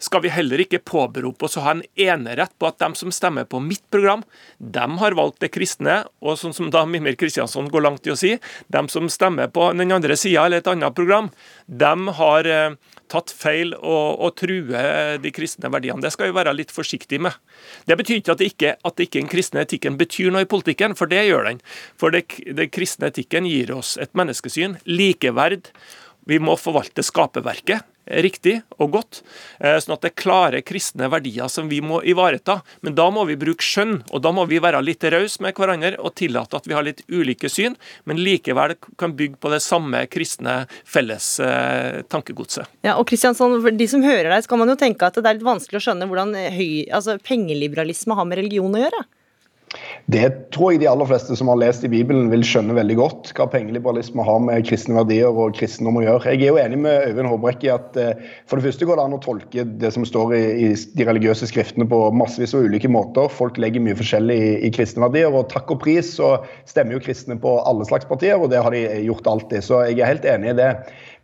skal 0.02 0.22
vi 0.24 0.32
heller 0.32 0.62
ikke 0.62 0.82
påberope 0.86 1.48
oss 1.48 1.58
å 1.58 1.64
ha 1.64 1.74
en 1.74 1.84
enerett 1.98 2.54
på 2.60 2.68
at 2.68 2.78
de 2.82 2.90
som 2.98 3.12
stemmer 3.14 3.48
på 3.50 3.60
mitt 3.62 3.84
program, 3.92 4.24
de 4.58 4.86
har 5.00 5.18
valgt 5.18 5.40
det 5.42 5.50
kristne, 5.54 6.02
og 6.22 6.38
sånn 6.40 6.54
som 6.56 6.70
da 6.74 6.84
Mimir 6.88 7.18
Kristiansson 7.18 7.70
går 7.72 7.86
langt 7.86 8.06
i 8.06 8.14
å 8.14 8.18
si, 8.18 8.34
de 8.68 8.84
som 8.92 9.10
stemmer 9.10 9.50
på 9.52 9.70
den 9.74 9.94
andre 9.94 10.18
sida 10.18 10.46
eller 10.46 10.62
et 10.62 10.70
annet 10.70 10.96
program, 10.96 11.30
de 11.66 11.94
har 12.20 12.50
eh, 12.50 12.76
tatt 13.10 13.32
feil 13.34 13.74
og, 13.76 14.20
og 14.24 14.36
truer 14.38 15.18
de 15.22 15.32
kristne 15.34 15.70
verdiene. 15.72 16.02
Det 16.02 16.12
skal 16.14 16.30
vi 16.30 16.36
være 16.38 16.54
litt 16.56 16.72
forsiktige 16.74 17.22
med. 17.26 17.36
Det 17.88 17.98
betyr 18.00 18.20
ikke 18.20 18.34
at, 18.34 18.40
det 18.40 18.50
ikke, 18.52 18.72
at 18.80 18.96
det 18.96 19.08
ikke 19.08 19.20
den 19.20 19.32
kristne 19.32 19.64
etikken 19.64 19.98
betyr 20.00 20.32
noe 20.34 20.46
i 20.46 20.50
politikken, 20.50 20.96
for 20.98 21.10
det 21.10 21.26
gjør 21.28 21.50
den. 21.50 21.60
For 22.00 22.14
den 22.14 22.72
kristne 22.74 23.12
etikken 23.12 23.48
gir 23.48 23.74
oss 23.76 23.94
et 24.00 24.14
menneskesyn, 24.16 24.78
likeverd. 24.88 25.70
Vi 26.26 26.40
må 26.42 26.56
forvalte 26.60 27.04
skaperverket 27.04 27.84
riktig 28.04 28.58
og 28.78 28.92
godt, 28.92 29.20
eh, 29.60 29.76
sånn 29.80 29.94
at 29.96 30.04
det 30.04 30.10
er 30.12 30.20
klare 30.20 30.62
kristne 30.62 31.08
verdier 31.10 31.48
som 31.48 31.68
vi 31.68 31.80
må 31.80 32.02
ivareta. 32.04 32.60
Men 32.82 32.94
da 32.94 33.08
må 33.10 33.24
vi 33.26 33.36
bruke 33.36 33.64
skjønn, 33.64 34.02
og 34.12 34.22
da 34.22 34.32
må 34.32 34.46
vi 34.48 34.60
være 34.60 34.82
litt 34.84 35.04
rause 35.04 35.40
med 35.40 35.54
hverandre 35.54 35.96
og 35.98 36.14
tillate 36.14 36.56
at 36.56 36.66
vi 36.68 36.74
har 36.74 36.84
litt 36.84 37.02
ulike 37.08 37.48
syn, 37.48 37.76
men 38.04 38.20
likevel 38.20 38.76
kan 38.98 39.16
bygge 39.16 39.40
på 39.40 39.50
det 39.52 39.62
samme 39.64 40.04
kristne 40.06 40.66
felles 40.84 41.40
eh, 41.40 42.02
tankegodset. 42.08 42.68
Ja, 42.84 42.98
og 42.98 43.08
Kristiansson, 43.08 43.60
for 43.62 43.70
De 43.74 43.88
som 43.88 44.04
hører 44.04 44.30
deg, 44.30 44.44
så 44.44 44.52
kan 44.52 44.60
man 44.60 44.68
jo 44.68 44.76
tenke 44.76 45.06
at 45.06 45.16
det 45.16 45.26
er 45.26 45.38
litt 45.38 45.46
vanskelig 45.46 45.80
å 45.80 45.86
skjønne 45.88 46.08
hvordan 46.08 46.34
høy, 46.54 46.86
altså, 46.92 47.18
pengeliberalisme 47.24 48.16
har 48.16 48.28
med 48.28 48.42
religion 48.42 48.74
å 48.74 48.84
gjøre? 48.84 49.04
Det 50.12 50.26
tror 50.54 50.74
jeg 50.74 50.82
de 50.82 50.88
aller 50.90 51.08
fleste 51.08 51.36
som 51.38 51.48
har 51.50 51.58
lest 51.60 51.84
i 51.86 51.90
Bibelen, 51.92 52.28
vil 52.32 52.44
skjønne 52.46 52.76
veldig 52.76 52.96
godt. 52.98 53.30
Hva 53.36 53.46
pengeliberalisme 53.52 54.24
har 54.26 54.42
med 54.44 54.66
kristne 54.68 54.98
verdier 54.98 55.32
og 55.32 55.56
kristendom 55.56 56.00
å 56.00 56.04
gjøre. 56.04 56.34
Jeg 56.34 56.42
er 56.42 56.52
jo 56.52 56.60
enig 56.60 56.80
med 56.84 57.08
Øyvind 57.08 57.30
Håbrekke 57.32 57.68
i 57.68 57.72
at 57.74 57.98
eh, 58.00 58.26
for 58.50 58.60
det 58.60 58.68
første 58.68 58.88
går 58.88 59.00
det 59.00 59.06
an 59.08 59.16
å 59.16 59.22
tolke 59.24 59.66
det 59.82 59.92
som 59.96 60.06
står 60.08 60.36
i, 60.36 60.68
de 60.74 61.08
religiøse 61.08 61.48
skriftene 61.50 61.88
på 61.90 62.00
massevis 62.16 62.54
av 62.56 62.68
ulike 62.68 62.90
måter. 62.92 63.30
Folk 63.32 63.58
legger 63.62 63.84
mye 63.84 63.98
forskjellig 63.98 64.36
i, 64.36 64.52
i 64.68 64.72
kristne 64.74 65.06
verdier, 65.06 65.32
og 65.32 65.48
takk 65.52 65.72
og 65.74 65.82
pris 65.84 66.14
så 66.18 66.36
stemmer 66.70 66.98
jo 66.98 67.04
kristne 67.06 67.38
på 67.40 67.56
alle 67.64 67.88
slags 67.88 68.08
partier, 68.10 68.36
og 68.36 68.52
det 68.52 68.62
har 68.64 68.74
de 68.74 68.84
gjort 69.08 69.30
alltid. 69.30 69.64
Så 69.64 69.84
jeg 69.88 70.00
er 70.00 70.12
helt 70.14 70.28
enig 70.28 70.52
i 70.52 70.58
det. 70.60 70.70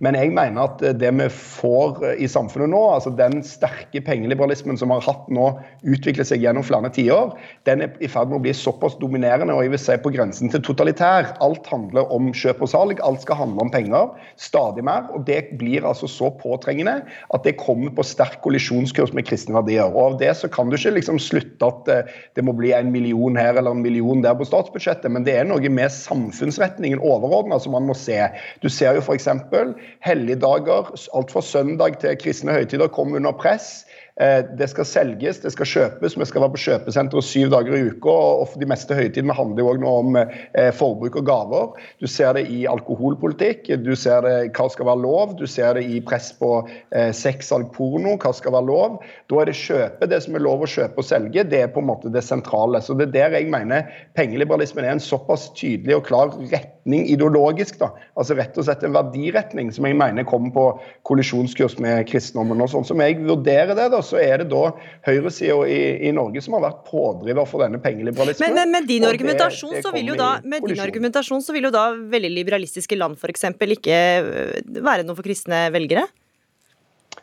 Men 0.01 0.17
jeg 0.17 0.33
mener 0.33 0.65
at 0.65 0.83
det 0.97 1.11
vi 1.13 1.27
får 1.29 1.99
i 2.25 2.29
samfunnet 2.31 2.71
nå, 2.73 2.81
altså 2.95 3.11
den 3.13 3.43
sterke 3.45 4.01
pengeliberalismen 4.05 4.79
som 4.81 4.93
har 4.95 5.05
hatt 5.05 5.27
nå 5.29 5.51
utviklet 5.85 6.29
seg 6.31 6.41
gjennom 6.41 6.65
flere 6.65 6.89
tiår, 6.95 7.35
den 7.69 7.85
er 7.85 7.93
i 8.01 8.09
ferd 8.09 8.31
med 8.31 8.39
å 8.39 8.45
bli 8.47 8.55
såpass 8.57 8.97
dominerende 9.01 9.53
og 9.53 9.67
jeg 9.67 9.75
vil 9.75 9.83
si 9.83 9.97
på 10.01 10.13
grensen 10.15 10.53
til 10.53 10.63
totalitær. 10.65 11.35
Alt 11.45 11.69
handler 11.69 12.09
om 12.15 12.31
kjøp 12.33 12.63
og 12.65 12.73
salg, 12.73 13.03
alt 13.05 13.27
skal 13.27 13.43
handle 13.43 13.67
om 13.67 13.73
penger. 13.75 14.09
Stadig 14.41 14.87
mer. 14.89 15.11
Og 15.13 15.27
det 15.29 15.59
blir 15.61 15.85
altså 15.85 16.09
så 16.09 16.31
påtrengende 16.41 17.03
at 17.05 17.45
det 17.45 17.59
kommer 17.61 17.93
på 17.93 18.07
sterk 18.07 18.41
kollisjonskurs 18.45 19.13
med 19.17 19.29
kristne 19.29 19.59
verdier. 19.59 19.93
Og 19.93 20.15
av 20.15 20.19
det 20.23 20.33
så 20.41 20.49
kan 20.53 20.73
du 20.73 20.79
ikke 20.79 20.95
liksom 20.97 21.21
slutte 21.21 21.69
at 21.69 21.93
eh, 21.93 22.17
det 22.39 22.47
må 22.47 22.57
bli 22.57 22.73
en 22.77 22.89
million 22.95 23.37
her 23.37 23.59
eller 23.61 23.77
en 23.77 23.85
million 23.85 24.25
der 24.25 24.39
på 24.39 24.49
statsbudsjettet, 24.49 25.13
men 25.13 25.29
det 25.29 25.37
er 25.37 25.49
noe 25.49 25.73
med 25.73 25.93
samfunnsretningen 25.93 27.05
overordna 27.05 27.61
som 27.61 27.77
man 27.77 27.89
må 27.91 27.97
se. 27.99 28.17
Du 28.65 28.71
ser 28.73 28.97
jo 28.97 29.05
f.eks. 29.05 29.29
Helligdager, 30.01 30.91
alt 31.15 31.33
fra 31.33 31.43
søndag 31.43 31.99
til 32.01 32.19
kristne 32.21 32.53
høytider, 32.57 32.89
kom 32.89 33.15
under 33.19 33.33
press. 33.33 33.87
Eh, 34.21 34.41
det 34.59 34.71
skal 34.71 34.89
selges, 34.89 35.43
det 35.45 35.53
skal 35.55 35.67
kjøpes, 35.67 36.17
vi 36.19 36.29
skal 36.29 36.45
være 36.45 36.55
på 36.55 36.63
kjøpesenteret 36.65 37.25
syv 37.27 37.51
dager 37.55 37.77
i 37.77 37.83
uka. 37.91 38.17
og 38.43 38.49
for 38.53 38.61
De 38.63 38.69
meste 38.71 38.95
høytidene 38.95 39.37
handler 39.37 39.65
jo 39.65 39.73
også 39.75 39.97
om 40.01 40.21
eh, 40.21 40.71
forbruk 40.77 41.21
og 41.21 41.27
gaver. 41.27 41.67
Du 42.01 42.07
ser 42.07 42.35
det 42.39 42.47
i 42.53 42.65
alkoholpolitikk, 42.71 43.71
du 43.85 43.95
ser 43.97 44.23
det 44.27 44.37
hva 44.57 44.69
skal 44.71 44.87
være 44.87 45.03
lov, 45.03 45.37
du 45.39 45.47
ser 45.51 45.75
det 45.75 45.87
i 45.89 46.01
press 46.05 46.33
på 46.37 46.51
sex, 47.17 47.41
sexsalg, 47.41 47.71
porno, 47.75 48.17
hva 48.21 48.33
skal 48.37 48.55
være 48.55 48.69
lov. 48.69 48.99
Da 49.31 49.41
er 49.41 49.51
det 49.51 49.57
kjøpe, 49.59 50.09
det 50.11 50.21
som 50.25 50.37
er 50.37 50.45
lov 50.45 50.65
å 50.65 50.71
kjøpe 50.71 51.01
og 51.01 51.07
selge, 51.07 51.45
det 51.49 51.63
er 51.65 51.73
på 51.73 51.83
en 51.83 51.89
måte 51.89 52.13
det 52.13 52.23
sentrale. 52.27 52.83
Så 52.83 52.95
Det 52.95 53.09
er 53.09 53.15
der 53.17 53.39
jeg 53.39 53.51
mener 53.51 53.89
pengeliberalismen 54.19 54.85
er 54.85 54.97
en 54.97 55.03
såpass 55.03 55.51
tydelig 55.57 55.97
og 55.97 56.07
klar 56.07 56.35
retning 56.53 57.07
ideologisk. 57.09 57.79
da, 57.81 57.91
altså 58.17 58.37
Rett 58.37 58.59
og 58.59 58.67
slett 58.67 58.85
en 58.85 58.95
verdiretning 58.95 59.73
som 59.73 59.87
jeg 59.87 59.97
mener 59.97 60.25
kommer 60.25 60.53
på 60.55 60.67
kollisjonskurs 61.09 61.79
med 61.79 62.07
kristendommen. 62.09 62.61
og 62.61 62.69
sånn 62.69 62.85
som 62.85 63.01
jeg 63.01 63.21
vurderer 63.25 63.75
det, 63.75 63.91
da, 63.91 64.00
så 64.07 64.21
er 64.21 64.43
det 64.43 64.49
da 64.53 64.63
høyresida 65.07 65.59
i, 65.67 65.81
i, 66.09 66.13
Norge 66.17 66.43
som 66.45 66.57
har 66.59 66.65
vært 66.69 66.83
pådriver 66.89 67.49
for 67.49 67.65
denne 67.65 67.81
pengeliberalismen. 67.83 68.55
Men, 68.55 68.59
men 68.61 68.75
med, 68.79 68.89
din 68.91 69.07
argumentasjon, 69.09 69.75
det, 69.75 69.83
det 69.83 69.89
så 69.89 69.95
vil 69.95 70.13
jo 70.13 70.19
da, 70.21 70.31
med 70.45 70.67
din 70.69 70.83
argumentasjon 70.83 71.45
så 71.45 71.57
vil 71.57 71.69
jo 71.69 71.75
da 71.75 71.91
veldig 72.15 72.33
liberalistiske 72.39 72.99
land 72.99 73.21
f.eks. 73.21 73.51
ikke 73.79 74.01
øh, 74.21 74.81
være 74.81 75.07
noe 75.07 75.19
for 75.19 75.27
kristne 75.27 75.67
velgere? 75.75 76.07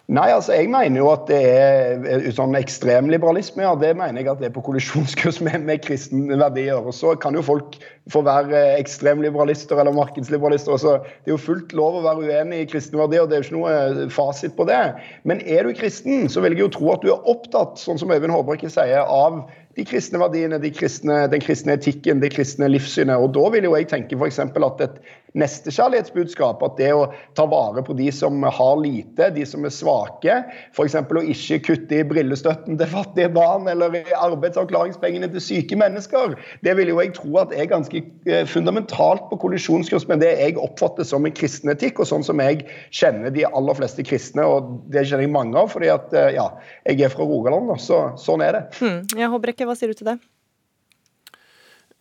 Nei, 0.08 0.30
altså 0.32 0.56
jeg 0.56 0.70
mener 0.72 1.02
jo 1.02 1.10
at 1.12 1.26
det 1.28 1.38
er 1.52 2.28
sånn 2.32 2.56
ekstremliberalisme. 2.56 3.66
Ja, 3.66 3.74
det 3.76 3.90
mener 4.00 4.22
jeg 4.22 4.30
at 4.32 4.40
det 4.40 4.48
er 4.48 4.54
på 4.56 4.64
kollisjonskurs 4.64 5.42
med, 5.44 5.66
med 5.68 5.82
kristne 5.84 6.38
verdier. 6.40 6.80
Og 6.80 6.96
så 6.96 7.12
kan 7.20 7.36
jo 7.36 7.44
folk 7.44 7.76
få 8.14 8.22
være 8.24 8.62
ekstremliberalister 8.78 9.76
eller 9.76 9.98
markedsliberalister. 9.98 10.80
Så 10.80 10.96
det 11.04 11.28
er 11.28 11.34
jo 11.34 11.42
fullt 11.44 11.76
lov 11.76 12.00
å 12.00 12.06
være 12.06 12.24
uenig 12.24 12.62
i 12.64 12.70
kristne 12.72 13.02
verdier, 13.02 13.28
det 13.28 13.36
er 13.36 13.44
jo 13.44 13.50
ikke 13.50 13.58
noe 13.58 14.08
fasit 14.16 14.56
på 14.56 14.70
det. 14.72 14.80
Men 15.28 15.44
er 15.44 15.68
du 15.68 15.76
kristen, 15.76 16.30
så 16.32 16.46
vil 16.46 16.56
jeg 16.56 16.64
jo 16.64 16.74
tro 16.78 16.96
at 16.96 17.04
du 17.04 17.12
er 17.12 17.28
opptatt, 17.28 17.76
sånn 17.84 18.00
som 18.00 18.16
Øyvind 18.16 18.32
Håbrekke 18.32 18.72
sier, 18.72 19.04
av 19.04 19.44
de 19.76 19.86
kristne 19.86 20.24
verdiene, 20.24 20.58
de 20.64 20.72
kristne, 20.74 21.20
den 21.30 21.44
kristne 21.44 21.76
etikken, 21.76 22.24
det 22.24 22.32
kristne 22.34 22.72
livssynet. 22.72 23.20
Og 23.20 23.36
Da 23.36 23.52
vil 23.54 23.68
jo 23.68 23.76
jeg 23.76 23.92
tenke 23.92 24.16
f.eks. 24.16 24.40
at 24.40 24.88
et 24.88 25.02
nestekjærlighetsbudskap, 25.38 26.64
at 26.66 26.78
det 26.80 26.92
å 26.96 27.08
ta 27.38 27.46
vare 27.50 27.84
på 27.86 27.96
de 27.98 28.10
som 28.14 28.44
har 28.44 28.76
lite, 28.82 29.30
de 29.36 29.46
som 29.48 29.66
er 29.68 29.74
svake, 29.74 30.38
f.eks. 30.74 30.98
å 30.98 31.24
ikke 31.34 31.60
kutte 31.70 32.00
i 32.00 32.06
brillestøtten 32.08 32.80
til 32.80 32.92
fattige 32.92 33.32
barn 33.36 33.70
eller 33.72 33.96
i 34.00 34.04
arbeidsavklaringspengene 34.18 35.30
til 35.34 35.44
syke 35.44 35.80
mennesker, 35.80 36.38
det 36.66 36.78
vil 36.80 36.94
jo 36.94 37.02
jeg 37.02 37.14
tro 37.18 37.42
at 37.42 37.54
er 37.56 37.70
ganske 37.72 38.04
eh, 38.30 38.46
fundamentalt 38.50 39.28
på 39.32 39.42
kollisjonskurs 39.46 40.08
med 40.12 40.24
det 40.26 40.34
jeg 40.38 40.58
oppfatter 40.62 41.08
som 41.08 41.28
en 41.28 41.36
kristen 41.36 41.74
etikk, 41.74 42.02
og 42.02 42.10
sånn 42.10 42.26
som 42.26 42.42
jeg 42.44 42.66
kjenner 42.90 43.34
de 43.34 43.46
aller 43.48 43.78
fleste 43.78 44.06
kristne, 44.08 44.46
og 44.46 44.74
det 44.94 45.06
kjenner 45.06 45.28
jeg 45.28 45.36
mange 45.36 45.58
av, 45.60 45.72
fordi 45.74 45.92
at 45.94 46.16
eh, 46.18 46.34
ja, 46.38 46.50
jeg 46.88 47.06
er 47.06 47.14
fra 47.14 47.28
Rogaland, 47.28 47.76
så 47.82 48.08
sånn 48.22 48.44
er 48.46 48.58
det. 48.58 48.66
Hmm. 48.80 49.04
Ja, 49.18 49.32
Håbrekke, 49.34 49.68
hva 49.68 49.78
sier 49.78 49.94
du 49.94 50.00
til 50.00 50.12
det? 50.14 50.20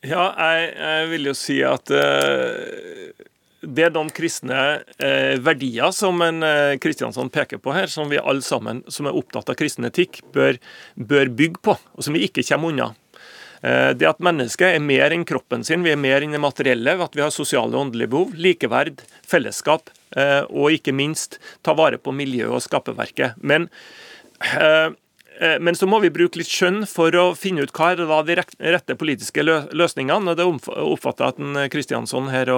Ja, 0.07 0.27
jeg, 0.37 0.67
jeg 0.77 1.07
vil 1.11 1.29
jo 1.31 1.33
si 1.35 1.57
at 1.67 1.91
uh, 1.91 3.16
det 3.67 3.89
er 3.89 3.95
de 3.95 4.05
kristne 4.15 4.61
eh, 5.03 5.37
verdier 5.43 5.93
som 5.95 6.21
en 6.25 6.45
eh, 6.47 6.77
Kristiansand 6.83 7.33
peker 7.35 7.61
på 7.63 7.75
her, 7.77 7.91
som 7.93 8.11
vi 8.13 8.21
alle 8.21 8.45
sammen 8.45 8.83
som 8.93 9.09
er 9.09 9.17
opptatt 9.19 9.51
av 9.53 9.59
kristen 9.59 9.89
etikk, 9.89 10.23
bør, 10.37 10.61
bør 10.95 11.33
bygge 11.39 11.63
på, 11.67 11.77
og 11.77 12.07
som 12.07 12.17
vi 12.17 12.27
ikke 12.29 12.47
kommer 12.47 12.75
unna. 12.75 12.93
Det 13.67 14.05
at 14.05 14.21
mennesket 14.23 14.77
er 14.77 14.83
mer 14.85 15.11
enn 15.11 15.25
kroppen 15.27 15.65
sin, 15.67 15.83
vi 15.83 15.91
er 15.91 15.99
mer 15.99 16.23
enn 16.23 16.37
det 16.37 16.39
materielle, 16.39 16.93
at 17.03 17.17
vi 17.17 17.23
har 17.25 17.33
sosiale 17.35 17.73
og 17.73 17.87
åndelige 17.87 18.13
behov, 18.13 18.35
likeverd, 18.39 19.01
fellesskap 19.27 19.89
og 20.53 20.77
ikke 20.77 20.95
minst 20.95 21.41
ta 21.67 21.75
vare 21.75 21.99
på 21.99 22.13
miljøet 22.15 22.53
og 22.53 22.63
skaperverket. 22.63 23.41
Men 23.41 23.67
Eh, 24.37 24.89
men 25.61 25.77
så 25.77 25.89
må 25.89 26.01
vi 26.01 26.13
bruke 26.15 26.41
litt 26.41 26.51
skjønn 26.51 26.87
for 26.89 27.13
å 27.19 27.27
finne 27.37 27.67
ut 27.67 27.73
hva 27.77 27.91
er 27.93 28.03
da 28.09 28.21
de 28.25 28.39
rette 28.39 28.97
politiske 28.97 29.45
løsningene. 29.45 30.33
og 30.33 30.39
Det 30.39 30.47
oppfatter 30.81 31.27
jeg 31.27 31.35
at 31.35 31.73
Kristiansson 31.75 32.31
her 32.33 32.53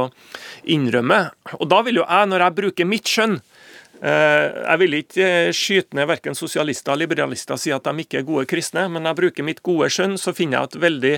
innrømmer. 0.62 1.32
Og 1.58 1.66
da 1.72 1.82
vil 1.86 2.00
jo 2.00 2.06
jeg, 2.06 2.30
når 2.30 2.46
jeg 2.46 2.58
bruker 2.60 2.88
mitt 2.88 3.10
skjønn 3.10 3.38
eh, 3.38 4.46
jeg 4.62 4.82
vil 4.82 4.98
ikke 5.00 5.30
skyte 5.56 5.98
ned 5.98 6.10
verken 6.10 6.38
sosialister 6.38 6.94
eller 6.94 7.08
liberalister 7.08 7.58
og 7.58 7.62
si 7.62 7.74
at 7.74 7.88
de 7.88 8.04
ikke 8.04 8.22
er 8.22 8.28
gode 8.28 8.46
kristne, 8.50 8.86
men 8.86 9.02
når 9.02 9.14
jeg 9.14 9.22
bruker 9.22 9.48
mitt 9.48 9.64
gode 9.66 9.90
skjønn, 9.92 10.18
så 10.20 10.36
finner 10.36 10.60
jeg 10.60 10.70
at 10.70 10.82
veldig 10.86 11.16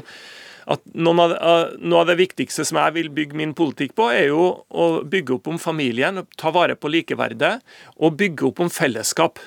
at 0.70 0.82
noe 0.94 1.26
av, 1.34 2.06
det 2.06 2.16
viktigste 2.20 2.64
som 2.68 2.78
jeg 2.78 2.94
vil 2.94 3.08
bygge 3.14 3.38
min 3.38 3.54
politikk 3.58 3.94
på, 3.98 4.10
er 4.12 4.28
jo 4.30 4.44
å 4.68 4.88
bygge 5.08 5.38
opp 5.38 5.48
om 5.50 5.58
familien, 5.58 6.22
ta 6.38 6.52
vare 6.54 6.76
på 6.78 6.90
likeverdet 6.92 7.56
og 7.98 8.18
bygge 8.20 8.50
opp 8.50 8.62
om 8.62 8.70
fellesskap. 8.70 9.40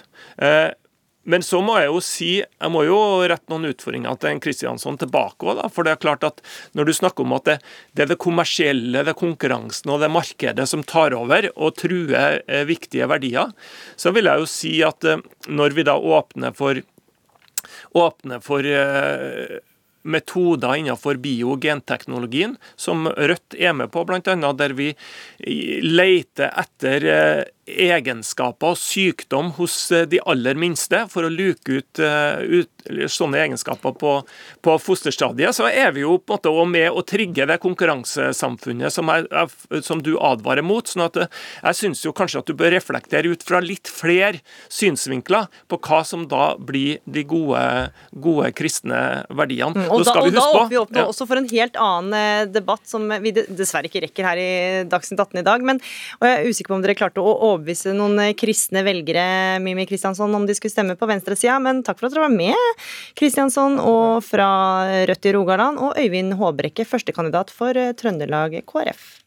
Men 1.23 1.43
så 1.45 1.61
må 1.63 1.77
jeg 1.79 1.87
jo 1.87 1.99
si, 2.03 2.29
jeg 2.43 2.71
må 2.73 2.83
jo 2.83 2.97
rette 3.31 3.47
noen 3.51 3.69
utfordringer 3.69 4.17
til 4.19 4.41
Kristiansson 4.43 4.97
tilbake 4.99 5.47
òg. 5.47 5.61
For 5.71 5.87
det 5.87 5.95
er 5.95 6.01
klart 6.03 6.25
at 6.27 6.41
når 6.75 6.89
du 6.89 6.93
snakker 6.97 7.23
om 7.23 7.35
at 7.37 7.47
det, 7.47 7.57
det, 7.93 8.05
er 8.05 8.11
det 8.11 8.19
kommersielle, 8.23 9.05
det 9.05 9.13
er 9.13 9.19
konkurransen 9.19 9.93
og 9.93 10.03
det 10.03 10.11
markedet 10.11 10.67
som 10.69 10.83
tar 10.87 11.15
over 11.15 11.47
og 11.53 11.77
truer 11.79 12.41
eh, 12.43 12.65
viktige 12.67 13.07
verdier, 13.11 13.53
så 13.95 14.11
vil 14.15 14.27
jeg 14.27 14.43
jo 14.43 14.49
si 14.51 14.73
at 14.83 15.07
eh, 15.07 15.23
når 15.47 15.77
vi 15.77 15.87
da 15.87 15.95
åpner 15.95 16.55
for, 16.57 16.83
åpner 18.03 18.43
for 18.43 18.67
eh, 18.67 19.61
metoder 20.03 20.75
innenfor 20.79 21.19
bio- 21.23 21.53
og 21.55 21.63
genteknologien, 21.63 22.57
som 22.75 23.07
Rødt 23.07 23.57
er 23.57 23.73
med 23.77 23.91
på, 23.93 24.05
bl.a. 24.07 24.53
der 24.53 24.75
vi 24.77 24.93
leter 25.39 26.53
etter 26.59 27.07
eh, 27.09 27.43
egenskaper 27.63 28.73
og 28.73 28.79
sykdom 28.79 29.53
hos 29.57 29.75
eh, 29.95 30.05
de 30.09 30.19
aller 30.27 30.57
minste 30.59 31.05
for 31.11 31.23
å 31.23 31.31
luke 31.31 31.79
ut, 31.79 32.01
eh, 32.03 32.61
ut 32.63 33.09
sånne 33.11 33.39
egenskaper 33.45 33.95
på, 33.99 34.15
på, 34.63 34.75
fosterstadiet, 34.83 35.55
så 35.55 35.69
er 35.69 35.93
vi 35.95 36.03
jo 36.03 36.17
på 36.19 36.33
en 36.33 36.37
måte 36.37 36.51
også 36.51 36.71
med 36.73 36.89
å 36.91 37.05
trigge 37.07 37.47
det 37.47 37.59
konkurransesamfunnet 37.63 38.91
som, 38.93 39.11
er, 39.13 39.27
som 39.85 40.01
du 40.03 40.15
advarer 40.19 40.65
mot. 40.65 40.87
sånn 40.87 41.05
at 41.05 41.21
Jeg 41.23 41.79
syns 41.79 42.03
kanskje 42.15 42.43
at 42.43 42.51
du 42.51 42.57
bør 42.59 42.73
reflektere 42.75 43.31
ut 43.31 43.45
fra 43.45 43.61
litt 43.63 43.87
flere 43.87 44.41
synsvinkler 44.67 45.47
på 45.71 45.79
hva 45.87 46.01
som 46.07 46.27
da 46.27 46.53
blir 46.59 46.99
de 47.05 47.23
gode, 47.27 47.63
gode 48.11 48.51
kristne 48.57 49.23
verdiene. 49.31 49.87
Og, 49.93 50.05
da, 50.07 50.17
og 50.19 50.33
da 50.33 50.65
vi 50.71 50.79
opp 50.81 50.95
ja. 50.95 51.05
også 51.07 51.27
for 51.29 51.39
en 51.39 51.49
helt 51.51 51.77
annen 51.79 52.51
debatt 52.53 52.85
som 52.89 53.05
vi 53.23 53.33
dessverre 53.33 53.89
ikke 53.89 54.03
rekker 54.07 54.27
her 54.27 54.41
i 54.41 54.51
Dagsnytt 54.89 55.21
18 55.21 55.41
i 55.43 55.45
dag. 55.45 55.63
men 55.65 55.81
og 56.19 56.27
Jeg 56.27 56.39
er 56.39 56.49
usikker 56.49 56.73
på 56.73 56.77
om 56.77 56.83
dere 56.83 56.97
klarte 56.97 57.23
å 57.23 57.33
overbevise 57.49 57.93
noen 57.95 58.19
eh, 58.23 58.35
kristne 58.37 58.83
velgere 58.85 59.59
Mimi 59.63 59.85
Kristiansson, 59.89 60.33
om 60.35 60.47
de 60.47 60.55
skulle 60.57 60.73
stemme 60.73 60.97
på 60.99 61.09
venstresida, 61.09 61.59
men 61.63 61.83
takk 61.85 61.99
for 61.99 62.09
at 62.09 62.15
dere 62.15 62.27
var 62.27 62.35
med, 62.35 62.85
Kristiansson, 63.19 63.79
og 63.81 64.23
fra 64.25 64.49
Rødt 65.09 65.29
i 65.29 65.35
Rogaland, 65.35 65.81
og 65.83 65.99
Øyvind 65.99 66.37
Håbrekke, 66.39 66.87
førstekandidat 66.89 67.53
for 67.53 67.77
eh, 67.79 67.93
Trøndelag 67.97 68.61
KrF. 68.69 69.22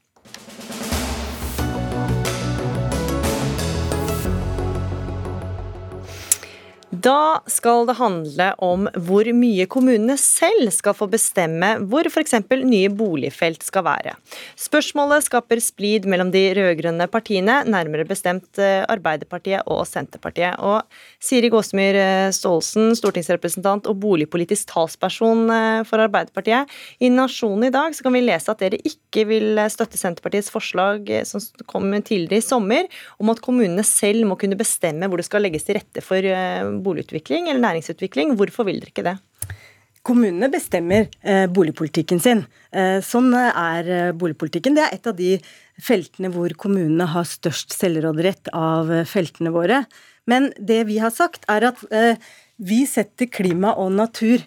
Da 7.06 7.38
skal 7.46 7.84
det 7.86 7.94
handle 8.00 8.46
om 8.64 8.86
hvor 9.06 9.28
mye 9.36 9.66
kommunene 9.70 10.16
selv 10.18 10.72
skal 10.74 10.94
få 10.96 11.06
bestemme 11.12 11.68
hvor 11.86 12.08
f.eks. 12.08 12.34
nye 12.66 12.88
boligfelt 12.90 13.62
skal 13.62 13.84
være. 13.86 14.14
Spørsmålet 14.58 15.26
skaper 15.28 15.60
splid 15.62 16.08
mellom 16.10 16.32
de 16.34 16.42
rød-grønne 16.56 17.06
partiene, 17.12 17.60
nærmere 17.70 18.06
bestemt 18.08 18.58
eh, 18.58 18.82
Arbeiderpartiet 18.90 19.68
og 19.70 19.84
Senterpartiet. 19.86 20.58
Og 20.58 20.82
Siri 21.22 21.50
Gåsemyr 21.52 21.98
eh, 22.00 22.30
Staalesen, 22.34 22.96
stortingsrepresentant 22.98 23.86
og 23.86 24.00
boligpolitisk 24.02 24.72
talsperson 24.72 25.44
eh, 25.54 25.84
for 25.86 26.02
Arbeiderpartiet. 26.02 26.74
I 26.98 27.12
Nasjonen 27.14 27.68
i 27.68 27.72
dag 27.76 27.94
så 27.94 28.08
kan 28.08 28.18
vi 28.18 28.24
lese 28.24 28.50
at 28.50 28.64
dere 28.64 28.82
ikke 28.82 29.28
vil 29.30 29.62
støtte 29.70 30.00
Senterpartiets 30.00 30.50
forslag 30.50 31.12
som 31.28 31.44
kom 31.70 31.92
tidligere 32.00 32.42
i 32.42 32.48
sommer, 32.48 32.90
om 33.22 33.30
at 33.30 33.44
kommunene 33.44 33.86
selv 33.86 34.26
må 34.26 34.40
kunne 34.40 34.58
bestemme 34.58 35.06
hvor 35.06 35.22
det 35.22 35.30
skal 35.30 35.46
legges 35.46 35.68
til 35.68 35.78
rette 35.78 36.02
for 36.02 36.34
boligutvikling 36.96 37.50
eller 37.50 37.60
næringsutvikling. 37.60 38.36
Hvorfor 38.36 38.64
vil 38.64 38.80
dere 38.80 38.92
ikke 38.92 39.04
det? 39.04 39.18
Kommunene 40.06 40.48
bestemmer 40.48 41.08
eh, 41.26 41.46
boligpolitikken 41.50 42.20
sin. 42.22 42.44
Eh, 42.70 43.00
sånn 43.02 43.32
er 43.34 43.88
eh, 43.90 44.12
boligpolitikken. 44.14 44.76
Det 44.76 44.84
er 44.84 44.94
et 44.94 45.06
av 45.06 45.16
de 45.18 45.32
feltene 45.82 46.30
hvor 46.30 46.52
kommunene 46.54 47.08
har 47.10 47.26
størst 47.26 47.74
selvråderett 47.74 48.52
av 48.54 48.92
feltene 49.10 49.50
våre. 49.50 49.82
Men 50.26 50.52
det 50.58 50.84
vi 50.86 51.00
har 51.02 51.10
sagt, 51.14 51.44
er 51.50 51.68
at 51.68 51.82
vi 52.56 52.80
setter 52.88 53.28
klima 53.30 53.74
og 53.78 53.92
natur 53.94 54.42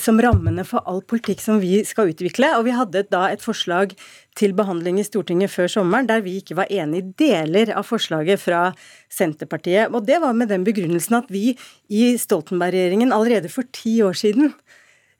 som 0.00 0.18
rammene 0.18 0.64
for 0.66 0.82
all 0.90 1.02
politikk 1.06 1.38
som 1.42 1.60
vi 1.62 1.84
skal 1.86 2.10
utvikle. 2.10 2.48
Og 2.58 2.66
vi 2.66 2.74
hadde 2.74 3.04
da 3.12 3.28
et 3.30 3.44
forslag 3.44 3.94
til 4.38 4.54
behandling 4.58 4.98
i 4.98 5.06
Stortinget 5.06 5.52
før 5.52 5.70
sommeren 5.70 6.08
der 6.08 6.24
vi 6.24 6.38
ikke 6.40 6.56
var 6.58 6.72
enig 6.72 7.02
i 7.02 7.12
deler 7.22 7.70
av 7.76 7.86
forslaget 7.86 8.42
fra 8.42 8.64
Senterpartiet. 9.12 9.92
Og 9.94 10.06
det 10.08 10.18
var 10.24 10.34
med 10.34 10.50
den 10.50 10.66
begrunnelsen 10.66 11.20
at 11.20 11.30
vi 11.30 11.52
i 11.92 12.04
Stoltenberg-regjeringen 12.18 13.14
allerede 13.14 13.52
for 13.52 13.68
ti 13.76 14.00
år 14.02 14.18
siden 14.18 14.50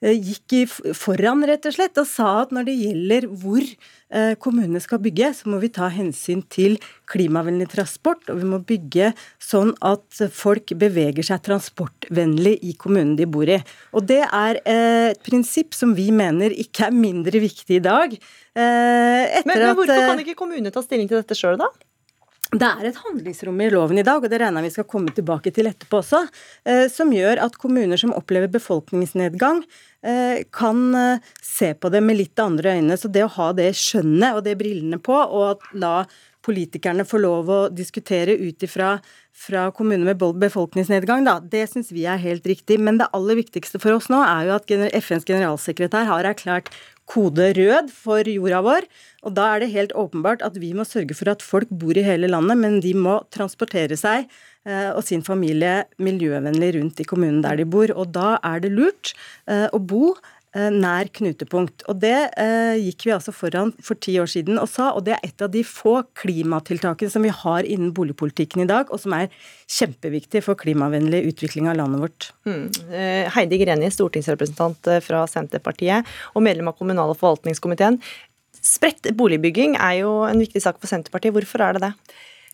gikk 0.03 0.71
foran, 0.97 1.45
rett 1.47 1.67
og 1.69 1.75
slett, 1.75 1.99
og 2.01 2.07
sa 2.09 2.29
at 2.41 2.53
når 2.55 2.67
det 2.67 2.73
gjelder 2.79 3.27
hvor 3.29 3.67
kommunene 4.43 4.77
skal 4.83 4.99
bygge, 5.01 5.31
så 5.33 5.49
må 5.49 5.57
vi 5.57 5.71
ta 5.73 5.87
hensyn 5.89 6.43
til 6.53 6.75
klimavennlig 7.09 7.65
transport, 7.71 8.27
og 8.29 8.37
vi 8.43 8.49
må 8.51 8.59
bygge 8.61 9.07
sånn 9.41 9.71
at 9.81 10.19
folk 10.35 10.75
beveger 10.77 11.25
seg 11.25 11.41
transportvennlig 11.47 12.59
i 12.61 12.75
kommunen 12.77 13.15
de 13.17 13.25
bor 13.25 13.49
i. 13.49 13.57
Og 13.97 14.05
det 14.11 14.19
er 14.27 14.59
et 14.69 15.23
prinsipp 15.25 15.73
som 15.73 15.95
vi 15.97 16.11
mener 16.13 16.53
ikke 16.53 16.91
er 16.91 16.93
mindre 16.93 17.41
viktig 17.41 17.79
i 17.79 17.85
dag. 17.87 18.13
men, 18.53 19.49
men 19.49 19.65
hvorfor 19.71 20.05
kan 20.11 20.21
ikke 20.21 20.37
kommunene 20.43 20.75
ta 20.75 20.85
stilling 20.85 21.09
til 21.09 21.23
dette 21.23 21.39
sjøl, 21.39 21.57
da? 21.63 21.71
Det 22.53 22.67
er 22.67 22.85
et 22.85 22.99
handlingsrom 23.01 23.61
i 23.65 23.69
loven 23.73 23.97
i 23.97 24.05
dag, 24.05 24.21
og 24.21 24.29
det 24.29 24.37
regner 24.41 24.61
jeg 24.61 24.69
vi 24.69 24.73
skal 24.75 24.85
komme 24.89 25.13
tilbake 25.15 25.49
til 25.55 25.69
etterpå 25.69 26.03
også, 26.03 26.19
eh, 26.69 26.85
som 26.91 27.09
gjør 27.13 27.41
at 27.47 27.57
kommuner 27.57 27.97
som 27.97 28.13
opplever 28.13 28.51
befolkningsnedgang, 28.53 29.63
eh, 29.63 29.92
kan 30.51 30.95
eh, 30.95 31.31
se 31.41 31.73
på 31.73 31.89
det 31.93 32.03
med 32.03 32.19
litt 32.19 32.39
andre 32.43 32.77
øyne. 32.77 32.97
Så 32.99 33.11
det 33.11 33.25
å 33.25 33.33
ha 33.37 33.51
det 33.55 33.71
skjønnet 33.79 34.37
og 34.37 34.43
det 34.47 34.57
brillene 34.59 34.99
på, 35.03 35.15
og 35.15 35.63
la 35.79 36.03
politikerne 36.43 37.05
få 37.07 37.21
lov 37.23 37.51
å 37.51 37.59
diskutere 37.71 38.35
ut 38.35 38.65
ifra 38.67 38.97
fra 39.33 39.71
kommuner 39.73 40.05
med 40.05 40.21
befolkningsnedgang, 40.39 41.23
da, 41.25 41.39
det 41.41 41.65
syns 41.71 41.89
vi 41.91 42.05
er 42.05 42.21
helt 42.21 42.45
riktig. 42.45 42.77
Men 42.79 42.99
det 43.01 43.09
aller 43.17 43.39
viktigste 43.39 43.81
for 43.81 43.97
oss 43.97 44.09
nå 44.13 44.21
er 44.21 44.49
jo 44.49 44.57
at 44.59 44.73
FNs 44.99 45.25
generalsekretær 45.25 46.05
har 46.09 46.29
erklært 46.29 46.69
kode 47.09 47.49
rød 47.57 47.91
for 47.93 48.27
jorda 48.29 48.61
vår. 48.65 48.87
Og 49.27 49.35
da 49.37 49.49
er 49.53 49.63
det 49.63 49.73
helt 49.73 49.95
åpenbart 49.97 50.43
at 50.45 50.57
vi 50.59 50.73
må 50.75 50.85
sørge 50.87 51.15
for 51.17 51.31
at 51.31 51.43
folk 51.45 51.71
bor 51.71 51.97
i 51.97 52.05
hele 52.05 52.29
landet, 52.31 52.59
men 52.59 52.79
de 52.83 52.93
må 52.95 53.19
transportere 53.33 53.97
seg 53.99 54.27
eh, 54.67 54.91
og 54.91 55.03
sin 55.07 55.23
familie 55.25 55.83
miljøvennlig 56.03 56.73
rundt 56.77 57.03
i 57.03 57.07
kommunen 57.07 57.43
der 57.45 57.59
de 57.59 57.67
bor. 57.67 57.91
Og 57.95 58.13
da 58.15 58.37
er 58.43 58.63
det 58.63 58.73
lurt 58.75 59.13
eh, 59.47 59.67
å 59.71 59.79
bo 59.79 60.15
nær 60.53 61.09
knutepunkt. 61.13 61.85
Og 61.89 61.99
Det 62.03 62.15
eh, 62.39 62.75
gikk 62.81 63.07
vi 63.07 63.13
altså 63.15 63.33
foran 63.35 63.71
for 63.83 63.99
ti 63.99 64.15
år 64.21 64.29
siden 64.29 64.59
og 64.61 64.69
sa, 64.69 64.91
og 64.93 65.05
det 65.07 65.15
er 65.15 65.29
et 65.29 65.45
av 65.45 65.51
de 65.53 65.63
få 65.65 65.95
klimatiltakene 66.19 67.13
som 67.13 67.25
vi 67.25 67.33
har 67.33 67.65
innen 67.65 67.93
boligpolitikken 67.95 68.65
i 68.65 68.69
dag, 68.69 68.91
og 68.93 69.01
som 69.01 69.15
er 69.17 69.31
kjempeviktig 69.71 70.43
for 70.45 70.59
klimavennlig 70.59 71.23
utvikling 71.31 71.71
av 71.71 71.79
landet 71.79 72.03
vårt. 72.03 72.29
Mm. 72.45 72.67
Heidi 73.33 73.59
Greni, 73.63 73.89
stortingsrepresentant 73.93 74.91
fra 75.05 75.23
Senterpartiet 75.29 76.09
og 76.33 76.45
medlem 76.45 76.69
av 76.69 76.77
kommunal- 76.77 77.15
og 77.15 77.19
forvaltningskomiteen. 77.21 77.97
Spredt 78.63 79.09
boligbygging 79.17 79.75
er 79.75 80.03
jo 80.03 80.21
en 80.27 80.39
viktig 80.39 80.61
sak 80.63 80.77
for 80.79 80.91
Senterpartiet. 80.91 81.33
Hvorfor 81.35 81.65
er 81.65 81.75
det 81.75 81.87
det? 81.87 81.93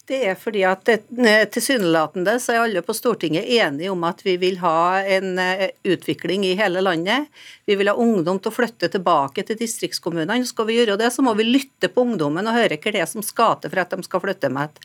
Det 0.10 0.18
er 0.26 0.38
fordi 0.40 0.64
at 0.66 0.90
tilsynelatende 1.54 2.34
så 2.42 2.56
er 2.56 2.64
alle 2.64 2.82
på 2.82 2.96
Stortinget 2.98 3.46
enige 3.60 3.92
om 3.94 4.02
at 4.08 4.24
vi 4.26 4.34
vil 4.42 4.58
ha 4.64 5.04
en 5.06 5.38
eh, 5.38 5.68
utvikling 5.86 6.48
i 6.48 6.56
hele 6.58 6.82
landet. 6.82 7.28
Vi 7.70 7.78
vil 7.78 7.92
ha 7.92 7.94
ungdom 7.94 8.40
til 8.42 8.50
å 8.50 8.56
flytte 8.56 8.90
tilbake 8.90 9.46
til 9.46 9.60
distriktskommunene. 9.60 10.48
Skal 10.50 10.66
vi 10.66 10.80
gjøre 10.80 10.98
det, 10.98 11.12
så 11.14 11.22
må 11.26 11.36
vi 11.38 11.46
lytte 11.46 11.92
på 11.94 12.08
ungdommen 12.08 12.50
og 12.50 12.58
høre 12.58 12.80
hva 12.82 12.96
det 12.96 13.04
er 13.04 13.12
som 13.12 13.26
skal 13.26 13.60
til 13.62 13.70
for 13.70 13.84
at 13.84 13.94
de 13.94 14.08
skal 14.08 14.24
flytte 14.26 14.50
med. 14.56 14.82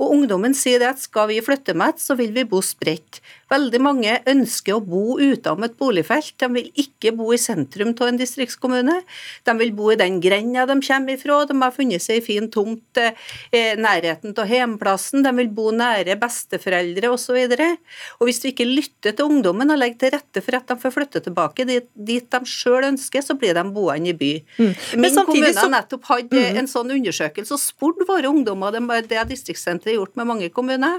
Og 0.00 0.12
ungdommen 0.16 0.56
sier 0.56 0.80
det 0.80 0.88
at 0.94 1.04
skal 1.04 1.28
vi 1.28 1.42
flytte 1.44 1.76
med, 1.76 2.00
så 2.00 2.16
vil 2.16 2.32
vi 2.36 2.48
bo 2.48 2.62
spredt. 2.64 3.20
Veldig 3.46 3.78
mange 3.78 4.14
ønsker 4.26 4.74
å 4.74 4.82
bo 4.82 5.20
utenom 5.20 5.62
et 5.68 5.76
boligfelt. 5.78 6.32
De 6.42 6.48
vil 6.50 6.70
ikke 6.82 7.12
bo 7.14 7.28
i 7.30 7.38
sentrum 7.38 7.92
av 7.94 8.08
en 8.08 8.18
distriktskommune. 8.18 8.96
De 9.46 9.52
vil 9.60 9.70
bo 9.76 9.92
i 9.92 9.98
den 10.00 10.18
grenda 10.22 10.64
de 10.66 10.74
kommer 10.82 11.14
ifra. 11.14 11.36
De 11.46 11.54
har 11.60 11.74
funnet 11.74 12.02
seg 12.02 12.18
i 12.18 12.24
fin 12.24 12.48
tomt 12.50 12.98
i 12.98 13.06
eh, 13.54 13.78
nærheten 13.78 14.34
av 14.34 14.50
hjemplassen. 14.50 15.22
De 15.22 15.32
vil 15.38 15.52
bo 15.54 15.70
nære 15.70 16.16
besteforeldre 16.18 17.12
osv. 17.14 17.38
Og, 17.38 17.54
så 17.54 17.68
og 18.18 18.26
hvis 18.26 18.42
vi 18.42 18.50
ikke 18.50 18.66
lytter 18.66 19.14
til 19.14 19.30
ungdommen 19.30 19.70
og 19.70 19.78
legger 19.78 20.02
til 20.02 20.14
rette 20.16 20.42
for 20.42 20.58
at 20.58 20.66
de 20.66 20.78
får 20.82 20.96
flytte 20.96 21.22
tilbake 21.28 21.68
dit, 21.70 21.88
dit 21.94 22.26
de 22.26 22.42
sjøl 22.50 22.88
ønsker, 22.90 23.22
så 23.22 23.38
blir 23.38 23.54
de 23.54 23.64
boende 23.70 24.10
i 24.10 24.16
by. 24.18 24.32
Mm. 24.58 24.74
Min 25.04 25.22
kommune 25.22 25.54
har 25.54 25.72
nettopp 25.76 26.10
hatt 26.10 26.34
mm. 26.34 26.60
en 26.64 26.70
sånn 26.70 26.90
undersøkelse 26.98 27.54
og 27.54 27.62
spurt 27.62 28.02
våre 28.10 28.26
ungdommer, 28.26 28.74
det 29.06 29.18
har 29.18 29.28
distriktssenteret 29.30 30.00
gjort 30.00 30.16
med 30.18 30.26
mange 30.28 30.50
kommuner, 30.54 30.98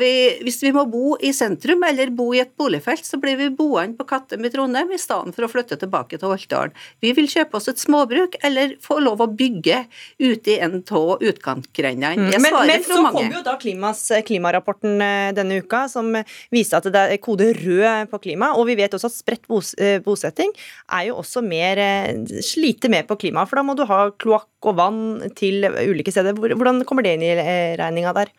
vi, 0.00 0.12
hvis 0.44 0.60
vi 0.64 0.74
må 0.74 0.84
bo 0.90 1.14
i 1.22 1.30
sentrum 1.32 1.43
eller 1.44 2.10
bo 2.14 2.30
i 2.34 2.40
et 2.42 2.52
boligfelt, 2.56 3.04
så 3.06 3.18
blir 3.20 3.36
vi 3.38 3.50
boende 3.54 3.98
på 3.98 4.06
Kattem 4.08 4.44
i 4.44 4.50
Trondheim 4.52 4.92
i 4.92 4.98
stedet 5.00 5.34
for 5.36 5.46
å 5.46 5.50
flytte 5.50 5.78
tilbake 5.80 6.18
til 6.18 6.30
Holtdalen. 6.30 6.74
Vi 7.04 7.12
vil 7.16 7.28
kjøpe 7.30 7.58
oss 7.58 7.68
et 7.70 7.80
småbruk 7.82 8.36
eller 8.44 8.76
få 8.82 8.98
lov 9.02 9.22
å 9.24 9.28
bygge 9.30 9.84
ute 10.22 10.54
i 10.54 10.58
en 10.64 10.80
av 10.80 11.22
utkantgrendene. 11.22 12.30
Mm. 12.30 12.42
Men, 12.42 12.58
men 12.68 12.84
så 12.86 13.00
kom 13.14 13.30
jo 13.32 13.42
da 13.44 13.56
klimas, 13.60 14.02
klimarapporten 14.26 15.00
eh, 15.04 15.30
denne 15.36 15.60
uka, 15.62 15.84
som 15.92 16.10
viste 16.54 16.78
at 16.78 16.88
det 16.94 17.04
er 17.14 17.22
kode 17.22 17.52
rød 17.58 18.10
på 18.12 18.22
klima. 18.28 18.52
Og 18.58 18.68
vi 18.70 18.78
vet 18.78 18.94
også 18.96 19.10
at 19.10 19.16
spredt 19.16 19.48
bos, 19.50 19.74
eh, 19.78 20.00
bosetting 20.04 20.52
er 20.88 21.08
jo 21.10 21.18
også 21.22 21.44
mer 21.44 21.80
eh, 21.80 22.38
sliter 22.44 22.92
mer 22.92 23.08
på 23.08 23.18
klimaet. 23.20 23.50
For 23.50 23.60
da 23.60 23.66
må 23.66 23.76
du 23.78 23.86
ha 23.88 24.06
kloakk 24.12 24.70
og 24.70 24.78
vann 24.80 25.02
til 25.36 25.66
ulike 25.66 26.12
steder. 26.14 26.36
Hvordan 26.36 26.84
kommer 26.88 27.04
det 27.04 27.18
inn 27.18 27.26
i 27.26 27.34
regninga 27.80 28.14
der? 28.16 28.32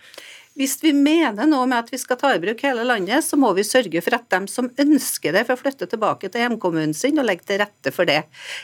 Hvis 0.55 0.77
vi 0.79 0.93
mener 0.95 1.49
noe 1.51 1.65
med 1.67 1.81
at 1.83 1.89
vi 1.91 1.97
skal 1.99 2.15
ta 2.15 2.29
i 2.31 2.39
bruk 2.39 2.61
hele 2.63 2.85
landet, 2.87 3.25
så 3.27 3.35
må 3.35 3.49
vi 3.57 3.65
sørge 3.67 3.99
for 3.99 4.15
at 4.15 4.29
de 4.31 4.47
som 4.47 4.69
ønsker 4.79 5.35
det, 5.35 5.43
får 5.49 5.59
flytte 5.59 5.87
tilbake 5.91 6.29
til 6.31 6.45
hjemkommunen 6.45 6.95
sin 6.95 7.19
og 7.19 7.27
legge 7.27 7.43
til 7.49 7.59
rette 7.59 7.91
for 7.91 8.07
det. 8.07 8.21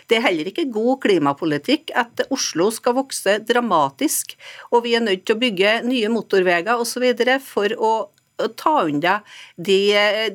Det 0.08 0.16
er 0.18 0.24
heller 0.30 0.48
ikke 0.48 0.70
god 0.72 1.02
klimapolitikk 1.04 1.92
at 2.00 2.24
Oslo 2.32 2.70
skal 2.72 2.96
vokse 2.96 3.36
dramatisk, 3.44 4.38
og 4.72 4.86
vi 4.88 4.96
er 4.96 5.04
nødt 5.04 5.26
til 5.28 5.36
å 5.36 5.44
bygge 5.44 5.76
nye 5.84 6.14
motorveier 6.16 6.80
osv. 6.80 7.12
for 7.44 7.76
å 7.76 7.94
ta 8.58 8.84
unna 8.88 9.20
de, 9.56 9.92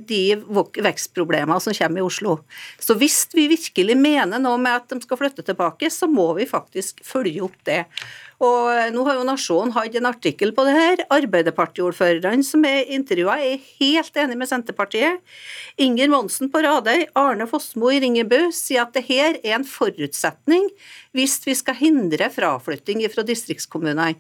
de 0.06 0.36
vekstproblemene 0.84 1.60
som 1.62 1.74
kommer 1.74 2.02
i 2.02 2.06
Oslo. 2.06 2.36
Så 2.78 2.94
hvis 3.00 3.24
vi 3.34 3.48
virkelig 3.50 3.96
mener 3.98 4.42
noe 4.42 4.60
med 4.60 4.82
at 4.82 4.92
de 4.92 5.00
skal 5.02 5.20
flytte 5.20 5.46
tilbake, 5.46 5.90
så 5.90 6.08
må 6.10 6.28
vi 6.38 6.46
faktisk 6.48 7.02
følge 7.06 7.42
opp 7.48 7.58
det. 7.66 7.84
Og 8.44 8.92
nå 8.92 9.04
har 9.06 9.16
jo 9.16 9.24
Nasjonen 9.24 9.72
hatt 9.72 9.94
en 9.96 10.08
artikkel 10.10 10.52
på 10.56 10.66
det 10.66 10.74
her. 10.76 11.02
Arbeiderpartiordførerne 11.16 12.44
som 12.44 12.66
er 12.68 12.90
intervjua, 12.92 13.38
er 13.40 13.62
helt 13.78 14.20
enig 14.20 14.36
med 14.36 14.50
Senterpartiet. 14.50 15.22
Inger 15.80 16.12
Monsen 16.12 16.50
på 16.52 16.60
Radøy, 16.64 17.06
Arne 17.16 17.48
Fossmo 17.48 17.88
i 17.92 18.00
Ringebu 18.04 18.50
sier 18.52 18.84
at 18.84 18.92
det 18.96 19.06
her 19.08 19.40
er 19.40 19.56
en 19.56 19.64
forutsetning 19.68 20.68
hvis 21.16 21.38
vi 21.46 21.54
skal 21.56 21.78
hindre 21.78 22.28
fraflytting 22.32 23.02
fra 23.12 23.24
distriktskommunene. 23.26 24.16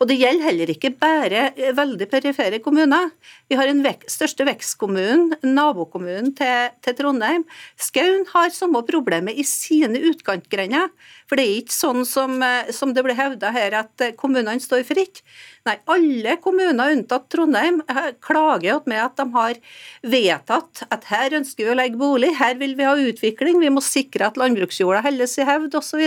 Og 0.00 0.08
det 0.10 0.18
gjelder 0.20 0.48
heller 0.48 0.72
ikke 0.72 0.92
bare 0.96 1.48
eh, 1.52 1.74
veldig 1.76 2.08
perifere 2.10 2.62
kommuner. 2.64 3.12
Vi 3.48 3.58
har 3.58 3.68
den 3.68 3.84
vek 3.84 4.06
største 4.10 4.46
vekstkommunen, 4.48 5.36
nabokommunen 5.44 6.34
til, 6.38 6.72
til 6.84 6.96
Trondheim. 6.98 7.46
Skaun 7.80 8.26
har 8.32 8.50
samme 8.54 8.82
problemet 8.88 9.38
i 9.38 9.46
sine 9.46 10.00
utkantgrender. 10.10 10.90
For 11.28 11.36
det 11.36 11.44
er 11.44 11.58
ikke 11.60 11.76
sånn 11.76 12.04
som, 12.08 12.38
eh, 12.42 12.72
som 12.74 12.94
det 12.96 13.04
ble 13.04 13.16
hevda 13.16 13.52
her, 13.52 13.76
at 13.84 14.04
eh, 14.04 14.14
kommunene 14.16 14.62
står 14.64 14.86
fritt. 14.88 15.22
Nei, 15.68 15.76
alle 15.92 16.38
kommuner 16.40 16.94
unntatt 16.94 17.26
Trondheim 17.28 17.82
klager 18.24 18.80
med 18.88 19.02
at 19.02 19.18
de 19.18 19.26
har 19.34 19.58
vedtatt 20.00 20.86
at 20.88 21.04
her 21.10 21.36
ønsker 21.36 21.66
vi 21.66 21.72
å 21.74 21.76
legge 21.76 22.00
bolig, 22.00 22.30
her 22.38 22.56
vil 22.60 22.72
vi 22.78 22.86
ha 22.88 22.94
utvikling, 22.96 23.58
vi 23.60 23.72
må 23.72 23.82
sikre 23.84 24.30
at 24.30 24.40
landbruksjorda 24.40 25.02
holdes 25.04 25.36
i 25.36 25.46
hevd 25.48 25.76
osv. 25.76 26.06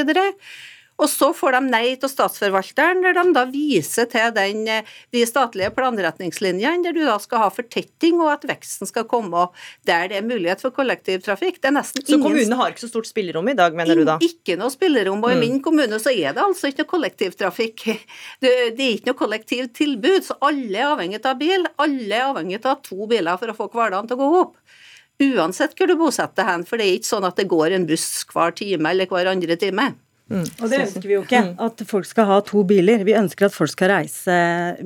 Og 1.01 1.09
så 1.09 1.31
får 1.33 1.55
de 1.55 1.61
nei 1.71 1.85
til 1.97 2.11
statsforvalteren, 2.11 3.01
der 3.01 3.15
de 3.17 3.23
da 3.33 3.43
viser 3.49 4.05
til 4.09 4.33
den, 4.35 4.67
eh, 4.69 4.89
de 5.13 5.23
statlige 5.25 5.71
planretningslinjene, 5.73 6.83
der 6.85 6.93
du 6.93 7.01
da 7.07 7.17
skal 7.21 7.41
ha 7.41 7.47
fortetting, 7.49 8.19
og 8.21 8.29
at 8.35 8.45
veksten 8.45 8.89
skal 8.89 9.07
komme 9.09 9.47
der 9.87 10.09
det 10.11 10.19
er 10.19 10.27
mulighet 10.27 10.61
for 10.61 10.73
kollektivtrafikk. 10.75 11.57
Det 11.61 11.71
er 11.71 11.75
nesten 11.79 12.05
så 12.05 12.19
kommunene 12.21 12.57
har 12.59 12.73
ikke 12.73 12.85
så 12.85 12.91
stort 12.91 13.09
spillerom 13.09 13.49
i 13.49 13.57
dag, 13.57 13.73
mener 13.73 13.97
du 13.97 14.05
da? 14.05 14.19
Ikke 14.21 14.57
noe 14.59 14.69
spillerom. 14.73 15.23
Og 15.23 15.33
i 15.33 15.39
mm. 15.39 15.41
min 15.41 15.61
kommune 15.65 15.97
så 16.01 16.13
er 16.13 16.35
det 16.37 16.43
altså 16.43 16.69
ikke 16.69 16.85
noe 16.85 16.93
kollektivtrafikk. 16.93 17.87
Det, 18.41 18.51
det 18.77 18.83
er 18.83 18.93
ikke 18.95 19.11
noe 19.11 19.19
kollektivtilbud, 19.19 20.23
så 20.25 20.35
alle 20.45 20.77
er 20.77 20.87
avhengig 20.91 21.19
av 21.27 21.37
bil. 21.39 21.65
Alle 21.81 22.15
er 22.15 22.29
avhengig 22.29 22.61
av 22.65 22.79
to 22.85 23.05
biler 23.09 23.37
for 23.37 23.51
å 23.51 23.55
få 23.57 23.67
hverdagen 23.73 24.09
til 24.09 24.17
å 24.17 24.21
gå 24.21 24.39
opp. 24.39 24.55
Uansett 25.21 25.75
hvor 25.77 25.89
du 25.89 25.95
bosetter 25.99 26.47
hen, 26.47 26.63
for 26.65 26.81
det 26.81 26.87
er 26.87 26.97
ikke 26.97 27.09
sånn 27.09 27.27
at 27.27 27.37
det 27.37 27.49
går 27.51 27.75
en 27.75 27.85
buss 27.89 28.07
hver 28.31 28.55
time 28.57 28.93
eller 28.93 29.09
hver 29.09 29.29
andre 29.29 29.57
time. 29.61 29.91
Mm. 30.31 30.45
Og 30.47 30.67
det 30.71 30.83
ønsker 30.85 31.07
vi 31.07 31.17
jo 31.17 31.23
ikke, 31.25 31.45
mm. 31.51 31.55
at 31.67 31.87
folk 31.89 32.07
skal 32.07 32.29
ha 32.29 32.41
to 32.47 32.63
biler. 32.67 33.03
Vi 33.07 33.17
ønsker 33.19 33.49
at 33.49 33.55
folk 33.55 33.73
skal 33.73 33.91
reise 33.97 34.37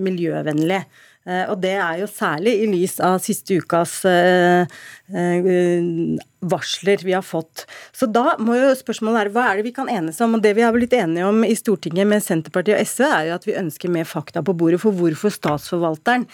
miljøvennlig. 0.02 0.84
Eh, 1.26 1.46
og 1.50 1.58
det 1.64 1.74
er 1.74 2.02
jo 2.04 2.08
særlig 2.10 2.54
i 2.62 2.68
lys 2.70 3.00
av 3.04 3.18
siste 3.24 3.58
ukas 3.58 3.98
eh, 4.06 4.76
eh, 5.10 5.48
varsler 6.46 7.02
vi 7.02 7.16
har 7.16 7.26
fått. 7.26 7.66
Så 7.96 8.06
da 8.06 8.36
må 8.38 8.58
jo 8.60 8.74
spørsmålet 8.78 9.24
være 9.24 9.34
hva 9.34 9.48
er 9.50 9.60
det 9.60 9.66
vi 9.66 9.74
kan 9.76 9.90
enes 9.90 10.22
om? 10.22 10.38
Og 10.38 10.44
det 10.46 10.54
vi 10.58 10.66
har 10.66 10.76
blitt 10.76 10.94
enige 10.94 11.26
om 11.26 11.42
i 11.48 11.56
Stortinget 11.58 12.10
med 12.10 12.26
Senterpartiet 12.26 12.78
og 12.78 12.92
SV, 12.92 13.08
er 13.10 13.32
jo 13.32 13.40
at 13.40 13.50
vi 13.50 13.58
ønsker 13.58 13.94
mer 13.94 14.06
fakta 14.10 14.46
på 14.46 14.54
bordet 14.58 14.84
for 14.84 14.94
hvorfor 14.94 15.34
statsforvalteren 15.34 16.28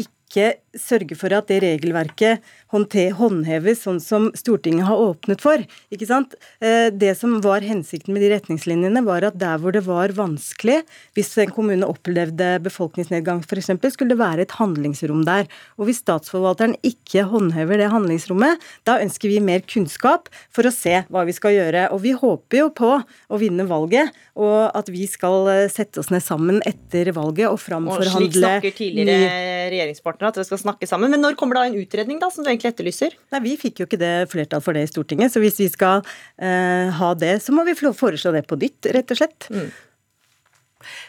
ikke 0.00 0.54
sørge 0.80 1.16
for 1.18 1.34
at 1.34 1.50
det 1.50 1.60
regelverket 1.64 2.44
håndheves 2.68 3.82
sånn 3.84 4.00
som 4.02 4.28
Stortinget 4.36 4.86
har 4.88 5.00
åpnet 5.00 5.40
for. 5.40 5.62
ikke 5.90 6.06
sant? 6.06 6.34
Eh, 6.60 6.88
det 6.92 7.14
som 7.18 7.40
var 7.44 7.64
hensikten 7.64 8.14
med 8.14 8.22
de 8.22 8.32
retningslinjene, 8.34 9.04
var 9.04 9.24
at 9.24 9.38
der 9.38 9.58
hvor 9.58 9.72
det 9.72 9.84
var 9.86 10.12
vanskelig, 10.16 10.82
hvis 11.16 11.32
en 11.38 11.54
kommune 11.54 11.86
opplevde 11.86 12.58
befolkningsnedgang 12.64 13.42
f.eks., 13.42 13.70
skulle 13.94 14.12
det 14.14 14.20
være 14.20 14.44
et 14.44 14.56
handlingsrom 14.58 15.24
der. 15.24 15.48
Og 15.78 15.88
hvis 15.88 16.02
statsforvalteren 16.04 16.76
ikke 16.82 17.24
håndhever 17.28 17.80
det 17.80 17.90
handlingsrommet, 17.92 18.60
da 18.84 18.98
ønsker 19.02 19.32
vi 19.32 19.40
mer 19.40 19.64
kunnskap 19.66 20.28
for 20.54 20.68
å 20.68 20.74
se 20.74 21.02
hva 21.08 21.24
vi 21.28 21.36
skal 21.36 21.56
gjøre. 21.56 21.88
Og 21.94 22.02
vi 22.04 22.14
håper 22.16 22.62
jo 22.62 22.68
på 22.70 22.92
å 22.98 23.40
vinne 23.40 23.66
valget, 23.68 24.12
og 24.38 24.70
at 24.76 24.92
vi 24.92 25.08
skal 25.10 25.48
eh, 25.52 25.66
sette 25.72 26.02
oss 26.02 26.12
ned 26.12 26.24
sammen 26.24 26.60
etter 26.68 27.10
valget 27.16 27.48
og 27.48 27.60
framforhandle 27.62 28.12
Og 28.12 28.28
slik 28.28 28.38
snakker 28.38 28.76
tidligere 28.76 29.68
regjeringspartnere, 29.72 30.30
at 30.30 30.38
dere 30.38 30.48
skal 30.48 30.60
snakke 30.60 30.67
sammen. 30.88 31.12
Men 31.12 31.22
når 31.24 31.36
kommer 31.38 31.58
da 31.58 31.66
en 31.68 31.78
utredning, 31.78 32.20
da, 32.22 32.30
som 32.32 32.44
du 32.44 32.50
egentlig 32.50 32.72
etterlyser? 32.72 33.16
Nei, 33.34 33.42
Vi 33.44 33.56
fikk 33.60 33.82
jo 33.82 33.88
ikke 33.88 34.00
det 34.00 34.14
flertall 34.32 34.62
for 34.64 34.76
det 34.76 34.86
i 34.86 34.90
Stortinget, 34.90 35.32
så 35.34 35.42
hvis 35.42 35.60
vi 35.62 35.68
skal 35.72 36.02
eh, 36.36 36.88
ha 36.98 37.12
det, 37.18 37.38
så 37.44 37.54
må 37.56 37.64
vi 37.68 37.76
foreslå 37.78 38.34
det 38.36 38.46
på 38.48 38.58
nytt, 38.60 38.90
rett 38.94 39.14
og 39.14 39.20
slett. 39.20 39.48
Mm. 39.52 39.68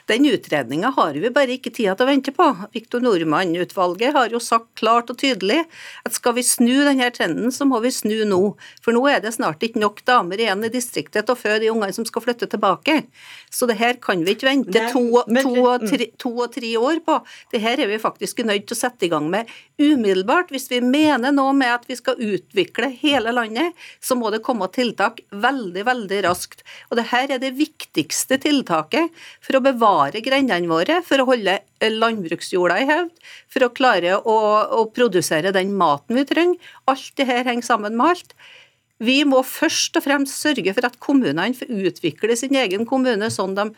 Den 0.09 0.25
utredninga 0.29 0.91
har 0.95 1.17
vi 1.19 1.31
bare 1.33 1.55
ikke 1.55 1.71
tida 1.73 1.95
til 1.95 2.07
å 2.07 2.09
vente 2.09 2.33
på. 2.35 2.47
Viktor 2.73 3.03
Nordmann-utvalget 3.03 4.15
har 4.15 4.33
jo 4.33 4.41
sagt 4.43 4.71
klart 4.79 5.11
og 5.13 5.19
tydelig 5.21 5.61
at 6.07 6.15
skal 6.15 6.35
vi 6.37 6.45
snu 6.45 6.83
denne 6.87 7.09
trenden, 7.15 7.51
så 7.53 7.67
må 7.69 7.81
vi 7.83 7.91
snu 7.93 8.17
nå. 8.29 8.41
For 8.83 8.95
nå 8.95 9.03
er 9.11 9.23
det 9.23 9.35
snart 9.35 9.63
ikke 9.65 9.81
nok 9.83 10.03
damer 10.07 10.41
igjen 10.41 10.65
i 10.65 10.71
distriktet 10.73 11.27
til 11.27 11.35
å 11.35 11.39
føde 11.39 11.63
de 11.65 11.71
ungene 11.73 11.95
som 11.95 12.07
skal 12.07 12.25
flytte 12.25 12.49
tilbake. 12.51 13.01
Så 13.53 13.69
det 13.69 13.79
her 13.79 13.99
kan 14.01 14.23
vi 14.25 14.35
ikke 14.35 14.49
vente 14.49 14.85
to, 14.93 15.03
to, 15.41 15.55
og 15.63 15.87
tre, 15.87 16.09
to, 16.21 16.33
og 16.35 16.53
tre, 16.55 16.73
år 16.79 17.01
på. 17.05 17.19
Det 17.53 17.61
her 17.63 17.81
er 17.81 17.91
vi 17.91 18.01
faktisk 18.01 18.43
nødt 18.45 18.67
til 18.69 18.77
å 18.77 18.81
sette 18.81 19.07
i 19.07 19.11
gang 19.11 19.29
med 19.31 19.49
umiddelbart. 19.79 20.51
Hvis 20.53 20.67
vi 20.71 20.81
mener 20.83 21.33
noe 21.35 21.53
med 21.57 21.71
at 21.71 21.87
vi 21.89 21.97
skal 21.97 22.19
utvikle 22.19 22.91
hele 23.01 23.33
landet, 23.35 23.77
så 24.03 24.17
må 24.19 24.31
det 24.33 24.43
komme 24.45 24.67
tiltak 24.75 25.23
veldig, 25.31 25.85
veldig 25.87 26.21
raskt. 26.27 26.63
Og 26.89 26.99
det 26.99 27.07
her 27.13 27.35
er 27.35 27.41
det 27.41 27.55
viktigste 27.57 28.39
tiltaket 28.43 29.15
for 29.39 29.57
å 29.57 29.63
bevare 29.65 30.23
grendene 30.25 30.69
våre, 30.69 30.99
for 31.05 31.21
å 31.21 31.27
holde 31.31 31.59
landbruksjorda 31.79 32.79
i 32.83 32.87
hevd, 32.89 33.11
for 33.49 33.65
å 33.65 33.73
klare 33.73 34.19
å, 34.19 34.39
å 34.79 34.85
produsere 34.93 35.55
den 35.55 35.75
maten 35.79 36.19
vi 36.19 36.27
trenger. 36.27 36.71
Alt 36.91 37.13
det 37.17 37.29
her 37.29 37.45
henger 37.47 37.71
sammen 37.71 37.97
med 37.97 38.13
alt. 38.13 38.35
Vi 38.99 39.21
må 39.23 39.39
først 39.47 39.95
og 39.95 40.03
fremst 40.03 40.41
sørge 40.43 40.73
for 40.75 40.89
at 40.89 40.99
kommunene 40.99 41.55
får 41.55 41.71
utvikle 41.71 42.35
sin 42.35 42.57
egen 42.59 42.83
kommune 42.87 43.29
sånn 43.31 43.55
de 43.55 43.69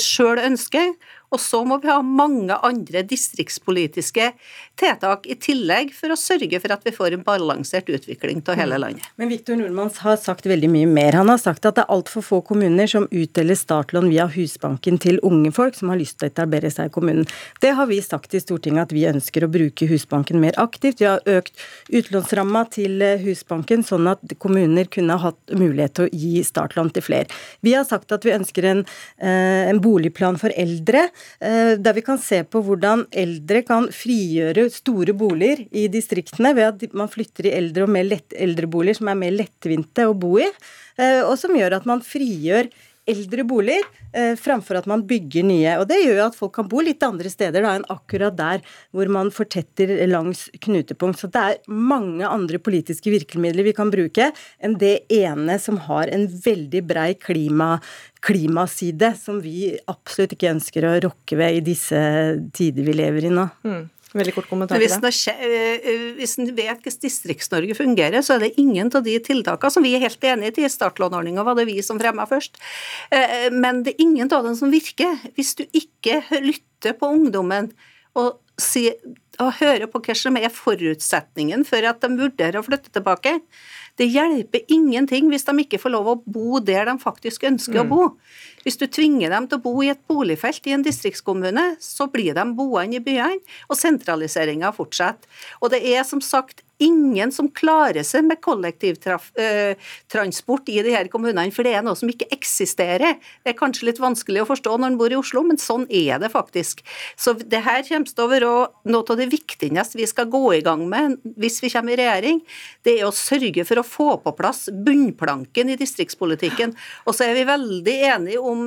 sjøl 0.00 0.42
ønsker. 0.42 0.94
Og 1.34 1.40
så 1.42 1.62
må 1.66 1.78
vi 1.82 1.90
ha 1.90 1.98
mange 2.04 2.54
andre 2.64 3.02
distriktspolitiske 3.06 4.28
tiltak 4.78 5.26
i 5.26 5.34
tillegg 5.42 5.90
for 5.96 6.12
å 6.12 6.18
sørge 6.18 6.60
for 6.62 6.74
at 6.74 6.84
vi 6.86 6.92
får 6.94 7.16
en 7.16 7.24
balansert 7.26 7.88
utvikling 7.90 8.42
av 8.46 8.58
hele 8.60 8.78
landet. 8.78 9.04
Men 9.18 9.32
Viktor 9.32 9.58
Nordmanns 9.58 9.98
har 10.04 10.20
sagt 10.22 10.46
veldig 10.46 10.70
mye 10.70 10.90
mer. 10.90 11.18
Han 11.18 11.32
har 11.32 11.40
sagt 11.42 11.66
at 11.66 11.78
det 11.78 11.84
er 11.84 11.94
altfor 11.96 12.24
få 12.24 12.40
kommuner 12.46 12.90
som 12.90 13.08
utdeler 13.10 13.58
startlån 13.58 14.10
via 14.12 14.28
Husbanken 14.30 15.00
til 15.02 15.18
unge 15.26 15.50
folk 15.56 15.74
som 15.78 15.90
har 15.90 16.00
lyst 16.00 16.20
til 16.20 16.28
å 16.28 16.32
etablere 16.32 16.70
seg 16.72 16.90
i 16.90 16.94
kommunen. 16.94 17.26
Det 17.64 17.74
har 17.78 17.90
vi 17.90 17.98
sagt 18.04 18.36
i 18.36 18.42
Stortinget 18.42 18.86
at 18.86 18.94
vi 18.94 19.06
ønsker 19.10 19.44
å 19.46 19.50
bruke 19.50 19.90
Husbanken 19.90 20.38
mer 20.42 20.54
aktivt. 20.62 21.02
Vi 21.02 21.10
har 21.10 21.24
økt 21.26 21.66
utlånsramma 21.90 22.66
til 22.76 23.02
Husbanken 23.24 23.82
sånn 23.86 24.06
at 24.12 24.22
kommuner 24.42 24.86
kunne 24.92 25.18
hatt 25.20 25.40
mulighet 25.50 25.98
til 25.98 26.06
å 26.06 26.14
gi 26.14 26.46
startlån 26.46 26.94
til 26.94 27.08
flere. 27.08 27.42
Vi 27.66 27.74
har 27.74 27.88
sagt 27.88 28.14
at 28.14 28.22
vi 28.26 28.36
ønsker 28.36 28.70
en, 28.70 28.86
eh, 29.18 29.66
en 29.76 29.84
boligplan 29.84 30.40
for 30.40 30.52
eldre 30.56 31.06
Eh, 31.40 31.76
der 31.78 31.92
vi 31.92 32.02
kan 32.04 32.18
se 32.18 32.40
på 32.48 32.62
hvordan 32.64 33.04
eldre 33.12 33.60
kan 33.66 33.88
frigjøre 33.92 34.66
store 34.72 35.12
boliger 35.16 35.66
i 35.68 35.86
distriktene 35.92 36.54
ved 36.56 36.68
at 36.70 36.96
man 36.96 37.10
flytter 37.12 37.50
i 37.50 37.54
eldre 37.58 37.84
og 37.84 37.92
mer 37.92 38.06
lett, 38.08 38.32
eldreboliger 38.32 39.00
som 39.00 39.10
er 39.12 39.18
mer 39.20 39.34
lettvinte 39.36 40.06
å 40.08 40.16
bo 40.16 40.36
i, 40.40 40.48
eh, 40.96 41.20
og 41.20 41.36
som 41.40 41.54
gjør 41.56 41.76
at 41.78 41.88
man 41.88 42.00
frigjør 42.04 42.70
eldre 43.10 43.44
boliger 43.46 43.84
eh, 44.12 44.34
framfor 44.38 44.80
at 44.80 44.88
man 44.90 45.04
bygger 45.06 45.46
nye. 45.46 45.76
Og 45.80 45.86
Det 45.90 46.00
gjør 46.02 46.20
jo 46.20 46.26
at 46.26 46.38
folk 46.38 46.54
kan 46.58 46.68
bo 46.70 46.82
litt 46.84 47.02
andre 47.06 47.30
steder 47.32 47.64
da, 47.64 47.74
enn 47.76 47.86
akkurat 47.92 48.36
der 48.36 48.64
hvor 48.94 49.10
man 49.12 49.32
fortetter 49.34 49.92
langs 50.10 50.46
knutepunkt. 50.64 51.20
Så 51.22 51.30
det 51.32 51.42
er 51.42 51.60
mange 51.70 52.26
andre 52.26 52.60
politiske 52.62 53.12
virkemidler 53.12 53.66
vi 53.66 53.76
kan 53.76 53.92
bruke 53.94 54.30
enn 54.58 54.78
det 54.80 54.98
ene 55.12 55.58
som 55.62 55.80
har 55.86 56.12
en 56.12 56.26
veldig 56.28 56.82
brei 56.86 57.10
klima, 57.20 57.76
klimaside, 58.26 59.12
som 59.20 59.40
vi 59.44 59.74
absolutt 59.90 60.36
ikke 60.36 60.54
ønsker 60.56 60.86
å 60.86 60.96
rokke 61.08 61.38
ved 61.38 61.60
i 61.60 61.66
disse 61.72 62.00
tider 62.56 62.86
vi 62.86 62.96
lever 62.96 63.28
i 63.28 63.34
nå. 63.34 63.48
Mm. 63.66 63.84
Veldig 64.16 64.32
kort 64.36 64.48
kommentar 64.48 64.80
til 64.80 64.92
det. 65.02 65.12
Eh, 65.32 65.74
eh, 65.76 66.04
hvis 66.16 66.36
en 66.40 66.48
vet 66.56 66.80
hvordan 66.80 67.02
Distrikts-Norge 67.02 67.76
fungerer, 67.76 68.24
så 68.24 68.36
er 68.36 68.46
det 68.46 68.54
ingen 68.60 68.88
av 68.88 69.04
de 69.04 69.16
tiltakene 69.20 69.72
som 69.72 69.84
vi 69.84 69.92
er 69.96 70.04
helt 70.06 70.24
enig 70.24 70.54
i. 70.56 70.70
Startlånordninga 70.72 71.44
var 71.46 71.58
det 71.58 71.66
vi 71.68 71.76
som 71.84 72.00
fremma 72.00 72.24
først. 72.30 72.56
Eh, 73.10 73.48
men 73.52 73.82
det 73.84 73.94
er 73.94 74.06
ingen 74.06 74.32
av 74.32 74.46
dem 74.46 74.56
som 74.58 74.72
virker. 74.72 75.20
Hvis 75.36 75.54
du 75.58 75.66
ikke 75.68 76.22
lytter 76.40 76.96
på 76.96 77.12
ungdommen 77.12 77.72
og, 78.16 78.38
si, 78.60 78.88
og 79.42 79.56
hører 79.60 79.90
på 79.92 80.00
hva 80.00 80.16
som 80.16 80.38
er 80.40 80.52
forutsetningen 80.52 81.66
for 81.68 81.84
at 81.84 82.00
de 82.00 82.14
vurderer 82.16 82.60
å 82.60 82.64
flytte 82.64 82.94
tilbake, 82.94 83.36
det 83.96 84.08
hjelper 84.12 84.66
ingenting 84.72 85.30
hvis 85.32 85.46
de 85.46 85.54
ikke 85.62 85.80
får 85.80 85.94
lov 85.94 86.10
å 86.10 86.16
bo 86.24 86.60
der 86.60 86.88
de 86.88 86.96
faktisk 87.00 87.46
ønsker 87.48 87.80
mm. 87.80 87.86
å 87.86 87.88
bo. 87.88 88.08
Hvis 88.66 88.76
du 88.80 88.84
tvinger 88.90 89.32
dem 89.32 89.46
til 89.48 89.60
å 89.60 89.64
bo 89.64 89.72
i 89.84 89.92
et 89.92 90.02
boligfelt 90.10 90.66
i 90.68 90.74
en 90.76 90.84
distriktskommune, 90.84 91.64
så 91.80 92.08
blir 92.12 92.36
de 92.36 92.44
boende 92.58 92.98
i 92.98 93.04
byene, 93.04 93.40
og 93.70 93.78
sentraliseringa 93.78 94.72
fortsetter. 94.76 95.30
Og 95.62 95.72
det 95.72 95.84
er 95.86 96.04
som 96.08 96.20
sagt 96.24 96.65
ingen 96.82 97.30
som 97.32 97.48
klarer 97.50 98.02
seg 98.06 98.24
med 98.28 98.40
kollektivtransport 98.44 100.68
i 100.72 100.82
de 100.84 100.90
her 100.94 101.08
kommunene, 101.12 101.54
for 101.54 101.62
det 101.66 101.74
er 101.76 101.82
noe 101.86 101.96
som 101.98 102.08
ikke 102.10 102.30
eksisterer. 102.34 103.12
Det 103.44 103.50
er 103.52 103.58
kanskje 103.58 103.86
litt 103.90 104.02
vanskelig 104.02 104.40
å 104.42 104.50
forstå 104.50 104.72
når 104.76 104.88
en 104.92 105.00
bor 105.00 105.12
i 105.12 105.18
Oslo, 105.18 105.40
men 105.46 105.58
sånn 105.60 105.84
er 105.88 106.16
det 106.22 106.30
faktisk. 106.34 106.76
Så 107.16 107.28
det 107.40 107.60
her 107.66 107.80
kommer 107.88 108.08
til 108.10 108.24
å 108.24 108.32
være 108.32 108.50
noe 108.92 109.06
av 109.06 109.16
det 109.20 109.32
viktigste 109.32 109.98
vi 109.98 110.06
skal 110.08 110.32
gå 110.32 110.44
i 110.58 110.64
gang 110.66 110.82
med 110.90 111.04
hvis 111.40 111.58
vi 111.64 111.72
kommer 111.72 111.92
i 111.94 112.00
regjering. 112.02 112.38
Det 112.84 112.92
er 113.00 113.06
å 113.08 113.14
sørge 113.14 113.62
for 113.68 113.76
å 113.80 113.86
få 113.86 114.10
på 114.24 114.30
plass 114.36 114.60
bunnplanken 114.70 115.66
i 115.72 115.80
distriktspolitikken. 115.80 116.70
Og 117.06 117.12
så 117.16 117.22
er 117.28 117.34
vi 117.38 117.44
veldig 117.48 117.96
enige 118.12 118.40
om 118.42 118.60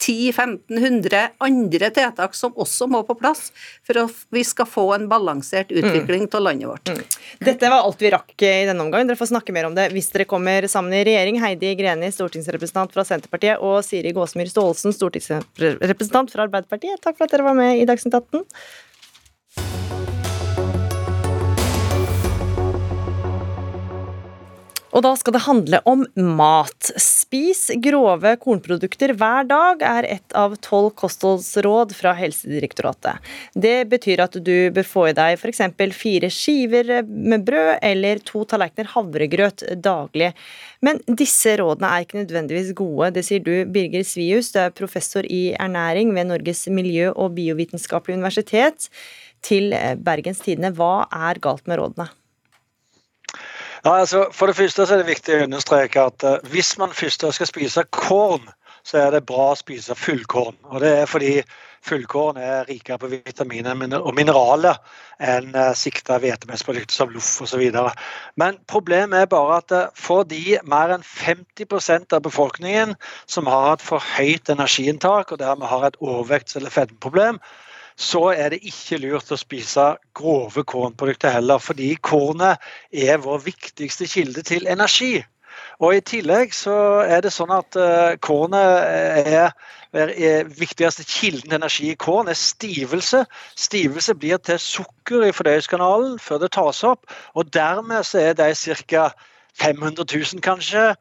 10-1500 0.00 1.28
andre 1.38 1.90
tiltak 1.92 2.34
som 2.34 2.54
også 2.56 2.88
må 2.90 3.02
på 3.06 3.16
plass 3.20 3.50
for 3.86 4.00
at 4.04 4.22
vi 4.32 4.42
skal 4.46 4.68
få 4.68 4.86
en 4.96 5.06
balansert 5.10 5.72
utvikling 5.72 6.26
mm. 6.26 6.38
landet 6.40 6.70
vårt. 6.70 6.88
Mm. 6.88 7.02
Dette 7.50 7.70
var 7.72 7.84
alt 7.84 8.02
vi 8.02 8.12
rakk 8.14 8.34
i 8.42 8.52
denne 8.68 8.84
omgang. 8.84 9.06
Dere 9.08 9.20
får 9.20 9.32
snakke 9.32 9.54
mer 9.56 9.68
om 9.68 9.76
det 9.76 9.90
hvis 9.94 10.10
dere 10.14 10.28
kommer 10.30 10.66
sammen 10.72 10.96
i 10.96 11.04
regjering. 11.06 11.40
Heidi 11.42 11.74
Greni, 11.78 12.12
stortingsrepresentant 12.14 12.94
fra 12.96 13.04
Senterpartiet, 13.06 13.60
og 13.60 13.82
Siri 13.86 14.14
Gåsemyr 14.16 14.50
Staalesen, 14.50 14.96
stortingsrepresentant 14.96 16.32
fra 16.32 16.46
Arbeiderpartiet. 16.48 17.02
Takk 17.04 17.18
for 17.18 17.28
at 17.28 17.36
dere 17.36 17.48
var 17.50 17.58
med 17.58 17.82
i 17.82 17.88
Dagsnytt 17.88 18.16
18. 18.16 18.46
Og 24.90 25.04
da 25.04 25.12
skal 25.18 25.34
det 25.36 25.44
handle 25.44 25.78
om 25.86 26.02
mat. 26.16 26.90
Spis 26.98 27.68
grove 27.82 28.32
kornprodukter 28.42 29.12
hver 29.18 29.46
dag 29.46 29.84
er 29.86 30.08
ett 30.16 30.34
av 30.34 30.56
tolv 30.64 30.90
kostholdsråd 30.98 31.94
fra 31.94 32.14
Helsedirektoratet. 32.18 33.22
Det 33.54 33.84
betyr 33.92 34.24
at 34.24 34.34
du 34.42 34.70
bør 34.74 34.88
få 34.90 35.06
i 35.10 35.14
deg 35.14 35.36
f.eks. 35.38 35.62
fire 35.94 36.30
skiver 36.34 36.92
med 37.06 37.46
brød 37.46 37.78
eller 37.86 38.22
to 38.26 38.42
tallerkener 38.50 38.90
havregrøt 38.96 39.64
daglig. 39.78 40.32
Men 40.82 40.98
disse 41.06 41.54
rådene 41.60 41.94
er 41.94 42.06
ikke 42.06 42.22
nødvendigvis 42.24 42.74
gode, 42.74 43.12
det 43.14 43.26
sier 43.28 43.46
du, 43.46 43.54
Birger 43.70 44.02
Svius. 44.06 44.50
Du 44.50 44.58
er 44.64 44.74
professor 44.74 45.26
i 45.26 45.52
ernæring 45.54 46.10
ved 46.16 46.32
Norges 46.32 46.66
miljø- 46.66 47.14
og 47.14 47.36
biovitenskapelige 47.38 48.18
universitet. 48.18 48.90
Til 49.40 49.72
Bergens 50.04 50.42
Tidende, 50.44 50.74
hva 50.76 51.06
er 51.14 51.38
galt 51.40 51.70
med 51.70 51.78
rådene? 51.80 52.10
Ja, 53.84 53.94
altså, 53.94 54.26
for 54.32 54.46
det 54.46 54.56
første 54.56 54.82
er 54.82 55.00
det 55.00 55.08
viktig 55.08 55.36
å 55.38 55.44
understreke 55.46 56.02
at 56.10 56.24
uh, 56.26 56.36
hvis 56.52 56.74
man 56.80 56.92
først 56.92 57.24
skal 57.32 57.48
spise 57.48 57.84
korn, 57.96 58.44
så 58.84 58.98
er 59.00 59.14
det 59.14 59.26
bra 59.28 59.50
å 59.52 59.58
spise 59.58 59.96
fullkorn. 59.96 60.58
Og 60.68 60.82
Det 60.84 60.90
er 60.98 61.08
fordi 61.08 61.30
fullkorn 61.84 62.36
er 62.36 62.68
rikere 62.68 63.00
på 63.00 63.08
vitaminer 63.08 63.96
og 64.00 64.12
mineraler 64.16 64.76
enn 65.16 65.56
uh, 65.56 65.72
sikta 65.72 66.18
hvetemessprodukter 66.20 66.92
som 66.92 67.14
loff 67.14 67.30
osv. 67.40 67.64
Men 68.36 68.60
problemet 68.68 69.22
er 69.22 69.32
bare 69.32 69.62
at 69.62 69.72
uh, 69.72 69.88
for 69.96 70.28
de 70.28 70.58
mer 70.68 70.92
enn 70.98 71.06
50% 71.06 72.12
av 72.16 72.24
befolkningen 72.28 72.92
som 73.24 73.48
har 73.48 73.78
et 73.78 73.88
for 73.88 74.04
høyt 74.18 74.52
energiinntak 74.52 75.32
og 75.32 75.40
dermed 75.40 75.72
har 75.72 75.88
et 75.88 76.00
overvekts- 76.04 76.60
eller 76.60 76.76
fedmeproblem, 76.76 77.40
så 78.00 78.30
er 78.32 78.54
det 78.54 78.62
ikke 78.64 79.00
lurt 79.02 79.32
å 79.32 79.38
spise 79.38 79.90
grove 80.16 80.64
kornprodukter 80.64 81.34
heller, 81.34 81.60
fordi 81.60 81.92
kornet 82.00 82.62
er 82.92 83.20
vår 83.20 83.44
viktigste 83.44 84.08
kilde 84.08 84.44
til 84.46 84.68
energi. 84.70 85.18
Og 85.80 85.96
I 85.96 86.00
tillegg 86.04 86.54
så 86.56 86.74
er 87.04 87.20
det 87.24 87.32
sånn 87.34 87.52
at 87.52 87.76
kornet 88.24 89.28
er 89.28 89.52
er 89.92 90.44
viktigste 90.46 91.04
kilden 91.04 91.50
til 91.50 91.58
energi 91.58 91.90
i 91.90 91.98
korn 91.98 92.28
er 92.28 92.38
stivelse. 92.38 93.24
Stivelse 93.58 94.14
blir 94.14 94.38
til 94.38 94.58
sukker 94.58 95.26
i 95.26 95.32
fordøyelseskanalen 95.34 96.18
før 96.18 96.38
det 96.44 96.52
tas 96.52 96.84
opp. 96.84 97.06
og 97.34 97.52
Dermed 97.52 98.04
så 98.04 98.18
er 98.18 98.34
de 98.34 98.54
ca. 98.86 99.10
500 99.60 100.06
000 100.06 100.40
kanskje 100.40 100.94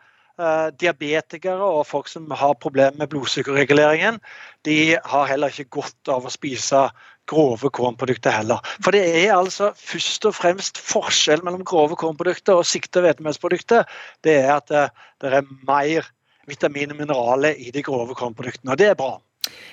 diabetikere 0.79 1.65
og 1.65 1.87
folk 1.87 2.07
som 2.07 2.29
har 2.31 2.55
problemer 2.63 2.97
med 2.99 3.11
blodsukkerreguleringen, 3.11 4.19
de 4.65 4.97
har 5.03 5.29
heller 5.29 5.51
ikke 5.51 5.81
godt 5.81 6.11
av 6.11 6.27
å 6.27 6.33
spise 6.33 6.87
grove 7.29 7.69
kornprodukter 7.75 8.33
heller. 8.33 8.63
For 8.83 8.95
det 8.95 9.03
er 9.05 9.35
altså 9.35 9.71
først 9.77 10.25
og 10.29 10.37
fremst 10.37 10.79
forskjell 10.81 11.43
mellom 11.45 11.65
grove 11.67 11.97
kornprodukter 11.99 12.57
og 12.57 12.67
sikte- 12.67 13.01
og 13.01 13.07
hvetemelssprodukter. 13.07 13.85
Det 14.25 14.39
er 14.41 14.55
at 14.55 14.71
det, 14.71 14.87
det 15.21 15.33
er 15.41 15.51
mer 15.67 16.09
vitamin 16.49 16.95
og 16.95 17.01
mineraler 17.03 17.59
i 17.59 17.71
de 17.75 17.83
grove 17.85 18.15
kornproduktene, 18.17 18.73
og 18.73 18.81
det 18.81 18.89
er 18.89 18.97
bra. 18.97 19.17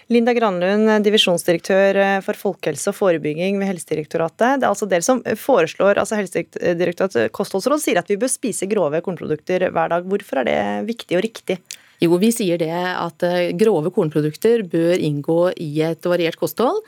Linda 0.07 0.31
Granlund, 0.37 0.87
divisjonsdirektør 1.03 1.97
for 2.23 2.39
folkehelse 2.39 2.93
og 2.93 2.95
forebygging 2.95 3.57
ved 3.59 3.73
Helsedirektoratet. 3.73 4.61
Det 4.61 4.67
er 4.69 4.71
altså 4.71 4.87
dere 4.87 5.03
som 5.03 5.23
foreslår, 5.41 5.99
altså 5.99 6.21
Helsedirektoratet 6.21 7.33
kostholdsråd 7.35 7.83
sier 7.83 7.99
at 7.99 8.13
vi 8.13 8.19
bør 8.21 8.31
spise 8.31 8.69
grove 8.71 9.01
kornprodukter 9.03 9.67
hver 9.67 9.91
dag. 9.91 10.07
Hvorfor 10.07 10.45
er 10.45 10.47
det 10.47 10.61
viktig 10.93 11.19
og 11.19 11.27
riktig? 11.27 11.59
Jo, 12.03 12.21
vi 12.21 12.31
sier 12.35 12.61
det 12.61 12.71
at 12.77 13.25
eh, 13.25 13.53
grove 13.59 13.91
kornprodukter 13.95 14.63
bør 14.69 14.95
inngå 15.01 15.39
i 15.65 15.71
et 15.89 16.07
variert 16.07 16.39
kosthold. 16.39 16.83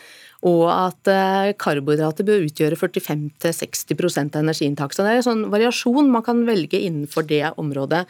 Og 0.47 0.67
at 0.71 1.11
eh, 1.11 1.53
karbohydrater 1.59 2.27
bør 2.29 2.45
utgjøre 2.47 2.79
45-60% 2.79 4.37
av 4.37 4.45
energiinntaket. 4.45 4.99
Så 4.99 5.07
det 5.07 5.15
er 5.15 5.23
en 5.23 5.31
sånn 5.33 5.49
variasjon 5.51 6.13
man 6.13 6.27
kan 6.27 6.45
velge 6.47 6.79
innenfor 6.79 7.27
det 7.27 7.49
området. 7.59 8.05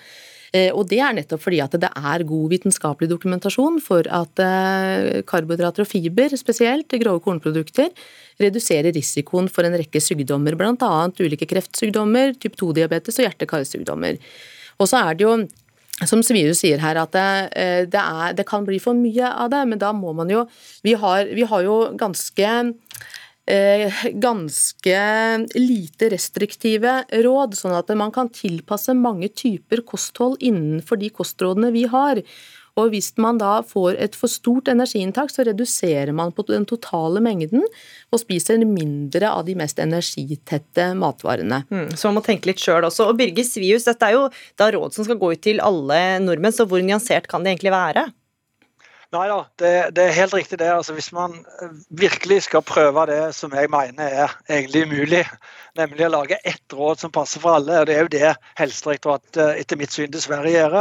Eh, 0.57 0.71
og 0.73 0.89
det 0.89 1.01
er 1.05 1.17
nettopp 1.17 1.43
fordi 1.45 1.61
at 1.65 1.77
det 1.81 1.91
er 1.91 2.25
god 2.29 2.49
vitenskapelig 2.55 3.11
dokumentasjon 3.11 3.79
for 3.85 4.09
at 4.09 4.43
eh, 4.45 5.21
karbohydrater 5.29 5.85
og 5.85 5.91
fiber, 5.91 6.35
spesielt 6.41 6.99
grove 7.03 7.23
kornprodukter, 7.25 7.93
reduserer 8.41 8.95
risikoen 8.97 9.51
for 9.53 9.69
en 9.69 9.77
rekke 9.79 10.01
sykdommer, 10.03 10.57
bl.a. 10.59 10.93
ulike 11.21 11.49
kreftsykdommer, 11.51 12.37
type 12.41 12.59
2-diabetes 12.61 13.21
og 13.21 13.29
hjerte-karsykdommer. 13.29 14.21
Og 14.79 14.89
så 14.89 15.03
er 15.03 15.19
det 15.19 15.27
jo 15.27 15.35
som 16.07 16.21
Svius 16.23 16.61
sier 16.63 16.79
her, 16.79 16.99
at 17.01 17.15
det, 17.15 17.29
eh, 17.59 17.85
det, 17.91 18.01
er, 18.01 18.35
det, 18.39 18.47
kan 18.47 18.67
bli 18.67 18.79
for 18.83 18.95
mye 18.95 19.33
av 19.33 19.51
det, 19.51 19.65
men 19.67 19.81
da 19.83 19.91
må 19.93 20.15
man 20.15 20.31
jo 20.31 20.47
Vi 20.87 20.95
har, 20.95 21.27
vi 21.35 21.43
har 21.43 21.65
jo 21.67 21.79
ganske 21.99 22.53
ganske 24.21 25.01
lite 25.57 26.11
restriktive 26.13 27.01
råd, 27.25 27.57
sånn 27.57 27.77
at 27.79 27.91
man 27.97 28.13
kan 28.13 28.29
tilpasse 28.29 28.93
mange 28.97 29.31
typer 29.33 29.81
kosthold 29.89 30.37
innenfor 30.45 31.01
de 31.01 31.09
kostrådene 31.15 31.73
vi 31.73 31.87
har. 31.89 32.21
Og 32.79 32.93
Hvis 32.93 33.11
man 33.19 33.41
da 33.41 33.59
får 33.67 33.99
et 33.99 34.17
for 34.17 34.31
stort 34.31 34.69
energiinntak, 34.71 35.33
så 35.35 35.43
reduserer 35.49 36.15
man 36.15 36.31
på 36.35 36.45
den 36.47 36.67
totale 36.69 37.23
mengden 37.25 37.65
og 38.13 38.23
spiser 38.23 38.63
mindre 38.63 39.33
av 39.33 39.47
de 39.49 39.57
mest 39.59 39.81
energitette 39.83 40.93
matvarene. 40.99 41.65
Mm, 41.73 41.91
så 41.99 42.09
man 42.09 42.21
må 42.21 42.25
tenke 42.27 42.51
litt 42.51 42.63
sjøl 42.63 42.87
også. 42.87 43.09
Og 43.11 43.19
Birger 43.19 43.47
Svius, 43.47 43.89
dette 43.89 44.07
er 44.07 44.15
jo 44.15 44.29
da 44.61 44.71
råd 44.75 44.95
som 44.95 45.09
skal 45.09 45.19
gå 45.19 45.33
ut 45.35 45.43
til 45.43 45.63
alle 45.65 46.21
nordmenn, 46.23 46.55
så 46.55 46.69
hvor 46.69 46.83
nyansert 46.85 47.27
kan 47.31 47.43
det 47.43 47.57
egentlig 47.57 47.75
være? 47.75 48.07
Nei 49.09 49.25
da, 49.25 49.37
det, 49.57 49.69
det, 49.97 50.03
er 50.05 50.17
helt 50.19 50.35
riktig 50.37 50.59
det. 50.61 50.67
Altså, 50.69 50.93
hvis 50.93 51.15
man 51.17 51.39
eh, 51.63 51.71
virkelig 51.97 52.43
skal 52.45 52.61
prøve 52.67 53.07
det 53.09 53.23
som 53.33 53.55
jeg 53.57 53.71
mener 53.73 54.05
er 54.05 54.35
egentlig 54.51 54.83
umulig, 54.85 55.23
nemlig 55.81 56.05
å 56.05 56.11
lage 56.13 56.37
ett 56.45 56.77
råd 56.77 57.01
som 57.01 57.15
passer 57.15 57.41
for 57.41 57.57
alle, 57.57 57.79
og 57.81 57.89
det 57.89 57.95
er 57.97 58.05
jo 58.05 58.13
det 58.13 58.35
Helsedirektoratet 58.61 59.41
eh, 59.41 59.63
etter 59.63 59.81
mitt 59.81 59.97
syn 59.97 60.13
dessverre 60.13 60.53
gjør, 60.53 60.77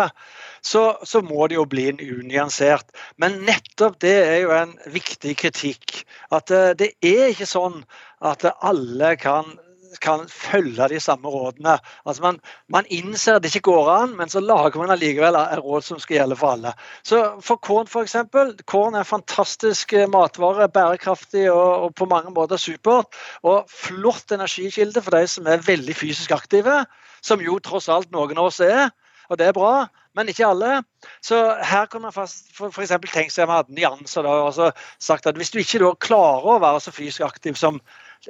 så, 0.60 0.84
så, 1.08 1.22
må 1.24 1.48
det 1.48 1.56
jo 1.56 1.64
bli 1.72 1.88
en 1.94 2.04
unyansert. 2.04 2.92
Men 3.16 3.40
nettopp 3.48 3.96
det 4.04 4.18
er 4.26 4.42
jo 4.42 4.52
en 4.58 4.76
viktig 4.92 5.38
kritikk. 5.40 6.02
At 6.36 6.52
eh, 6.52 6.74
det 6.76 6.92
er 7.00 7.30
ikke 7.32 7.48
sånn 7.48 7.80
at 8.28 8.44
alle 8.60 9.16
kan 9.24 9.56
kan 10.02 10.28
følge 10.30 10.88
de 10.92 11.00
samme 11.00 11.30
rådene. 11.30 11.78
Altså 12.06 12.24
man, 12.24 12.40
man, 12.70 12.86
innser 12.90 13.36
at 13.36 13.44
det 13.44 13.54
ikke 13.56 13.72
går 13.72 13.90
an, 13.92 14.16
men 14.18 14.30
så 14.30 14.40
lager 14.40 14.80
man 14.80 14.92
allikevel 14.94 15.38
råd 15.64 15.86
som 15.86 16.00
skal 16.00 16.20
gjelde 16.20 16.38
for 16.40 16.56
alle. 16.56 16.74
Så 17.04 17.22
For 17.46 17.62
korn 17.62 17.88
f.eks. 17.88 18.16
Korn 18.66 18.96
er 18.96 19.06
en 19.06 19.10
fantastisk 19.10 19.94
eh, 19.94 20.10
matvare, 20.10 20.70
bærekraftig 20.70 21.48
og, 21.52 21.84
og, 21.84 21.96
på 21.96 22.06
mange 22.06 22.32
måter 22.36 22.58
supert. 22.62 23.14
Og 23.44 23.68
flott 23.72 24.32
energikilde 24.32 25.02
for 25.02 25.18
de 25.18 25.28
som 25.28 25.48
er 25.48 25.66
veldig 25.66 25.96
fysisk 25.96 26.32
aktive, 26.32 26.84
som 27.22 27.42
jo 27.42 27.60
tross 27.60 27.90
alt 27.90 28.12
noen 28.12 28.38
av 28.38 28.52
oss 28.52 28.62
er. 28.64 28.90
Og 29.28 29.40
det 29.40 29.50
er 29.50 29.56
bra, 29.56 29.88
men 30.16 30.30
ikke 30.32 30.48
alle. 30.48 30.82
Så 31.22 31.38
her 31.64 31.86
kan 31.92 32.02
man 32.02 32.14
f.eks. 32.16 32.94
tenke 33.12 33.34
seg 33.34 33.44
at 33.44 33.50
vi 33.50 33.56
hadde 33.56 33.76
nyanser 33.78 34.26
da, 34.26 34.36
og 34.48 34.84
sagt 35.04 35.28
at 35.28 35.38
hvis 35.38 35.52
du 35.52 35.60
ikke 35.62 35.94
klarer 36.02 36.48
å 36.48 36.60
være 36.64 36.82
så 36.84 36.94
fysisk 36.96 37.26
aktiv 37.28 37.60
som 37.60 37.82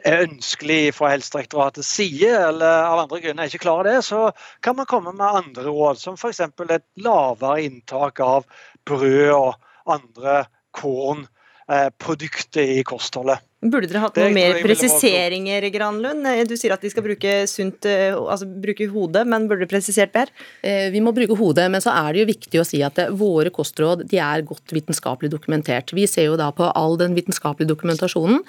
er 0.06 0.26
ønskelig 0.26 0.94
fra 0.98 1.12
Helsedirektoratets 1.14 1.90
side, 2.00 2.32
eller 2.50 2.88
av 2.88 3.06
andre 3.06 3.22
grunner 3.24 3.50
ikke 3.50 3.64
klarer 3.66 3.92
det, 3.92 3.98
så 4.08 4.28
kan 4.66 4.78
man 4.78 4.90
komme 4.90 5.14
med 5.16 5.42
andre 5.42 5.68
råd, 5.70 6.02
som 6.02 6.20
f.eks. 6.20 6.44
et 6.44 6.86
lavere 7.04 7.64
inntak 7.66 8.22
av 8.24 8.48
brød 8.88 9.34
og 9.36 9.98
andre 9.98 10.44
kornprodukter 10.78 12.78
i 12.78 12.84
kostholdet. 12.88 13.44
Burde 13.58 13.88
dere 13.90 14.04
hatt 14.04 14.18
noe 14.22 14.30
mer 14.30 14.60
presiseringer, 14.62 15.66
Granlund? 15.74 16.28
Du 16.46 16.54
sier 16.54 16.76
at 16.76 16.84
de 16.86 16.92
skal 16.94 17.02
bruke 17.02 17.32
sunt, 17.50 17.88
eh, 17.90 18.14
altså 18.14 18.46
bruke 18.46 18.86
hodet, 18.92 19.24
men 19.26 19.48
burde 19.50 19.66
du 19.66 19.72
presisert 19.72 20.14
mer? 20.14 20.30
Eh, 20.62 20.92
vi 20.94 21.02
må 21.02 21.10
bruke 21.10 21.34
hodet, 21.34 21.66
men 21.74 21.82
så 21.82 21.90
er 21.90 22.14
det 22.14 22.22
jo 22.22 22.28
viktig 22.30 22.62
å 22.62 22.66
si 22.70 22.84
at 22.86 23.02
eh, 23.02 23.10
våre 23.10 23.50
kostråd 23.50 24.04
de 24.12 24.20
er 24.22 24.46
godt 24.46 24.70
vitenskapelig 24.78 25.32
dokumentert. 25.34 25.90
Vi 25.90 26.06
ser 26.06 26.30
jo 26.30 26.36
da 26.38 26.52
på 26.54 26.70
all 26.70 27.00
den 27.02 27.18
vitenskapelige 27.18 27.72
dokumentasjonen. 27.72 28.44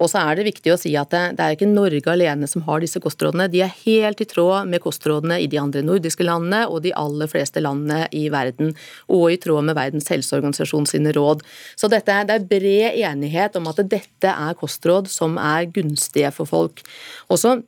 Og 0.00 0.08
så 0.08 0.22
er 0.24 0.40
det 0.40 0.46
viktig 0.48 0.72
å 0.72 0.78
si 0.80 0.94
at 0.96 1.12
det, 1.12 1.36
det 1.36 1.44
er 1.44 1.58
ikke 1.58 1.68
Norge 1.68 2.08
alene 2.14 2.48
som 2.48 2.64
har 2.64 2.80
disse 2.80 3.04
kostrådene. 3.04 3.50
De 3.52 3.60
er 3.66 3.76
helt 3.84 4.24
i 4.24 4.28
tråd 4.32 4.72
med 4.72 4.80
kostrådene 4.80 5.42
i 5.44 5.50
de 5.52 5.60
andre 5.60 5.84
nordiske 5.84 6.24
landene 6.24 6.64
og 6.70 6.80
de 6.88 6.94
aller 6.96 7.28
fleste 7.28 7.60
landene 7.60 8.08
i 8.16 8.30
verden. 8.32 8.72
Og 9.12 9.28
i 9.28 9.38
tråd 9.44 9.68
med 9.68 9.76
Verdens 9.76 10.08
helseorganisasjon 10.08 10.88
sine 10.88 11.12
råd. 11.12 11.44
Så 11.76 11.92
dette, 11.92 12.16
det 12.24 12.40
er 12.40 12.48
bred 12.48 12.96
enighet 13.12 13.60
om 13.60 13.68
at 13.68 13.84
dette 13.84 14.32
er 14.32 14.53
kostråd 14.58 15.10
som 15.12 15.38
er 15.40 15.70
gunstige 15.74 16.32
for 16.34 16.48
folk. 16.50 16.84
Også 17.32 17.58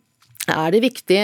er 0.47 0.71
det 0.71 0.83
viktig, 0.85 1.19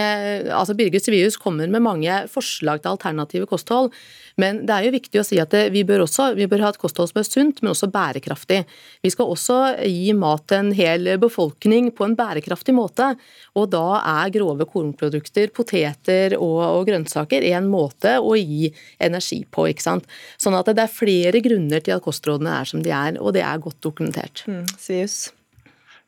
altså 0.51 0.75
Birgit 0.75 1.07
Svius 1.07 1.39
kommer 1.39 1.71
med 1.71 1.85
mange 1.85 2.15
forslag 2.31 2.83
til 2.83 2.91
alternative 2.91 3.47
kosthold, 3.47 3.93
men 4.41 4.63
det 4.67 4.75
er 4.75 4.87
jo 4.87 4.95
viktig 4.95 5.21
å 5.21 5.25
si 5.27 5.39
at 5.43 5.55
vi 5.71 5.85
bør, 5.87 6.07
også, 6.07 6.31
vi 6.35 6.49
bør 6.51 6.65
ha 6.65 6.71
et 6.73 6.81
kosthold 6.81 7.11
som 7.11 7.21
er 7.21 7.27
sunt, 7.29 7.61
men 7.63 7.73
også 7.75 7.91
bærekraftig. 7.93 8.63
Vi 9.05 9.13
skal 9.13 9.29
også 9.31 9.59
gi 9.85 10.15
mat 10.17 10.47
til 10.51 10.63
en 10.63 10.73
hel 10.77 11.13
befolkning 11.23 11.91
på 11.95 12.07
en 12.09 12.17
bærekraftig 12.19 12.75
måte, 12.75 13.13
og 13.59 13.69
da 13.75 14.01
er 14.01 14.33
grove 14.35 14.67
kornprodukter, 14.73 15.53
poteter 15.55 16.39
og, 16.39 16.59
og 16.81 16.89
grønnsaker 16.89 17.47
en 17.53 17.69
måte 17.71 18.17
å 18.19 18.35
gi 18.41 18.73
energi 19.03 19.43
på. 19.45 19.69
ikke 19.71 19.85
sant? 19.85 20.09
Sånn 20.41 20.57
at 20.59 20.73
det 20.73 20.87
er 20.87 20.97
flere 20.97 21.45
grunner 21.45 21.85
til 21.85 21.99
at 21.99 22.05
kostrådene 22.05 22.57
er 22.63 22.73
som 22.73 22.83
de 22.83 22.95
er, 22.97 23.21
og 23.21 23.37
det 23.37 23.45
er 23.47 23.63
godt 23.63 23.83
dokumentert. 23.85 24.47
Mm. 24.49 24.65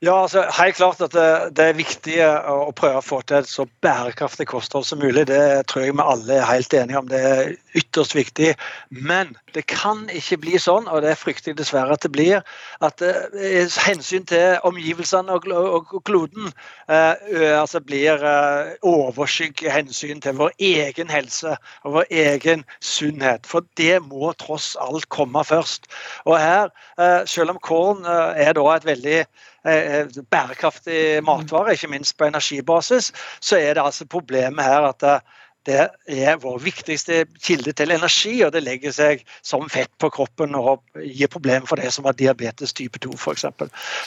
Ja, 0.02 0.22
altså, 0.22 0.44
Helt 0.58 0.76
klart 0.76 1.00
at 1.00 1.12
det, 1.14 1.26
det, 1.56 1.64
er 1.64 1.78
viktig 1.78 2.16
å 2.24 2.72
prøve 2.76 3.00
å 3.00 3.04
få 3.04 3.20
til 3.22 3.40
et 3.40 3.48
så 3.50 3.66
bærekraftig 3.84 4.46
kosthold 4.50 4.86
som 4.88 5.00
mulig. 5.00 5.26
Det 5.30 5.66
tror 5.70 5.84
jeg 5.84 5.94
vi 5.94 6.04
alle 6.04 6.40
er 6.40 6.48
helt 6.48 6.74
enige 6.74 7.00
om. 7.00 7.08
Det 7.08 7.20
er 7.20 7.54
ytterst 7.74 8.14
viktig. 8.16 8.54
Men 8.88 9.34
det 9.54 9.66
kan 9.70 10.04
ikke 10.12 10.40
bli 10.44 10.58
sånn, 10.60 10.88
og 10.90 11.02
det 11.04 11.16
frykter 11.20 11.52
jeg 11.52 11.58
dessverre 11.60 11.96
at 11.96 12.04
det 12.06 12.12
blir, 12.14 12.42
at 12.84 13.04
eh, 13.04 13.70
hensyn 13.86 14.26
til 14.30 14.58
omgivelsene 14.66 15.34
og, 15.34 15.48
og, 15.50 15.94
og 15.94 16.04
kloden 16.08 16.50
eh, 16.88 17.54
altså 17.58 17.82
blir 17.84 18.22
eh, 18.24 18.74
overskygg 18.86 19.64
hensyn 19.70 20.22
til 20.24 20.38
vår 20.40 20.54
egen 20.58 21.10
helse 21.12 21.56
og 21.84 21.98
vår 21.98 22.12
egen 22.24 22.64
sunnhet. 22.80 23.48
For 23.48 23.66
det 23.80 24.00
må 24.06 24.32
tross 24.40 24.74
alt 24.82 25.08
komme 25.14 25.44
først. 25.46 25.90
Og 26.24 26.38
her, 26.40 26.70
eh, 26.98 27.22
selv 27.30 27.56
om 27.56 27.62
korn 27.62 28.06
eh, 28.06 28.46
er 28.46 28.56
da 28.56 28.68
et 28.74 28.88
veldig 28.88 29.24
Eh, 29.66 30.00
eh, 30.00 30.06
bærekraftig 30.30 31.24
matvare, 31.24 31.72
ikke 31.72 31.88
minst 31.88 32.18
på 32.18 32.24
energibasis, 32.24 33.12
så 33.40 33.56
er 33.56 33.74
det 33.74 33.82
altså 33.82 34.04
problemet 34.04 34.64
her 34.64 34.84
at 34.90 35.02
eh, 35.02 35.20
det 35.68 35.88
er 36.10 36.40
vår 36.42 36.58
viktigste 36.64 37.24
kilde 37.42 37.72
til 37.76 37.94
energi, 37.94 38.34
og 38.44 38.52
det 38.54 38.64
legger 38.64 38.94
seg 38.94 39.24
som 39.42 39.66
fett 39.72 39.90
på 40.02 40.10
kroppen 40.12 40.56
og 40.58 40.82
gir 41.00 41.30
problemer 41.32 41.68
for 41.68 41.80
de 41.80 41.90
som 41.94 42.08
har 42.08 42.16
diabetes 42.18 42.76
type 42.76 43.00
2 43.04 43.14
f.eks. 43.16 43.46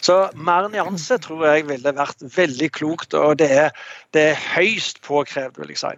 Så 0.06 0.18
mer 0.36 0.70
nyanse 0.74 1.20
tror 1.24 1.48
jeg 1.50 1.68
ville 1.70 1.96
vært 1.98 2.22
veldig 2.36 2.72
klokt, 2.78 3.18
og 3.18 3.40
det 3.42 3.50
er, 3.66 3.72
det 4.14 4.30
er 4.34 4.44
høyst 4.56 5.02
påkrevd, 5.08 5.58
vil 5.62 5.74
jeg 5.74 5.84
si. 5.84 5.96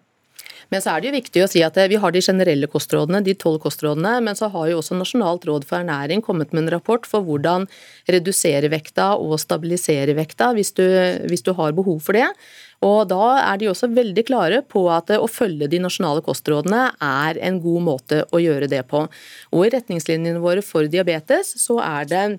Men 0.70 0.84
så 0.84 0.94
er 0.94 1.02
det 1.02 1.10
jo 1.10 1.18
viktig 1.18 1.44
å 1.44 1.50
si 1.50 1.64
at 1.66 1.78
vi 1.90 1.98
har 2.02 2.14
de 2.14 2.22
generelle 2.22 2.70
kostrådene, 2.70 3.24
de 3.26 3.36
tolv 3.38 3.62
kostrådene, 3.64 4.20
men 4.26 4.38
så 4.38 4.52
har 4.54 4.70
jo 4.70 4.80
også 4.82 4.98
Nasjonalt 5.00 5.48
råd 5.50 5.66
for 5.66 5.82
ernæring 5.82 6.22
kommet 6.26 6.54
med 6.54 6.66
en 6.66 6.74
rapport 6.76 7.08
for 7.10 7.26
hvordan 7.26 7.66
redusere 8.10 8.70
vekta 8.72 9.16
og 9.18 9.40
stabilisere 9.42 10.14
vekta 10.18 10.52
hvis 10.58 10.74
du, 10.78 10.86
hvis 11.30 11.46
du 11.46 11.56
har 11.58 11.78
behov 11.78 12.04
for 12.06 12.18
det. 12.18 12.28
Og 12.86 13.10
Da 13.12 13.24
er 13.42 13.58
de 13.60 13.68
også 13.68 13.90
veldig 13.92 14.24
klare 14.28 14.62
på 14.64 14.86
at 14.94 15.10
å 15.12 15.28
følge 15.28 15.68
de 15.68 15.82
nasjonale 15.84 16.24
kostrådene 16.24 16.86
er 17.04 17.40
en 17.44 17.58
god 17.60 17.84
måte 17.84 18.22
å 18.32 18.40
gjøre 18.40 18.70
det 18.72 18.86
på. 18.88 19.04
Og 19.52 19.66
I 19.66 19.74
retningslinjene 19.74 20.40
våre 20.40 20.64
for 20.64 20.88
diabetes 20.88 21.58
så 21.60 21.82
er 21.84 22.08
det 22.08 22.24
Eh, 22.30 22.38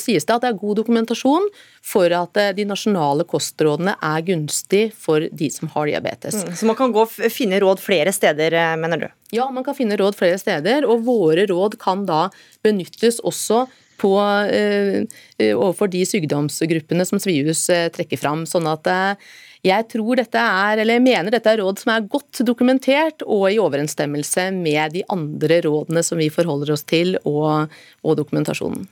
sies 0.00 0.26
det 0.26 0.34
at 0.34 0.42
det 0.44 0.50
er 0.50 0.58
god 0.60 0.80
dokumentasjon 0.80 1.46
for 1.86 2.12
at 2.16 2.40
eh, 2.40 2.52
de 2.56 2.66
nasjonale 2.68 3.26
kostrådene 3.28 3.94
er 3.98 4.24
gunstig 4.26 4.84
for 4.98 5.28
de 5.30 5.50
som 5.54 5.70
har 5.74 5.90
diabetes. 5.90 6.42
Mm, 6.42 6.56
så 6.58 6.70
man 6.70 6.78
kan 6.78 6.94
gå 6.94 7.04
og 7.04 7.32
finne 7.32 7.60
råd 7.62 7.82
flere 7.82 8.14
steder, 8.14 8.56
eh, 8.58 8.74
mener 8.80 9.04
du? 9.04 9.08
Ja, 9.32 9.48
man 9.54 9.64
kan 9.64 9.76
finne 9.78 9.98
råd 10.00 10.18
flere 10.18 10.40
steder, 10.40 10.86
og 10.88 11.06
våre 11.06 11.46
råd 11.50 11.78
kan 11.82 12.06
da 12.08 12.26
benyttes 12.64 13.22
også 13.22 13.66
på, 14.02 14.18
eh, 14.50 15.54
overfor 15.54 15.90
de 15.90 16.02
sykdomsgruppene 16.08 17.06
som 17.06 17.20
Svihus 17.22 17.68
eh, 17.70 17.88
trekker 17.94 18.18
fram. 18.18 18.44
Sånn 18.50 18.66
at 18.70 18.88
eh, 18.90 19.32
jeg 19.62 19.86
tror 19.92 20.18
dette 20.18 20.42
er, 20.42 20.82
eller 20.82 20.98
jeg 20.98 21.04
mener 21.04 21.30
dette 21.30 21.52
er 21.52 21.62
råd 21.62 21.82
som 21.82 21.92
er 21.94 22.08
godt 22.10 22.42
dokumentert 22.46 23.22
og 23.22 23.46
i 23.52 23.60
overensstemmelse 23.62 24.48
med 24.56 24.96
de 24.96 25.04
andre 25.12 25.60
rådene 25.68 26.02
som 26.06 26.18
vi 26.18 26.32
forholder 26.34 26.74
oss 26.74 26.82
til, 26.88 27.14
og, 27.22 27.70
og 28.02 28.18
dokumentasjonen. 28.18 28.88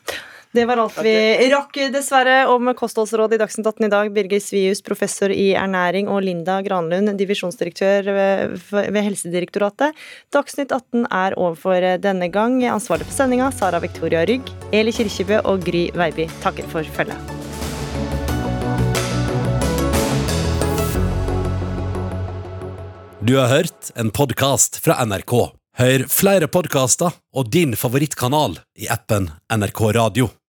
Det 0.53 0.65
var 0.67 0.81
alt 0.83 0.97
vi 0.99 1.13
rakk, 1.53 1.77
dessverre, 1.95 2.41
om 2.51 2.73
kostholdsrådet 2.75 3.37
i 3.37 3.39
Dagsnytt 3.39 3.69
18 3.71 3.85
i 3.87 3.91
dag. 3.93 4.09
Birger 4.11 4.41
Svius, 4.43 4.81
professor 4.83 5.31
i 5.31 5.53
ernæring, 5.55 6.09
og 6.11 6.25
Linda 6.27 6.57
Granlund, 6.67 7.13
divisjonsdirektør 7.21 8.09
ved 8.11 8.99
Helsedirektoratet. 8.99 9.95
Dagsnytt 10.35 10.75
18 10.75 11.07
er 11.07 11.37
overfor 11.39 11.87
denne 12.03 12.27
gang. 12.35 12.59
Ansvarlig 12.67 13.07
for 13.07 13.15
sendinga, 13.15 13.53
Sara 13.55 13.79
Victoria 13.79 14.25
Rygg, 14.27 14.51
Eli 14.75 14.91
Kirkebø 14.91 15.39
og 15.45 15.63
Gry 15.69 15.85
Veiby 15.95 16.27
takker 16.43 16.67
for 16.73 16.83
følget. 16.99 17.31
Du 23.23 23.37
har 23.39 23.55
hørt 23.55 23.95
en 23.95 24.11
podkast 24.11 24.83
fra 24.83 24.99
NRK. 25.07 25.39
Hør 25.79 26.09
flere 26.11 26.51
podkaster 26.51 27.15
og 27.39 27.55
din 27.55 27.79
favorittkanal 27.79 28.59
i 28.83 28.91
appen 28.91 29.31
NRK 29.55 29.87
Radio. 29.95 30.33